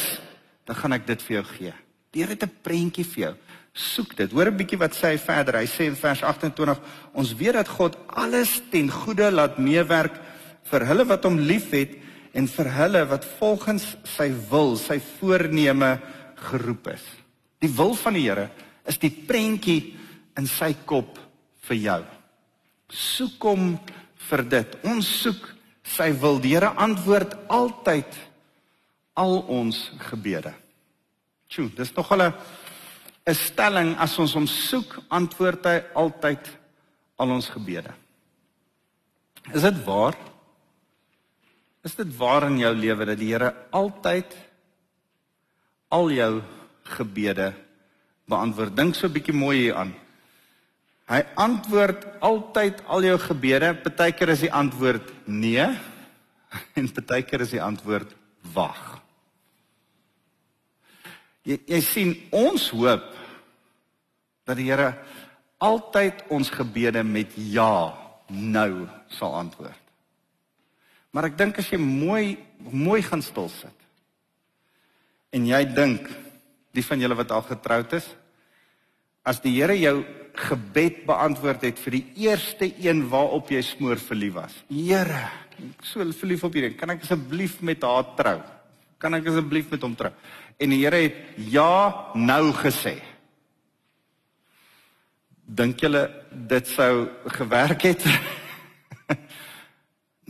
dan 0.66 0.76
gaan 0.76 0.92
ek 0.92 1.06
dit 1.06 1.22
vir 1.22 1.36
jou 1.38 1.44
gee. 1.52 1.74
Die 2.12 2.22
Here 2.22 2.34
het 2.34 2.42
'n 2.42 2.62
prentjie 2.62 3.04
vir 3.04 3.22
jou 3.22 3.34
soek 3.78 4.16
dit. 4.16 4.32
Hoor 4.32 4.50
'n 4.50 4.56
bietjie 4.56 4.78
wat 4.78 4.94
sê 4.94 5.14
hy 5.14 5.18
verder. 5.18 5.60
Hy 5.60 5.66
sê 5.66 5.86
in 5.86 5.96
vers 5.96 6.22
28: 6.22 6.80
Ons 7.14 7.34
weet 7.34 7.54
dat 7.54 7.68
God 7.68 7.96
alles 8.06 8.60
ten 8.70 8.90
goeie 8.90 9.30
laat 9.30 9.58
meewerk 9.58 10.20
vir 10.70 10.86
hulle 10.86 11.04
wat 11.04 11.24
hom 11.24 11.38
liefhet 11.38 11.96
en 12.34 12.46
vir 12.46 12.64
hulle 12.64 13.04
wat 13.08 13.24
volgens 13.38 13.96
sy 14.04 14.32
wil, 14.50 14.76
sy 14.76 15.00
voorneme 15.00 16.00
geroep 16.34 16.88
is. 16.88 17.04
Die 17.60 17.70
wil 17.70 17.94
van 17.94 18.14
die 18.14 18.28
Here 18.28 18.50
is 18.86 18.98
die 18.98 19.10
prentjie 19.10 19.94
in 20.36 20.46
sy 20.46 20.74
kop 20.84 21.18
vir 21.68 21.76
jou. 21.76 22.04
Soek 22.88 23.42
hom 23.42 23.78
vir 24.28 24.44
dit. 24.48 24.78
Ons 24.84 25.08
soek 25.22 25.44
sy 25.88 26.10
wil. 26.20 26.40
Die 26.42 26.54
Here 26.54 26.70
antwoord 26.76 27.36
altyd 27.48 28.16
al 29.18 29.40
ons 29.50 29.88
gebede. 30.10 30.52
Tjoe, 31.48 31.70
dis 31.74 31.94
nog 31.96 32.12
'n 32.12 32.32
'n 33.28 33.34
stelling 33.34 33.96
as 33.98 34.18
ons 34.18 34.34
hom 34.34 34.46
soek, 34.46 35.02
antwoord 35.08 35.64
hy 35.64 35.78
altyd 35.94 36.48
al 37.16 37.30
ons 37.30 37.48
gebede. 37.48 37.92
Is 39.52 39.62
dit 39.62 39.84
waar? 39.84 40.16
Is 41.84 41.94
dit 41.94 42.16
waar 42.16 42.46
in 42.48 42.58
jou 42.58 42.74
lewe 42.74 43.04
dat 43.04 43.18
die 43.18 43.32
Here 43.32 43.54
altyd 43.70 44.36
al 45.88 46.10
jou 46.10 46.42
gebede 46.82 47.54
beantwoord? 48.28 48.76
Dink 48.76 48.94
so 48.94 49.06
'n 49.06 49.12
bietjie 49.12 49.34
mooi 49.34 49.56
hier 49.58 49.74
aan. 49.74 49.94
Hy 51.08 51.22
antwoord 51.40 52.04
altyd 52.20 52.82
al 52.84 53.06
jou 53.06 53.16
gebede. 53.22 53.72
Partykeer 53.80 54.34
is 54.34 54.44
die 54.44 54.52
antwoord 54.52 55.08
nee 55.24 55.64
en 56.78 56.88
partykeer 56.92 57.44
is 57.46 57.54
die 57.56 57.62
antwoord 57.64 58.12
wag. 58.52 58.82
Jy, 61.48 61.56
jy 61.64 61.80
sien 61.84 62.12
ons 62.36 62.68
hoop 62.76 63.08
dat 64.48 64.58
die 64.60 64.68
Here 64.68 64.92
altyd 65.64 66.26
ons 66.32 66.52
gebede 66.52 67.02
met 67.04 67.32
ja 67.40 67.96
nou 68.28 68.84
sal 69.16 69.34
antwoord. 69.40 69.84
Maar 71.12 71.30
ek 71.30 71.38
dink 71.40 71.58
as 71.60 71.72
jy 71.72 71.80
mooi 71.80 72.36
mooi 72.68 73.00
gaan 73.06 73.22
stil 73.24 73.48
sit 73.48 73.84
en 75.32 75.44
jy 75.46 75.60
dink 75.72 76.08
die 76.76 76.84
van 76.84 77.00
julle 77.00 77.16
wat 77.16 77.32
al 77.32 77.44
getroud 77.48 77.92
is 77.96 78.06
as 79.28 79.42
die 79.44 79.58
Here 79.58 79.76
jou 79.76 80.00
gebed 80.38 81.02
beantwoord 81.08 81.66
het 81.66 81.80
vir 81.82 81.98
die 81.98 82.04
eerste 82.28 82.68
een 82.80 83.02
waarop 83.10 83.50
jy 83.52 83.60
smoor 83.66 84.00
verlief 84.00 84.36
was. 84.38 84.54
Here, 84.70 85.24
ek 85.58 85.84
so 85.86 86.04
verlief 86.20 86.44
op 86.46 86.54
hierdie, 86.54 86.76
kan 86.78 86.94
ek 86.94 87.04
asseblief 87.04 87.58
met 87.66 87.84
haar 87.84 88.12
trou? 88.18 88.38
Kan 89.02 89.18
ek 89.18 89.30
asseblief 89.32 89.70
met 89.74 89.84
hom 89.86 89.96
trou? 89.98 90.12
En 90.58 90.74
die 90.74 90.80
Here 90.84 91.02
het 91.04 91.40
ja 91.50 92.12
nou 92.18 92.52
gesê. 92.56 92.96
Dink 95.48 95.80
julle 95.80 96.04
dit 96.50 96.70
sou 96.70 97.08
gewerk 97.38 97.88
het? 97.88 98.04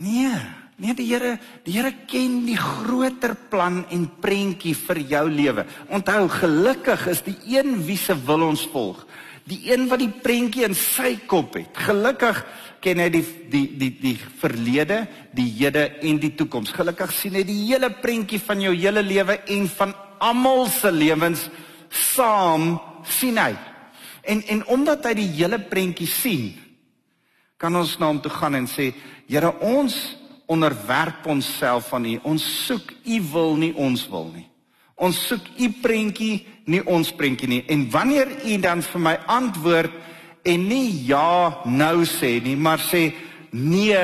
nee, 0.05 0.33
nee 0.79 0.95
die 0.95 1.07
Here, 1.11 1.35
die 1.65 1.75
Here 1.75 1.91
ken 2.07 2.41
die 2.47 2.57
groter 2.57 3.35
plan 3.51 3.83
en 3.91 4.07
prentjie 4.21 4.75
vir 4.77 5.01
jou 5.11 5.25
lewe. 5.29 5.65
Onthou, 5.91 6.27
gelukkig 6.31 7.07
is 7.11 7.23
die 7.27 7.37
een 7.57 7.77
wie 7.87 7.97
se 7.99 8.15
wil 8.27 8.47
ons 8.47 8.65
volg. 8.71 9.05
Die 9.49 9.61
een 9.71 9.87
wat 9.89 10.01
die 10.01 10.11
prentjie 10.11 10.67
in 10.67 10.75
sy 10.77 11.15
kop 11.27 11.57
het. 11.57 11.73
Gelukkig 11.87 12.43
ken 12.83 13.01
hy 13.01 13.09
die 13.11 13.23
die 13.51 13.65
die 13.79 13.91
die 13.99 14.15
verlede, 14.39 15.01
die 15.35 15.49
hede 15.57 15.87
en 16.05 16.19
die 16.21 16.31
toekoms. 16.37 16.71
Gelukkig 16.75 17.11
sien 17.15 17.35
hy 17.39 17.43
die 17.47 17.63
hele 17.67 17.89
prentjie 18.01 18.39
van 18.43 18.61
jou 18.63 18.75
hele 18.75 19.03
lewe 19.03 19.39
en 19.49 19.67
van 19.79 19.95
almal 20.19 20.67
se 20.71 20.91
lewens 20.93 21.47
saam 21.89 22.77
sien 23.07 23.39
hy. 23.41 23.51
En 24.23 24.43
en 24.53 24.63
omdat 24.75 25.09
hy 25.09 25.15
die 25.17 25.29
hele 25.41 25.59
prentjie 25.59 26.07
sien, 26.07 26.49
kan 27.59 27.75
ons 27.75 27.97
na 27.99 28.07
hom 28.11 28.21
toe 28.23 28.31
gaan 28.31 28.55
en 28.55 28.67
sê, 28.69 28.93
Here, 29.29 29.51
ons 29.61 29.93
onderwerp 30.49 31.27
onsself 31.29 31.93
aan 31.93 32.07
U. 32.09 32.15
Ons 32.33 32.45
soek 32.65 32.93
U 33.05 33.21
wil 33.31 33.55
nie 33.61 33.73
ons 33.77 34.07
wil 34.09 34.31
nie. 34.33 34.47
Ons 34.99 35.21
soek 35.29 35.45
U 35.61 35.69
prentjie, 35.83 36.41
nie 36.65 36.81
ons 36.89 37.11
prentjie 37.15 37.47
nie. 37.47 37.61
En 37.71 37.85
wanneer 37.93 38.31
U 38.43 38.57
dan 38.61 38.81
vir 38.83 39.03
my 39.05 39.15
antwoord 39.29 39.93
en 40.49 40.65
nie 40.67 40.89
ja 41.07 41.61
nou 41.69 42.03
sê 42.07 42.39
nie, 42.43 42.57
maar 42.57 42.81
sê 42.81 43.11
nee 43.51 44.03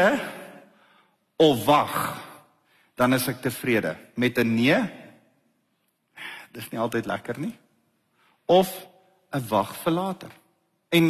of 1.41 1.65
wag, 1.65 1.97
dan 2.95 3.17
is 3.17 3.27
ek 3.27 3.41
tevrede 3.43 3.95
met 4.15 4.37
'n 4.37 4.55
nee. 4.55 4.79
Dis 6.51 6.69
nie 6.71 6.79
altyd 6.79 7.05
lekker 7.05 7.39
nie. 7.39 7.55
Of 8.45 8.87
'n 9.33 9.47
wag 9.49 9.75
vir 9.83 9.91
later. 9.93 10.31
En 10.95 11.09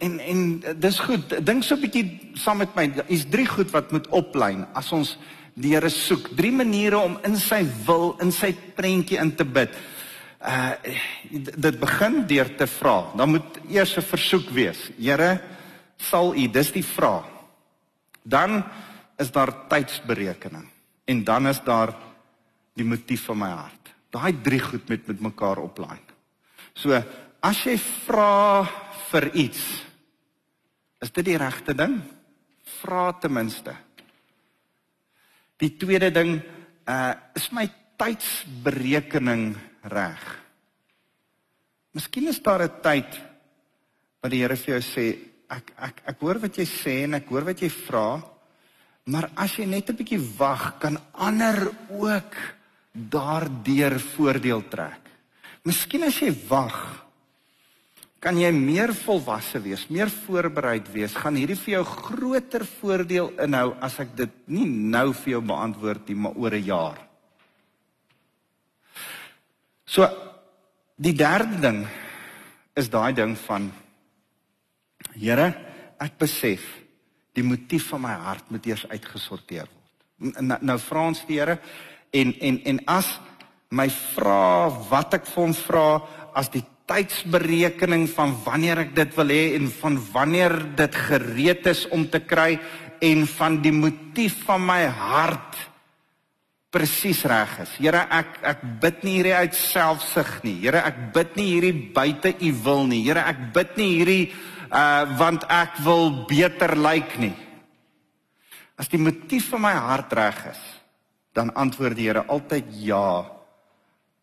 en 0.00 0.16
en 0.20 0.40
dis 0.80 0.98
goed. 1.04 1.34
Dink 1.44 1.64
so 1.64 1.76
'n 1.76 1.80
bietjie 1.80 2.32
saam 2.34 2.58
met 2.58 2.74
my. 2.74 2.90
Is 3.06 3.28
drie 3.28 3.46
goed 3.46 3.70
wat 3.70 3.92
moet 3.92 4.08
oplyn 4.08 4.66
as 4.72 4.92
ons 4.92 5.18
die 5.54 5.74
Here 5.74 5.88
soek. 5.88 6.30
Drie 6.36 6.52
maniere 6.52 6.98
om 6.98 7.18
in 7.26 7.36
sy 7.36 7.64
wil, 7.86 8.16
in 8.20 8.32
sy 8.32 8.54
prentjie 8.76 9.18
in 9.18 9.34
te 9.36 9.44
bid. 9.44 9.74
Uh 10.40 10.72
dit 11.56 11.80
begin 11.80 12.26
deur 12.26 12.48
te 12.56 12.66
vra. 12.66 13.12
Dan 13.16 13.30
moet 13.30 13.60
eers 13.68 13.96
'n 13.96 14.02
versoek 14.02 14.50
wees. 14.50 14.90
Here, 14.98 15.40
sal 15.96 16.34
U, 16.34 16.48
dis 16.48 16.72
die 16.72 16.84
vraag. 16.84 17.28
Dan 18.22 18.64
is 19.18 19.30
daar 19.30 19.68
tydsberekening 19.68 20.68
en 21.04 21.24
dan 21.24 21.46
is 21.46 21.60
daar 21.64 21.94
die 22.74 22.84
motief 22.84 23.24
van 23.24 23.38
my 23.38 23.50
hart. 23.50 23.92
Daai 24.10 24.32
drie 24.42 24.60
goed 24.60 24.88
met 24.88 25.06
met 25.06 25.20
mekaar 25.20 25.58
oplaai. 25.58 25.98
So, 26.74 27.02
as 27.42 27.64
jy 27.64 27.76
vra 27.78 28.68
vir 29.10 29.30
iets, 29.34 29.60
is 31.00 31.10
dit 31.10 31.24
die 31.24 31.38
regte 31.40 31.74
ding? 31.74 31.98
Vra 32.80 33.10
ten 33.18 33.32
minste. 33.34 33.74
Die 35.60 35.74
tweede 35.76 36.10
ding, 36.14 36.38
uh 36.88 37.14
is 37.36 37.50
my 37.52 37.66
tydsberekening 38.00 39.54
reg? 39.92 40.22
Miskien 41.92 42.28
is 42.28 42.40
daar 42.40 42.62
'n 42.62 42.80
tyd 42.82 43.20
wat 44.22 44.30
die 44.30 44.40
Here 44.40 44.56
vir 44.56 44.78
jou 44.78 44.82
sê, 44.82 45.18
ek 45.48 45.72
ek 45.76 46.02
ek 46.06 46.20
hoor 46.20 46.38
wat 46.38 46.56
jy 46.56 46.64
sê 46.64 47.04
en 47.04 47.14
ek 47.14 47.28
hoor 47.28 47.44
wat 47.44 47.60
jy 47.60 47.68
vra, 47.68 48.22
Maar 49.10 49.30
as 49.34 49.56
jy 49.58 49.66
net 49.66 49.90
'n 49.90 49.96
bietjie 49.96 50.20
wag, 50.38 50.78
kan 50.78 50.98
ander 51.12 51.72
ook 51.90 52.34
daardeur 52.92 53.98
voordeel 54.00 54.68
trek. 54.68 55.00
Miskien 55.64 56.02
as 56.02 56.18
jy 56.20 56.32
wag, 56.48 57.06
kan 58.20 58.36
jy 58.36 58.50
meer 58.52 58.92
volwasse 58.92 59.58
wees, 59.64 59.86
meer 59.88 60.10
voorbereid 60.12 60.88
wees, 60.92 61.14
gaan 61.16 61.38
hierdie 61.40 61.56
vir 61.56 61.78
jou 61.78 61.84
groter 61.88 62.66
voordeel 62.68 63.30
inhou 63.40 63.70
as 63.80 63.96
ek 64.02 64.12
dit 64.18 64.34
nie 64.52 64.66
nou 64.68 65.10
vir 65.22 65.38
jou 65.38 65.40
beantwoord 65.48 66.08
nie, 66.08 66.18
maar 66.20 66.36
oor 66.36 66.54
'n 66.54 66.64
jaar. 66.64 66.98
So 69.86 70.06
die 71.00 71.16
derde 71.16 71.60
ding 71.60 71.86
is 72.76 72.88
daai 72.88 73.12
ding 73.12 73.36
van 73.48 73.72
Here, 75.16 75.54
ek 75.98 76.18
besef 76.18 76.60
die 77.34 77.42
motief 77.42 77.88
van 77.88 78.00
my 78.00 78.12
hart 78.12 78.50
moet 78.50 78.66
eers 78.66 78.86
uitgesorteer 78.86 79.66
word. 79.66 80.40
Nou, 80.40 80.58
nou 80.60 80.78
vra 80.78 81.06
ons 81.06 81.24
die 81.26 81.38
Here 81.38 81.58
en 82.12 82.34
en 82.40 82.60
en 82.64 82.80
as 82.86 83.18
my 83.70 83.88
vra 83.88 84.68
wat 84.90 85.14
ek 85.14 85.26
vir 85.26 85.42
hom 85.42 85.54
vra 85.54 85.86
as 86.34 86.50
die 86.52 86.64
tydsberekening 86.90 88.08
van 88.10 88.34
wanneer 88.44 88.84
ek 88.86 88.94
dit 88.96 89.16
wil 89.18 89.30
hê 89.30 89.42
en 89.56 89.68
van 89.80 89.98
wanneer 90.10 90.56
dit 90.78 91.00
gereed 91.08 91.66
is 91.70 91.84
om 91.94 92.06
te 92.10 92.18
kry 92.22 92.56
en 93.00 93.26
van 93.38 93.60
die 93.62 93.72
motief 93.74 94.42
van 94.48 94.64
my 94.66 94.82
hart 94.84 95.58
presies 96.70 97.22
reg 97.26 97.56
is. 97.64 97.72
Here, 97.82 98.04
ek 98.14 98.38
ek 98.46 98.62
bid 98.82 99.04
nie 99.06 99.16
hierdie 99.18 99.34
uit 99.34 99.56
selfsug 99.58 100.36
nie. 100.46 100.56
Here, 100.62 100.82
ek 100.86 101.00
bid 101.14 101.34
nie 101.38 101.48
hierdie 101.54 101.74
buite 101.94 102.34
u 102.38 102.50
wil 102.64 102.84
nie. 102.90 103.02
Here, 103.06 103.24
ek 103.26 103.50
bid 103.54 103.76
nie 103.80 103.90
hierdie 103.98 104.24
uh 104.70 105.02
want 105.18 105.48
ek 105.50 105.80
wil 105.82 106.12
beter 106.30 106.76
lyk 106.78 107.16
nie. 107.18 107.34
As 108.78 108.88
die 108.88 109.02
motief 109.02 109.50
van 109.50 109.64
my 109.66 109.74
hart 109.74 110.14
reg 110.14 110.38
is, 110.52 110.62
dan 111.34 111.50
antwoord 111.58 111.98
die 111.98 112.06
Here 112.06 112.22
altyd 112.30 112.70
ja 112.86 113.26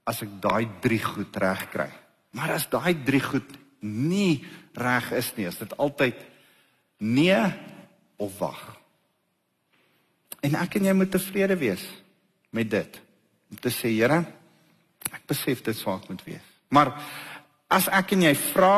as 0.08 0.24
ek 0.24 0.38
daai 0.40 0.80
drie 0.80 1.04
goed 1.04 1.36
reg 1.36 1.68
kry. 1.74 1.92
Maar 2.36 2.58
as 2.58 2.68
daai 2.72 2.96
drie 3.06 3.22
goed 3.24 3.50
nie 3.80 4.44
reg 4.78 5.12
is 5.18 5.32
nie, 5.38 5.48
is 5.48 5.60
dit 5.62 5.78
altyd 5.78 6.18
nee 6.98 7.40
of 8.18 8.38
wag. 8.42 8.62
En 10.46 10.58
ek 10.60 10.78
en 10.80 10.90
jy 10.90 10.96
moet 10.98 11.12
tevrede 11.14 11.58
wees 11.60 11.84
met 12.56 12.70
dit. 12.70 13.02
Om 13.52 13.60
te 13.62 13.72
sê, 13.74 13.92
Here, 13.94 14.22
ek 15.12 15.24
besef 15.30 15.64
dit 15.66 15.78
ek 15.78 16.10
moet 16.10 16.24
wees. 16.26 16.48
Maar 16.70 16.94
as 17.72 17.88
ek 17.88 18.14
en 18.16 18.28
jy 18.28 18.34
vra 18.52 18.78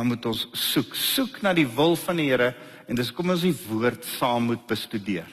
dan 0.00 0.08
moet 0.08 0.24
ons 0.30 0.46
soek, 0.56 0.94
soek 0.96 1.42
na 1.44 1.52
die 1.52 1.66
wil 1.68 1.96
van 1.98 2.16
die 2.16 2.30
Here 2.30 2.54
en 2.88 2.98
dis 2.98 3.10
kom 3.14 3.32
ons 3.34 3.44
die 3.44 3.54
woord 3.68 4.06
saam 4.16 4.48
moet 4.48 4.62
bestudeer. 4.70 5.28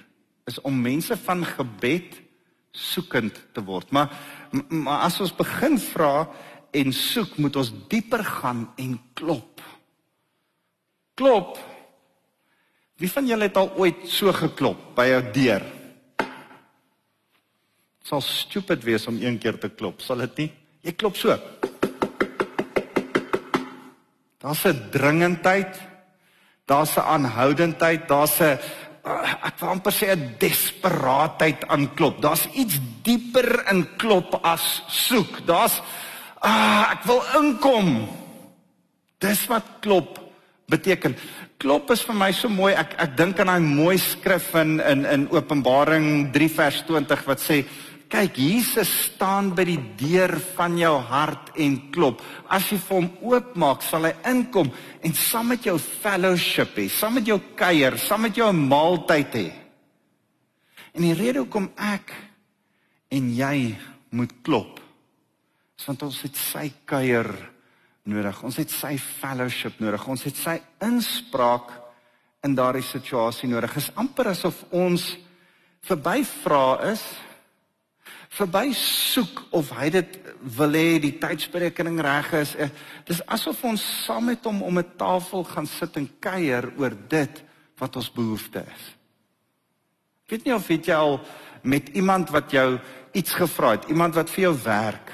Is 0.47 0.60
om 0.65 0.75
mense 0.81 1.15
van 1.23 1.45
gebed 1.45 2.17
soekend 2.75 3.39
te 3.55 3.63
word. 3.63 3.91
Maar 3.95 4.12
maar 4.69 5.05
as 5.07 5.19
ons 5.23 5.33
begin 5.36 5.75
vra 5.89 6.27
en 6.71 6.93
soek, 6.93 7.38
moet 7.38 7.56
ons 7.56 7.71
dieper 7.89 8.23
gaan 8.23 8.73
en 8.75 8.99
klop. 9.13 9.62
Klop. 11.17 11.58
Wie 12.97 13.10
van 13.12 13.27
julle 13.30 13.49
het 13.49 13.58
al 13.58 13.71
ooit 13.77 14.08
so 14.10 14.34
geklop 14.34 14.95
by 14.95 15.08
'n 15.08 15.32
deur? 15.34 15.63
Dit 17.97 18.08
sal 18.08 18.21
stupid 18.21 18.84
wees 18.84 19.08
om 19.08 19.21
een 19.21 19.38
keer 19.38 19.60
te 19.60 19.69
klop, 19.69 20.01
sal 20.01 20.17
dit 20.17 20.38
nie? 20.38 20.51
Jy 20.82 20.93
klop 20.93 21.15
so. 21.15 21.38
Daar's 24.39 24.65
'n 24.65 24.89
dringendheid. 24.91 25.77
Daar's 26.65 26.95
'n 26.95 26.99
aanhoudendheid, 26.99 28.08
daar's 28.08 28.39
'n 28.39 28.60
uh, 29.06 29.45
ek 29.47 29.60
wil 29.60 29.69
amper 29.69 29.93
sê 29.93 30.12
'n 30.12 30.36
desperaatheid 30.39 31.67
aan 31.67 31.93
klop. 31.93 32.21
Daar's 32.21 32.47
iets 32.53 32.80
dieper 33.03 33.67
in 33.71 33.95
klop 33.97 34.39
as 34.43 34.84
soek. 34.88 35.45
Daar's 35.45 35.82
ah, 36.41 36.93
ek 36.93 37.06
wil 37.06 37.21
inkom. 37.39 37.91
Dis 39.19 39.47
wat 39.50 39.80
klop 39.82 40.19
beteken. 40.69 41.15
Klop 41.58 41.91
is 41.91 42.04
vir 42.06 42.15
my 42.15 42.32
so 42.36 42.50
mooi. 42.50 42.73
Ek 42.78 42.95
ek 43.00 43.17
dink 43.17 43.39
aan 43.39 43.47
daai 43.47 43.63
mooi 43.63 43.97
skrif 43.97 44.54
in 44.62 44.80
in 44.80 45.06
in 45.06 45.28
Openbaring 45.32 46.32
3 46.34 46.50
vers 46.50 46.84
20 46.88 47.28
wat 47.28 47.39
sê 47.41 47.63
Kyk, 48.08 48.38
Jesus 48.39 48.88
staan 48.88 49.50
by 49.52 49.65
die 49.67 49.82
deur 50.00 50.32
van 50.56 50.78
jou 50.80 50.93
hart 51.10 51.50
en 51.60 51.73
klop. 51.91 52.21
As 52.47 52.69
jy 52.71 52.78
vir 52.80 52.95
hom 53.02 53.10
oopmaak, 53.34 53.84
sal 53.84 54.08
hy 54.08 54.13
inkom 54.32 54.69
en 55.04 55.15
saam 55.17 55.52
met 55.52 55.67
jou 55.67 55.76
fellowship 55.76 56.80
hê, 56.80 56.88
saam 56.88 57.17
met 57.19 57.28
jou 57.28 57.36
kuier, 57.60 57.97
saam 58.00 58.23
met 58.23 58.38
jou 58.39 58.47
'n 58.47 58.67
maaltyd 58.69 59.36
hê. 59.36 59.52
En 60.95 61.02
die 61.02 61.13
rede 61.13 61.43
hoekom 61.43 61.69
ek 61.76 62.13
en 63.12 63.36
jy 63.36 63.76
moet 64.10 64.32
klop, 64.41 64.77
want 65.86 66.04
ons 66.08 66.22
het 66.26 66.36
sy 66.36 66.72
kuier 66.86 67.30
nodig. 68.08 68.44
Ons 68.44 68.58
het 68.58 68.72
sy 68.72 68.96
fellowship 68.98 69.80
nodig. 69.84 70.08
Ons 70.08 70.24
het 70.24 70.36
sy 70.40 70.58
inspraak 70.86 71.70
in 72.46 72.56
daardie 72.58 72.86
situasie 72.86 73.50
nodig. 73.50 73.74
Dit 73.76 73.84
is 73.84 73.96
amper 74.00 74.32
asof 74.32 74.63
ons 74.72 75.16
verby 75.88 76.24
vra 76.42 76.92
is 76.92 77.04
verby 78.38 78.70
soek 78.76 79.46
of 79.56 79.72
hy 79.78 79.90
dit 79.94 80.18
wil 80.58 80.76
hê 80.78 80.98
die 81.02 81.16
tydsberekening 81.20 82.00
reg 82.04 82.34
is. 82.42 82.54
Eh, 82.60 82.70
dis 83.08 83.22
asof 83.26 83.63
ons 83.66 83.84
saam 84.06 84.28
met 84.30 84.44
hom 84.46 84.62
om 84.63 84.78
'n 84.78 84.96
tafel 84.98 85.44
gaan 85.44 85.66
sit 85.66 85.98
en 85.98 86.10
kuier 86.20 86.72
oor 86.78 86.94
dit 87.10 87.44
wat 87.78 87.96
ons 87.96 88.10
behoefte 88.12 88.60
is. 88.60 88.84
Ek 90.26 90.32
weet 90.32 90.46
nie 90.46 90.56
of 90.56 90.68
jy 90.68 90.94
al 90.94 91.20
met 91.63 91.90
iemand 91.90 92.30
wat 92.30 92.52
jou 92.52 92.80
iets 93.13 93.34
gevra 93.34 93.72
het, 93.72 93.90
iemand 93.90 94.16
wat 94.16 94.30
vir 94.30 94.42
jou 94.42 94.56
werk 94.63 95.12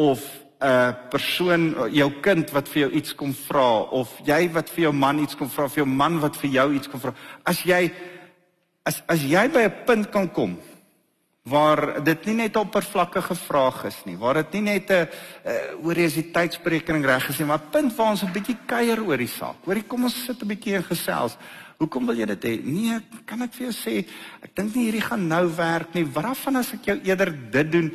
of 0.00 0.20
'n 0.60 0.96
persoon, 1.10 1.74
jou 1.90 2.10
kind 2.20 2.50
wat 2.50 2.68
vir 2.68 2.82
jou 2.82 2.90
iets 2.92 3.14
kom 3.14 3.32
vra 3.32 3.80
of 3.96 4.08
jy 4.24 4.48
wat 4.52 4.68
vir 4.70 4.82
jou 4.82 4.92
man 4.92 5.18
iets 5.18 5.36
kom 5.36 5.48
vra, 5.48 5.68
vir 5.68 5.84
jou 5.84 5.86
man 5.88 6.20
wat 6.20 6.36
vir 6.36 6.50
jou 6.50 6.74
iets 6.74 6.88
kom 6.88 7.00
vra. 7.00 7.14
As 7.44 7.62
jy 7.64 7.92
as 8.84 9.02
as 9.08 9.22
jy 9.22 9.48
by 9.48 9.62
'n 9.64 9.84
punt 9.86 10.10
kan 10.10 10.28
kom 10.28 10.58
waar 11.42 12.04
dit 12.04 12.26
nie 12.26 12.34
net 12.34 12.56
oppervlakkige 12.56 13.34
vrae 13.34 13.86
is 13.88 14.04
nie, 14.04 14.16
waar 14.16 14.34
dit 14.34 14.52
nie 14.52 14.72
net 14.72 14.90
'n 14.90 15.08
uh, 15.46 15.84
oor 15.86 15.96
is 15.96 16.14
die 16.14 16.30
tydsberekening 16.30 17.04
reg 17.04 17.28
is 17.28 17.38
nie, 17.38 17.46
maar 17.46 17.70
punt 17.70 17.96
waar 17.96 18.10
ons 18.10 18.22
'n 18.22 18.32
bietjie 18.32 18.58
kuier 18.66 19.00
oor 19.02 19.16
die 19.16 19.26
saak. 19.26 19.56
Hoorie, 19.64 19.88
kom 19.88 20.04
ons 20.04 20.24
sit 20.26 20.42
'n 20.42 20.48
bietjie 20.48 20.76
en 20.76 20.84
gesels. 20.84 21.36
Hoekom 21.78 22.06
wil 22.06 22.16
jy 22.16 22.26
dit 22.26 22.44
hê? 22.44 22.64
Nee, 22.64 23.00
kan 23.24 23.42
ek 23.42 23.54
vir 23.54 23.70
jou 23.70 23.72
sê, 23.72 24.06
ek 24.42 24.54
dink 24.54 24.74
nie 24.74 24.84
hierdie 24.84 25.08
gaan 25.08 25.28
nou 25.28 25.46
werk 25.56 25.94
nie. 25.94 26.04
Wat 26.04 26.36
van 26.36 26.56
as 26.56 26.74
ek 26.74 26.84
jou 26.84 27.00
eerder 27.02 27.50
dit 27.50 27.72
doen? 27.72 27.92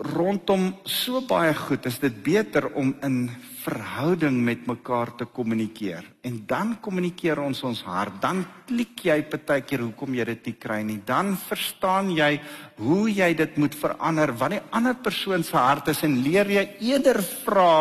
Rondom 0.00 0.70
so 0.88 1.20
baie 1.28 1.52
goed 1.54 1.86
is 1.86 1.98
dit 2.00 2.22
beter 2.24 2.70
om 2.74 2.94
in 3.04 3.28
verhouding 3.60 4.38
met 4.40 4.64
mekaar 4.66 5.12
te 5.18 5.26
kommunikeer 5.28 6.06
en 6.24 6.38
dan 6.48 6.78
kommunikeer 6.80 7.42
ons 7.44 7.60
ons 7.68 7.82
hart 7.84 8.16
dan 8.22 8.40
klik 8.68 9.04
jy 9.04 9.18
partykeer 9.28 9.84
hoekom 9.84 10.16
jy 10.16 10.24
dit 10.32 10.48
nie 10.48 10.56
kry 10.62 10.80
nie 10.86 11.00
dan 11.04 11.36
verstaan 11.36 12.08
jy 12.16 12.32
hoe 12.80 13.04
jy 13.12 13.34
dit 13.36 13.60
moet 13.60 13.76
verander 13.76 14.32
wat 14.40 14.56
die 14.56 14.64
ander 14.72 14.96
persoon 15.04 15.44
se 15.44 15.56
hart 15.56 15.92
is 15.92 16.02
en 16.08 16.18
leer 16.24 16.48
jy 16.56 16.66
eerder 16.92 17.20
vra 17.44 17.78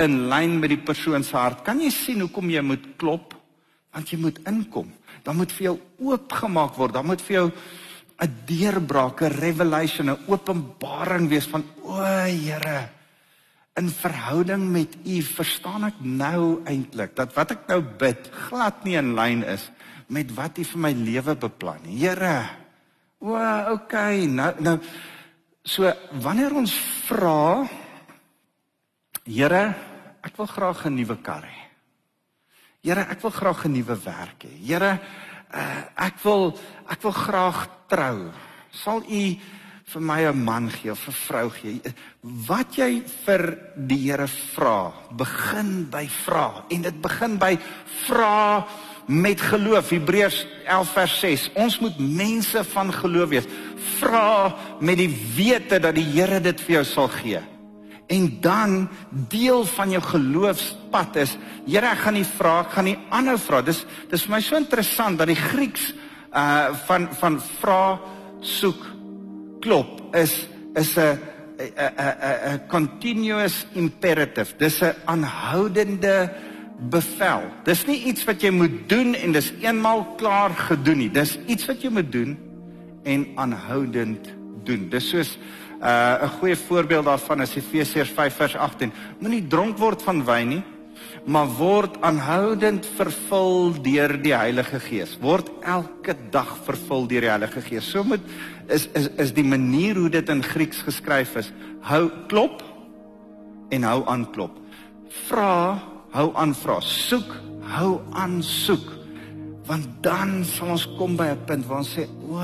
in 0.00 0.16
lyn 0.30 0.56
met 0.60 0.72
die 0.72 0.80
persoon 0.80 1.24
se 1.24 1.36
hart. 1.36 1.64
Kan 1.66 1.80
jy 1.82 1.90
sien 1.92 2.24
hoekom 2.24 2.50
jy 2.50 2.62
moet 2.64 2.86
klop? 3.00 3.36
Want 3.94 4.12
jy 4.12 4.20
moet 4.22 4.38
inkom. 4.48 4.88
Dan 5.26 5.40
moet 5.40 5.52
vir 5.52 5.70
jou 5.70 5.76
oopgemaak 6.10 6.76
word. 6.78 6.94
Dan 6.96 7.08
moet 7.10 7.22
vir 7.26 7.36
jou 7.36 7.46
'n 8.20 8.32
deurbraak, 8.44 9.22
'n 9.22 9.32
revelation, 9.40 10.10
'n 10.10 10.24
openbaring 10.28 11.28
wees 11.28 11.46
van 11.46 11.64
o, 11.82 12.00
Here. 12.24 12.88
In 13.76 13.88
verhouding 13.88 14.70
met 14.70 14.96
U 15.06 15.22
verstaan 15.22 15.84
ek 15.84 16.00
nou 16.00 16.60
eintlik 16.66 17.16
dat 17.16 17.32
wat 17.34 17.50
ek 17.50 17.68
nou 17.68 17.80
bid 17.80 18.28
glad 18.48 18.84
nie 18.84 18.96
in 18.98 19.14
lyn 19.14 19.42
is 19.42 19.70
met 20.08 20.28
wat 20.34 20.58
U 20.58 20.64
vir 20.64 20.80
my 20.80 20.92
lewe 20.92 21.34
beplan 21.34 21.80
nie. 21.86 21.96
Here. 22.02 22.50
O, 23.20 23.36
okay. 23.72 24.26
Nou 24.26 24.52
nou 24.60 24.78
so 25.64 25.92
wanneer 26.20 26.54
ons 26.54 26.74
vra 27.06 27.68
Here, 29.30 29.74
ek 30.24 30.36
wil 30.36 30.46
graag 30.46 30.86
'n 30.86 30.96
nuwe 30.96 31.16
kar 31.22 31.44
hê. 31.44 31.60
Here, 32.82 33.06
ek 33.10 33.20
wil 33.22 33.30
graag 33.30 33.64
'n 33.64 33.72
nuwe 33.72 33.94
werk 33.94 34.42
hê. 34.42 34.56
Here, 34.66 34.98
uh, 35.54 35.82
ek 35.96 36.20
wil 36.24 36.52
ek 36.90 37.02
wil 37.02 37.16
graag 37.16 37.66
trou. 37.90 38.30
Sal 38.70 39.02
u 39.06 39.24
vir 39.90 40.02
my 40.02 40.20
'n 40.30 40.44
man 40.44 40.70
gee 40.70 40.90
of 40.90 41.08
'n 41.08 41.12
vrou 41.26 41.50
gee? 41.50 41.80
Wat 42.22 42.76
jy 42.76 43.02
vir 43.24 43.58
die 43.76 44.10
Here 44.10 44.28
vra, 44.28 44.92
begin 45.10 45.90
by 45.90 46.06
vra 46.06 46.64
en 46.70 46.82
dit 46.82 47.00
begin 47.02 47.38
by 47.38 47.58
vra 48.06 48.66
met 49.06 49.40
geloof. 49.40 49.90
Hebreërs 49.90 50.46
11 50.64 50.92
vers 50.92 51.20
6. 51.20 51.50
Ons 51.54 51.78
moet 51.78 51.98
mense 51.98 52.64
van 52.64 52.92
geloof 52.92 53.28
wees. 53.28 53.48
Vra 53.98 54.54
met 54.80 54.96
die 54.96 55.10
wete 55.36 55.80
dat 55.80 55.94
die 55.94 56.04
Here 56.04 56.40
dit 56.40 56.60
vir 56.60 56.74
jou 56.74 56.84
sal 56.84 57.08
gee. 57.08 57.40
En 58.10 58.26
dan 58.42 58.88
deel 59.30 59.64
van 59.64 59.90
jou 59.94 60.02
geloofspad 60.02 61.16
is, 61.22 61.36
Here, 61.70 61.92
ek 61.92 62.00
gaan 62.02 62.16
nie 62.18 62.26
vra, 62.26 62.60
ek 62.64 62.72
gaan 62.74 62.88
nie 62.88 62.98
aanhou 63.14 63.36
vra. 63.38 63.60
Dis 63.62 63.84
dis 64.10 64.24
vir 64.26 64.32
my 64.34 64.40
so 64.42 64.58
interessant 64.58 65.20
dat 65.20 65.30
die 65.30 65.38
Grieks 65.38 65.92
uh 66.34 66.72
van 66.86 67.06
van 67.20 67.36
vra, 67.60 67.98
soek, 68.40 68.80
klop 69.62 70.16
is 70.16 70.48
is 70.74 70.96
'n 70.96 71.18
'n 71.60 71.70
'n 71.78 72.54
'n 72.54 72.60
continuous 72.68 73.66
imperative. 73.74 74.56
Dis 74.58 74.82
'n 74.82 74.94
aanhoudende 75.04 76.30
bevel. 76.90 77.42
Dis 77.64 77.86
nie 77.86 78.04
iets 78.04 78.24
wat 78.24 78.42
jy 78.42 78.50
moet 78.50 78.88
doen 78.88 79.14
en 79.14 79.32
dis 79.32 79.52
eenmal 79.60 80.04
klaar 80.16 80.50
gedoen 80.50 80.98
nie. 80.98 81.10
Dis 81.10 81.38
iets 81.46 81.66
wat 81.66 81.82
jy 81.82 81.90
moet 81.90 82.12
doen 82.12 82.38
en 83.04 83.26
aanhoudend 83.36 84.39
doen. 84.70 84.88
Dis 84.92 85.10
soos 85.12 85.34
Uh 85.80 86.22
'n 86.22 86.28
goeie 86.28 86.56
voorbeeld 86.56 87.04
daarvan 87.04 87.40
is 87.40 87.56
Efesiërs 87.56 88.10
5 88.10 88.34
vers 88.34 88.56
18. 88.56 88.92
Moenie 89.18 89.46
dronk 89.46 89.78
word 89.78 90.02
van 90.02 90.24
wyn 90.24 90.48
nie, 90.48 90.62
maar 91.24 91.48
word 91.48 91.96
aanhoudend 92.04 92.86
vervul 92.96 93.72
deur 93.82 94.12
die 94.22 94.34
Heilige 94.36 94.80
Gees. 94.80 95.16
Word 95.20 95.48
elke 95.64 96.16
dag 96.30 96.52
vervul 96.64 97.06
deur 97.06 97.20
die 97.20 97.32
Heilige 97.32 97.62
Gees. 97.64 97.88
So 97.90 98.04
moet 98.04 98.20
is 98.68 98.88
is 98.92 99.08
is 99.16 99.32
die 99.32 99.44
manier 99.44 99.96
hoe 99.96 100.10
dit 100.10 100.28
in 100.28 100.42
Grieks 100.42 100.82
geskryf 100.84 101.36
is. 101.36 101.52
Hou 101.80 102.10
klop 102.28 102.60
en 103.70 103.82
hou 103.82 104.04
aan 104.06 104.30
klop. 104.30 104.60
Vra, 105.08 105.80
hou 106.12 106.30
aan 106.36 106.54
vra. 106.54 106.80
Soek, 106.80 107.36
hou 107.72 108.00
aan 108.12 108.42
soek. 108.42 108.98
Want 109.64 109.88
dan 110.02 110.44
sal 110.44 110.76
ons 110.76 110.88
kom 110.98 111.16
by 111.16 111.32
'n 111.32 111.44
punt 111.46 111.66
waar 111.66 111.78
ons 111.78 111.96
sê, 111.96 112.04
"O, 112.28 112.36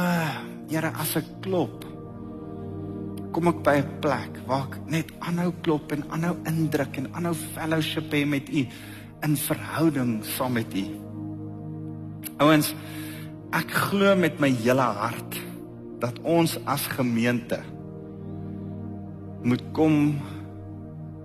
Here, 0.66 0.90
as 0.98 1.14
ek 1.16 1.26
klop, 1.42 1.85
kom 3.36 3.50
ek 3.52 3.58
by 3.60 3.76
'n 3.84 4.00
plek 4.00 4.32
waar 4.48 4.64
ek 4.64 4.74
net 4.88 5.08
aanhou 5.20 5.52
klop 5.60 5.92
en 5.92 6.04
aanhou 6.08 6.36
indruk 6.48 6.96
en 6.96 7.08
aanhou 7.12 7.34
fellowship 7.52 8.08
hê 8.08 8.24
met 8.24 8.48
U 8.48 8.64
in 9.26 9.36
verhouding 9.36 10.24
saam 10.24 10.56
met 10.56 10.72
U. 10.72 10.84
Ouens, 12.40 12.72
ek 13.52 13.68
glo 13.70 14.16
met 14.16 14.40
my 14.40 14.48
hele 14.48 14.80
hart 14.80 15.36
dat 16.00 16.16
ons 16.24 16.56
as 16.64 16.86
gemeente 16.96 17.60
moet 19.44 19.64
kom 19.72 20.16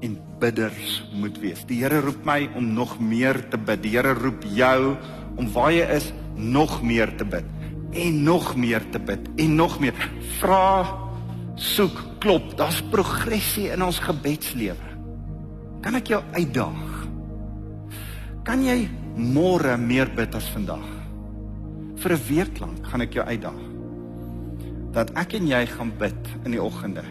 en 0.04 0.18
bidders 0.40 1.08
moet 1.16 1.40
wees. 1.40 1.64
Die 1.64 1.80
Here 1.80 2.02
roep 2.02 2.26
my 2.26 2.50
om 2.56 2.74
nog 2.74 3.00
meer 3.00 3.40
te 3.50 3.58
bid. 3.58 3.84
Die 3.84 3.96
Here 3.96 4.14
roep 4.14 4.44
jou 4.44 4.98
om 5.38 5.48
waar 5.54 5.72
jy 5.72 5.88
is 5.96 6.12
nog 6.36 6.84
meer 6.84 7.16
te 7.16 7.24
bid 7.24 7.46
en 7.94 8.24
nog 8.24 8.56
meer 8.56 8.84
te 8.92 9.00
bid 9.00 9.30
en 9.38 9.56
nog 9.56 9.80
meer. 9.80 9.96
Vra 10.40 11.01
soek, 11.62 11.98
klop, 12.22 12.56
daar's 12.58 12.82
progressie 12.92 13.70
in 13.74 13.84
ons 13.86 14.02
gebedslewe. 14.02 14.90
Kan 15.86 15.98
ek 15.98 16.12
jou 16.14 16.22
uitdaag? 16.34 16.90
Kan 18.46 18.66
jy 18.66 18.86
môre 19.18 19.78
meer 19.78 20.10
bid 20.18 20.36
as 20.38 20.50
vandag? 20.54 20.86
Vir 22.02 22.14
'n 22.18 22.26
week 22.30 22.60
lank 22.60 22.86
gaan 22.86 23.02
ek 23.02 23.14
jou 23.14 23.26
uitdaag. 23.26 23.62
Dat 24.92 25.12
ek 25.16 25.34
en 25.34 25.48
jy 25.48 25.66
gaan 25.66 25.92
bid 25.98 26.22
in 26.46 26.52
die 26.52 26.62
oggende. 26.62 27.04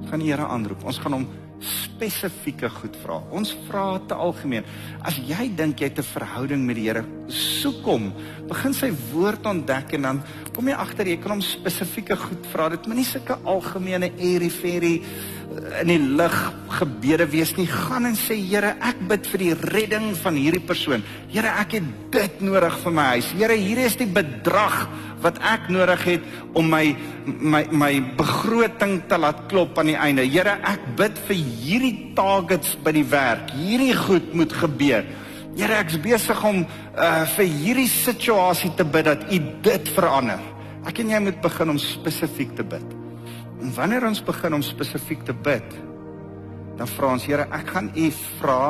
Ons 0.00 0.10
gaan 0.10 0.22
die 0.22 0.30
Here 0.30 0.46
aanroep. 0.46 0.84
Ons 0.86 0.98
gaan 1.02 1.16
hom 1.18 1.26
spesifieke 1.64 2.68
goed 2.70 2.96
vra. 3.00 3.16
Ons 3.34 3.54
vra 3.66 3.96
te 4.08 4.16
algemeen. 4.16 4.66
As 5.06 5.16
jy 5.16 5.48
dink 5.56 5.80
jy 5.80 5.88
het 5.88 5.98
'n 5.98 6.02
verhouding 6.02 6.66
met 6.66 6.76
die 6.76 6.88
Here, 6.88 7.04
soek 7.28 7.84
hom. 7.84 8.12
Begin 8.48 8.74
sy 8.74 8.92
woord 9.12 9.46
ontdek 9.46 9.94
en 9.94 10.02
dan 10.02 10.22
kom 10.52 10.68
jy 10.68 10.74
agter 10.74 11.06
jy 11.06 11.16
kan 11.16 11.30
hom 11.32 11.40
spesifieke 11.40 12.16
goed 12.16 12.46
vra. 12.52 12.68
Dit 12.68 12.86
moenie 12.86 13.04
sulke 13.04 13.38
algemene 13.44 14.10
fairy 14.50 15.02
eh, 15.02 15.80
in 15.80 15.86
die 15.88 15.98
lug 15.98 16.52
gebede 16.68 17.26
wees 17.26 17.56
nie. 17.56 17.66
Gaan 17.66 18.06
en 18.06 18.14
sê 18.14 18.34
Here, 18.36 18.76
ek 18.80 19.08
bid 19.08 19.26
vir 19.26 19.38
die 19.38 19.54
redding 19.54 20.14
van 20.14 20.34
hierdie 20.34 20.66
persoon. 20.66 21.02
Here, 21.28 21.48
ek 21.48 21.72
het 21.72 22.10
dit 22.10 22.40
nodig 22.40 22.78
vir 22.78 22.92
my 22.92 23.02
huis. 23.16 23.32
Here, 23.32 23.54
hier 23.54 23.78
is 23.78 23.96
die 23.96 24.06
bedrag 24.06 24.88
wat 25.26 25.38
ek 25.42 25.68
nodig 25.74 26.02
het 26.06 26.26
om 26.56 26.68
my 26.70 26.84
my 27.26 27.62
my 27.74 27.92
begroting 28.18 29.00
te 29.10 29.18
laat 29.18 29.46
klop 29.50 29.78
aan 29.80 29.90
die 29.90 29.98
einde. 29.98 30.26
Here, 30.30 30.56
ek 30.62 30.84
bid 30.98 31.18
vir 31.26 31.40
hierdie 31.40 31.94
targets 32.18 32.76
by 32.84 32.94
die 32.94 33.06
werk. 33.10 33.50
Hierdie 33.58 33.94
goed 33.98 34.34
moet 34.38 34.54
gebeur. 34.54 35.06
Here, 35.56 35.80
ek's 35.80 35.98
besig 36.02 36.42
om 36.46 36.62
uh 36.94 37.24
vir 37.36 37.48
hierdie 37.48 37.90
situasie 37.90 38.70
te 38.78 38.86
bid 38.86 39.08
dat 39.10 39.26
U 39.32 39.40
dit 39.66 39.90
verander. 39.96 40.42
Ek 40.86 41.02
en 41.02 41.10
jy 41.10 41.20
moet 41.24 41.42
begin 41.42 41.74
om 41.74 41.82
spesifiek 41.82 42.54
te 42.56 42.62
bid. 42.62 42.94
En 43.62 43.72
wanneer 43.74 44.06
ons 44.06 44.22
begin 44.22 44.54
om 44.54 44.62
spesifiek 44.62 45.24
te 45.26 45.34
bid, 45.34 45.78
dan 46.76 46.90
vra 46.92 47.14
ons 47.16 47.24
Here, 47.26 47.48
ek 47.56 47.72
gaan 47.72 47.90
U 47.96 48.10
vra, 48.38 48.60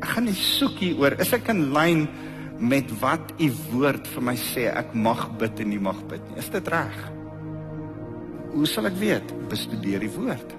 ek 0.00 0.14
gaan 0.14 0.30
U 0.30 0.36
soek 0.38 0.78
hier 0.80 1.02
oor. 1.02 1.18
Is 1.20 1.34
ek 1.36 1.50
in 1.52 1.66
lyn 1.74 2.06
met 2.58 2.90
wat 3.00 3.34
u 3.42 3.48
woord 3.72 4.06
vir 4.14 4.22
my 4.22 4.34
sê 4.38 4.68
ek 4.70 4.94
mag 4.94 5.26
bid 5.40 5.62
en 5.64 5.72
nie 5.72 5.80
mag 5.82 5.98
bid 6.10 6.22
nie. 6.30 6.38
Is 6.42 6.50
dit 6.54 6.68
reg? 6.70 6.98
Hoe 8.54 8.68
sal 8.70 8.86
ek 8.90 9.00
weet? 9.00 9.32
Bestudeer 9.50 10.04
die 10.04 10.12
woord. 10.14 10.54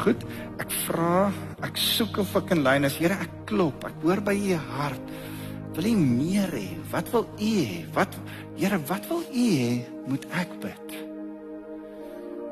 Goed, 0.00 0.22
ek 0.62 0.70
vra, 0.86 1.30
ek 1.66 1.78
soek 1.80 2.20
of 2.22 2.36
ek 2.38 2.52
in 2.54 2.62
lyn 2.62 2.86
is. 2.86 2.98
Here, 3.00 3.16
ek 3.18 3.42
klop. 3.50 3.82
Ek 3.88 3.96
hoor 4.04 4.22
by 4.22 4.36
u 4.38 4.58
hart. 4.76 5.16
Wil 5.74 5.90
u 5.90 5.96
meer 5.98 6.54
hê? 6.54 6.68
Wat 6.92 7.10
wil 7.14 7.26
u 7.26 7.50
hê? 7.58 7.82
Wat 7.94 8.14
Here, 8.60 8.76
wat 8.90 9.06
wil 9.08 9.22
u 9.24 9.44
hê 9.56 9.80
moet 10.04 10.26
ek 10.36 10.50
bid? 10.60 10.96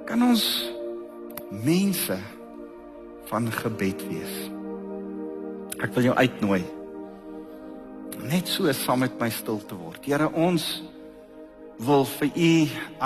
Kan 0.09 0.23
ons 0.25 0.45
mense 1.53 2.17
van 3.29 3.51
gebed 3.53 4.05
wees? 4.09 4.37
Ek 5.85 5.93
wil 5.93 6.09
jou 6.09 6.15
uitnooi 6.17 6.63
net 8.29 8.49
so 8.51 8.71
saam 8.77 9.03
met 9.05 9.17
my 9.21 9.31
stil 9.33 9.61
te 9.65 9.77
word. 9.79 10.05
Here, 10.05 10.29
ons 10.29 10.67
wil 11.79 12.05
vir 12.19 12.31
u 12.35 12.53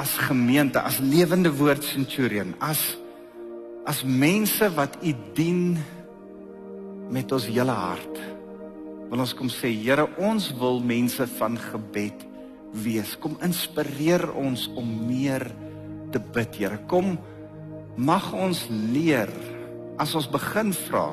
as 0.01 0.17
gemeente, 0.27 0.81
as 0.81 1.01
lewende 1.05 1.53
woord 1.55 1.85
centurion, 1.85 2.57
as 2.61 2.97
as 3.83 4.05
mense 4.07 4.69
wat 4.77 4.95
u 5.03 5.11
dien 5.35 5.75
met 7.11 7.33
ons 7.35 7.49
hele 7.51 7.75
hart. 7.75 8.21
Wil 9.11 9.25
ons 9.25 9.35
kom 9.35 9.51
sê, 9.51 9.73
Here, 9.75 10.07
ons 10.23 10.53
wil 10.61 10.79
mense 10.87 11.27
van 11.35 11.59
gebed 11.59 12.23
wees. 12.85 13.17
Kom 13.19 13.35
inspireer 13.43 14.29
ons 14.39 14.69
om 14.79 14.87
meer 15.09 15.49
te 16.15 16.23
bid, 16.23 16.61
Here. 16.63 16.79
Kom 16.87 17.17
mag 17.99 18.31
ons 18.33 18.63
leer 18.71 19.35
as 20.01 20.15
ons 20.17 20.31
begin 20.31 20.71
vra 20.87 21.11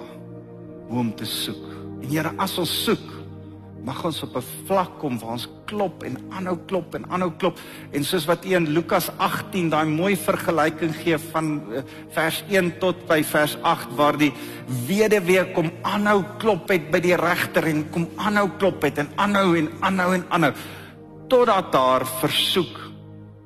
hoe 0.89 1.01
om 1.01 1.10
te 1.12 1.26
soek. 1.28 1.66
En 2.03 2.07
Here, 2.07 2.38
as 2.38 2.53
ons 2.62 2.78
soek, 2.86 3.18
mag 3.86 4.03
ons 4.05 4.23
op 4.23 4.36
'n 4.36 4.43
vlak 4.65 4.99
kom 4.99 5.19
waar 5.19 5.32
ons 5.32 5.47
klop 5.65 6.03
en 6.03 6.17
aanhou 6.30 6.57
klop 6.65 6.95
en 6.95 7.05
aanhou 7.09 7.32
klop 7.38 7.59
en 7.91 8.03
soos 8.03 8.25
wat 8.25 8.45
U 8.45 8.55
in 8.55 8.67
Lukas 8.73 9.09
18 9.17 9.69
daai 9.69 9.86
mooi 9.86 10.15
vergelyking 10.15 10.95
gee 10.95 11.17
van 11.17 11.61
uh, 11.71 11.82
vers 12.11 12.43
1 12.49 12.80
tot 12.80 13.07
by 13.07 13.23
vers 13.23 13.57
8 13.61 13.95
waar 13.95 14.17
die 14.17 14.34
weduwee 14.88 15.51
kom 15.53 15.71
aanhou 15.82 16.23
klop 16.38 16.69
het 16.69 16.91
by 16.91 16.99
die 16.99 17.15
regter 17.15 17.63
en 17.63 17.89
kom 17.89 18.09
aanhou 18.17 18.49
klop 18.57 18.82
het 18.84 18.97
en 18.97 19.09
aanhou 19.15 19.57
en 19.57 19.69
aanhou 19.82 20.13
en 20.13 20.25
aanhou 20.30 20.53
totdat 21.30 21.71
daar 21.71 22.05
versoek 22.05 22.89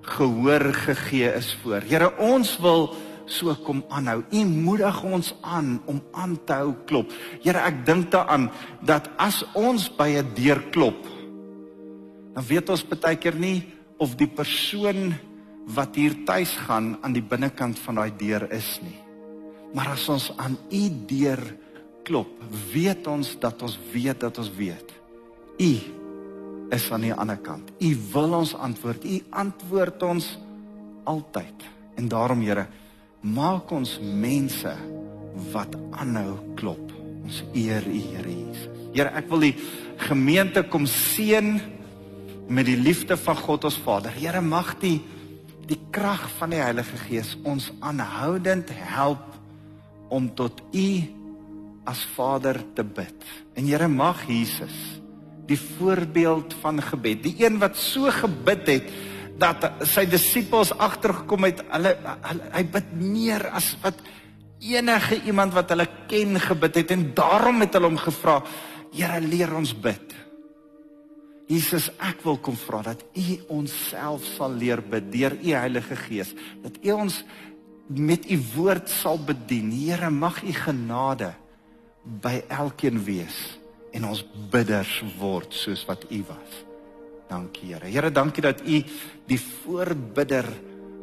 gehoor 0.03 0.73
gegee 0.73 1.31
is 1.31 1.57
voor. 1.63 1.83
Here 1.87 2.11
ons 2.19 2.57
wil 2.59 2.93
so 3.25 3.53
kom 3.65 3.83
aanhou. 3.89 4.23
U 4.31 4.45
moedig 4.45 5.03
ons 5.03 5.33
aan 5.41 5.77
om 5.85 6.01
aan 6.11 6.37
te 6.45 6.53
hou 6.53 6.73
klop. 6.89 7.11
Here, 7.43 7.59
ek 7.59 7.85
dink 7.85 8.11
daaraan 8.11 8.49
dat 8.85 9.09
as 9.17 9.43
ons 9.53 9.89
by 9.89 10.09
'n 10.19 10.33
deur 10.35 10.61
klop, 10.71 10.99
dan 12.33 12.43
weet 12.43 12.69
ons 12.69 12.83
baie 12.83 13.15
keer 13.15 13.35
nie 13.35 13.63
of 13.97 14.15
die 14.15 14.27
persoon 14.27 15.13
wat 15.65 15.95
hier 15.95 16.25
tuis 16.25 16.55
gaan 16.67 16.97
aan 17.01 17.13
die 17.13 17.23
binnekant 17.23 17.79
van 17.79 17.95
daai 17.95 18.11
deur 18.17 18.47
is 18.51 18.79
nie. 18.83 18.99
Maar 19.73 19.95
as 19.95 20.09
ons 20.09 20.31
aan 20.37 20.57
u 20.69 20.83
deur 21.07 21.41
klop, 22.03 22.29
weet 22.73 23.07
ons 23.07 23.39
dat 23.39 23.61
ons 23.61 23.79
weet 23.93 24.19
dat 24.19 24.37
ons 24.37 24.51
weet. 24.57 24.91
U 25.59 25.73
is 26.73 26.91
aan 26.91 27.01
die 27.05 27.13
ander 27.13 27.37
kant. 27.37 27.71
U 27.79 27.89
wil 28.13 28.33
ons 28.33 28.55
antwoord. 28.55 29.05
U 29.05 29.21
antwoord 29.29 30.03
ons 30.03 30.37
altyd. 31.09 31.65
En 31.95 32.07
daarom 32.09 32.41
Here, 32.41 32.67
maak 33.23 33.71
ons 33.71 33.97
mense 34.03 34.71
wat 35.53 35.75
aanhou 35.95 36.35
klop. 36.59 36.91
Ons 37.23 37.41
eer 37.55 37.85
U, 37.87 37.95
Here 37.95 38.29
Jesus. 38.29 38.69
Here, 38.93 39.09
ek 39.15 39.29
wil 39.31 39.47
die 39.47 39.55
gemeente 40.03 40.65
kom 40.69 40.85
seën 40.89 41.55
met 42.51 42.67
die 42.67 42.77
liefde 42.77 43.15
van 43.17 43.39
God 43.39 43.69
ons 43.69 43.79
Vader. 43.81 44.13
Here, 44.13 44.43
mag 44.43 44.75
die 44.83 44.99
die 45.63 45.79
krag 45.95 46.25
van 46.35 46.51
die 46.51 46.59
Heilige 46.59 46.97
Gees 47.05 47.37
ons 47.47 47.69
aanhoudend 47.79 48.67
help 48.91 49.23
om 50.11 50.27
tot 50.35 50.59
U 50.75 50.89
as 51.87 52.01
Vader 52.17 52.59
te 52.75 52.83
bid. 52.83 53.15
En 53.55 53.65
Here, 53.65 53.87
mag 53.87 54.25
Jesus 54.27 54.75
die 55.47 55.59
voorbeeld 55.59 56.53
van 56.61 56.81
gebed. 56.83 57.23
Die 57.23 57.35
een 57.45 57.57
wat 57.63 57.79
so 57.79 58.11
gebid 58.11 58.67
het 58.69 58.91
dat 59.39 59.65
sy 59.89 60.05
disippels 60.09 60.73
agtergekom 60.77 61.47
het, 61.47 61.63
hulle, 61.73 61.95
hulle 62.27 62.51
hy 62.53 62.63
bid 62.75 62.91
meer 62.99 63.47
as 63.55 63.73
wat 63.83 63.99
enige 64.63 65.19
iemand 65.27 65.55
wat 65.57 65.73
hulle 65.73 65.87
ken 66.07 66.39
gebid 66.39 66.83
het 66.83 66.93
en 66.95 67.07
daarom 67.17 67.63
het 67.65 67.75
hulle 67.75 67.91
hom 67.91 67.99
gevra, 67.99 68.41
Here 68.93 69.17
leer 69.25 69.49
ons 69.57 69.71
bid. 69.73 70.11
Jesus, 71.49 71.87
ek 71.97 72.19
wil 72.21 72.37
kom 72.45 72.53
vra 72.55 72.83
dat 72.85 73.01
U 73.17 73.23
ons 73.57 73.73
self 73.89 74.25
sal 74.35 74.53
leer 74.53 74.83
bid 74.85 75.09
deur 75.11 75.33
U 75.33 75.55
Heilige 75.57 75.97
Gees, 76.05 76.35
dat 76.61 76.77
U 76.85 76.93
ons 76.93 77.23
met 77.89 78.29
U 78.29 78.37
woord 78.53 78.91
sal 78.93 79.17
bedien. 79.17 79.71
Here, 79.73 80.11
mag 80.13 80.43
U 80.45 80.53
genade 80.53 81.33
by 82.21 82.43
elkeen 82.53 83.01
wees 83.03 83.39
en 83.93 84.05
ons 84.09 84.23
bidders 84.53 84.93
word 85.17 85.57
soos 85.57 85.83
wat 85.89 86.05
U 86.11 86.21
was. 86.29 86.61
Dankie 87.27 87.73
Here. 87.73 87.87
Here, 87.87 88.11
dankie 88.11 88.43
dat 88.43 88.61
U 88.61 88.83
die 89.27 89.39
voorbidder 89.39 90.45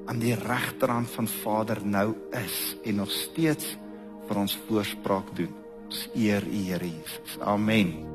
aan 0.07 0.19
die 0.19 0.35
regterhand 0.35 1.11
van 1.11 1.29
Vader 1.29 1.87
nou 1.87 2.15
is 2.31 2.77
en 2.85 3.03
nog 3.03 3.11
steeds 3.11 3.77
vir 4.29 4.37
ons 4.37 4.59
voorspraak 4.69 5.35
doen. 5.37 5.53
Ons 5.87 6.09
eer 6.15 6.43
U 6.47 6.63
Here 6.71 6.87
Jesus. 6.87 7.39
Amen. 7.41 8.10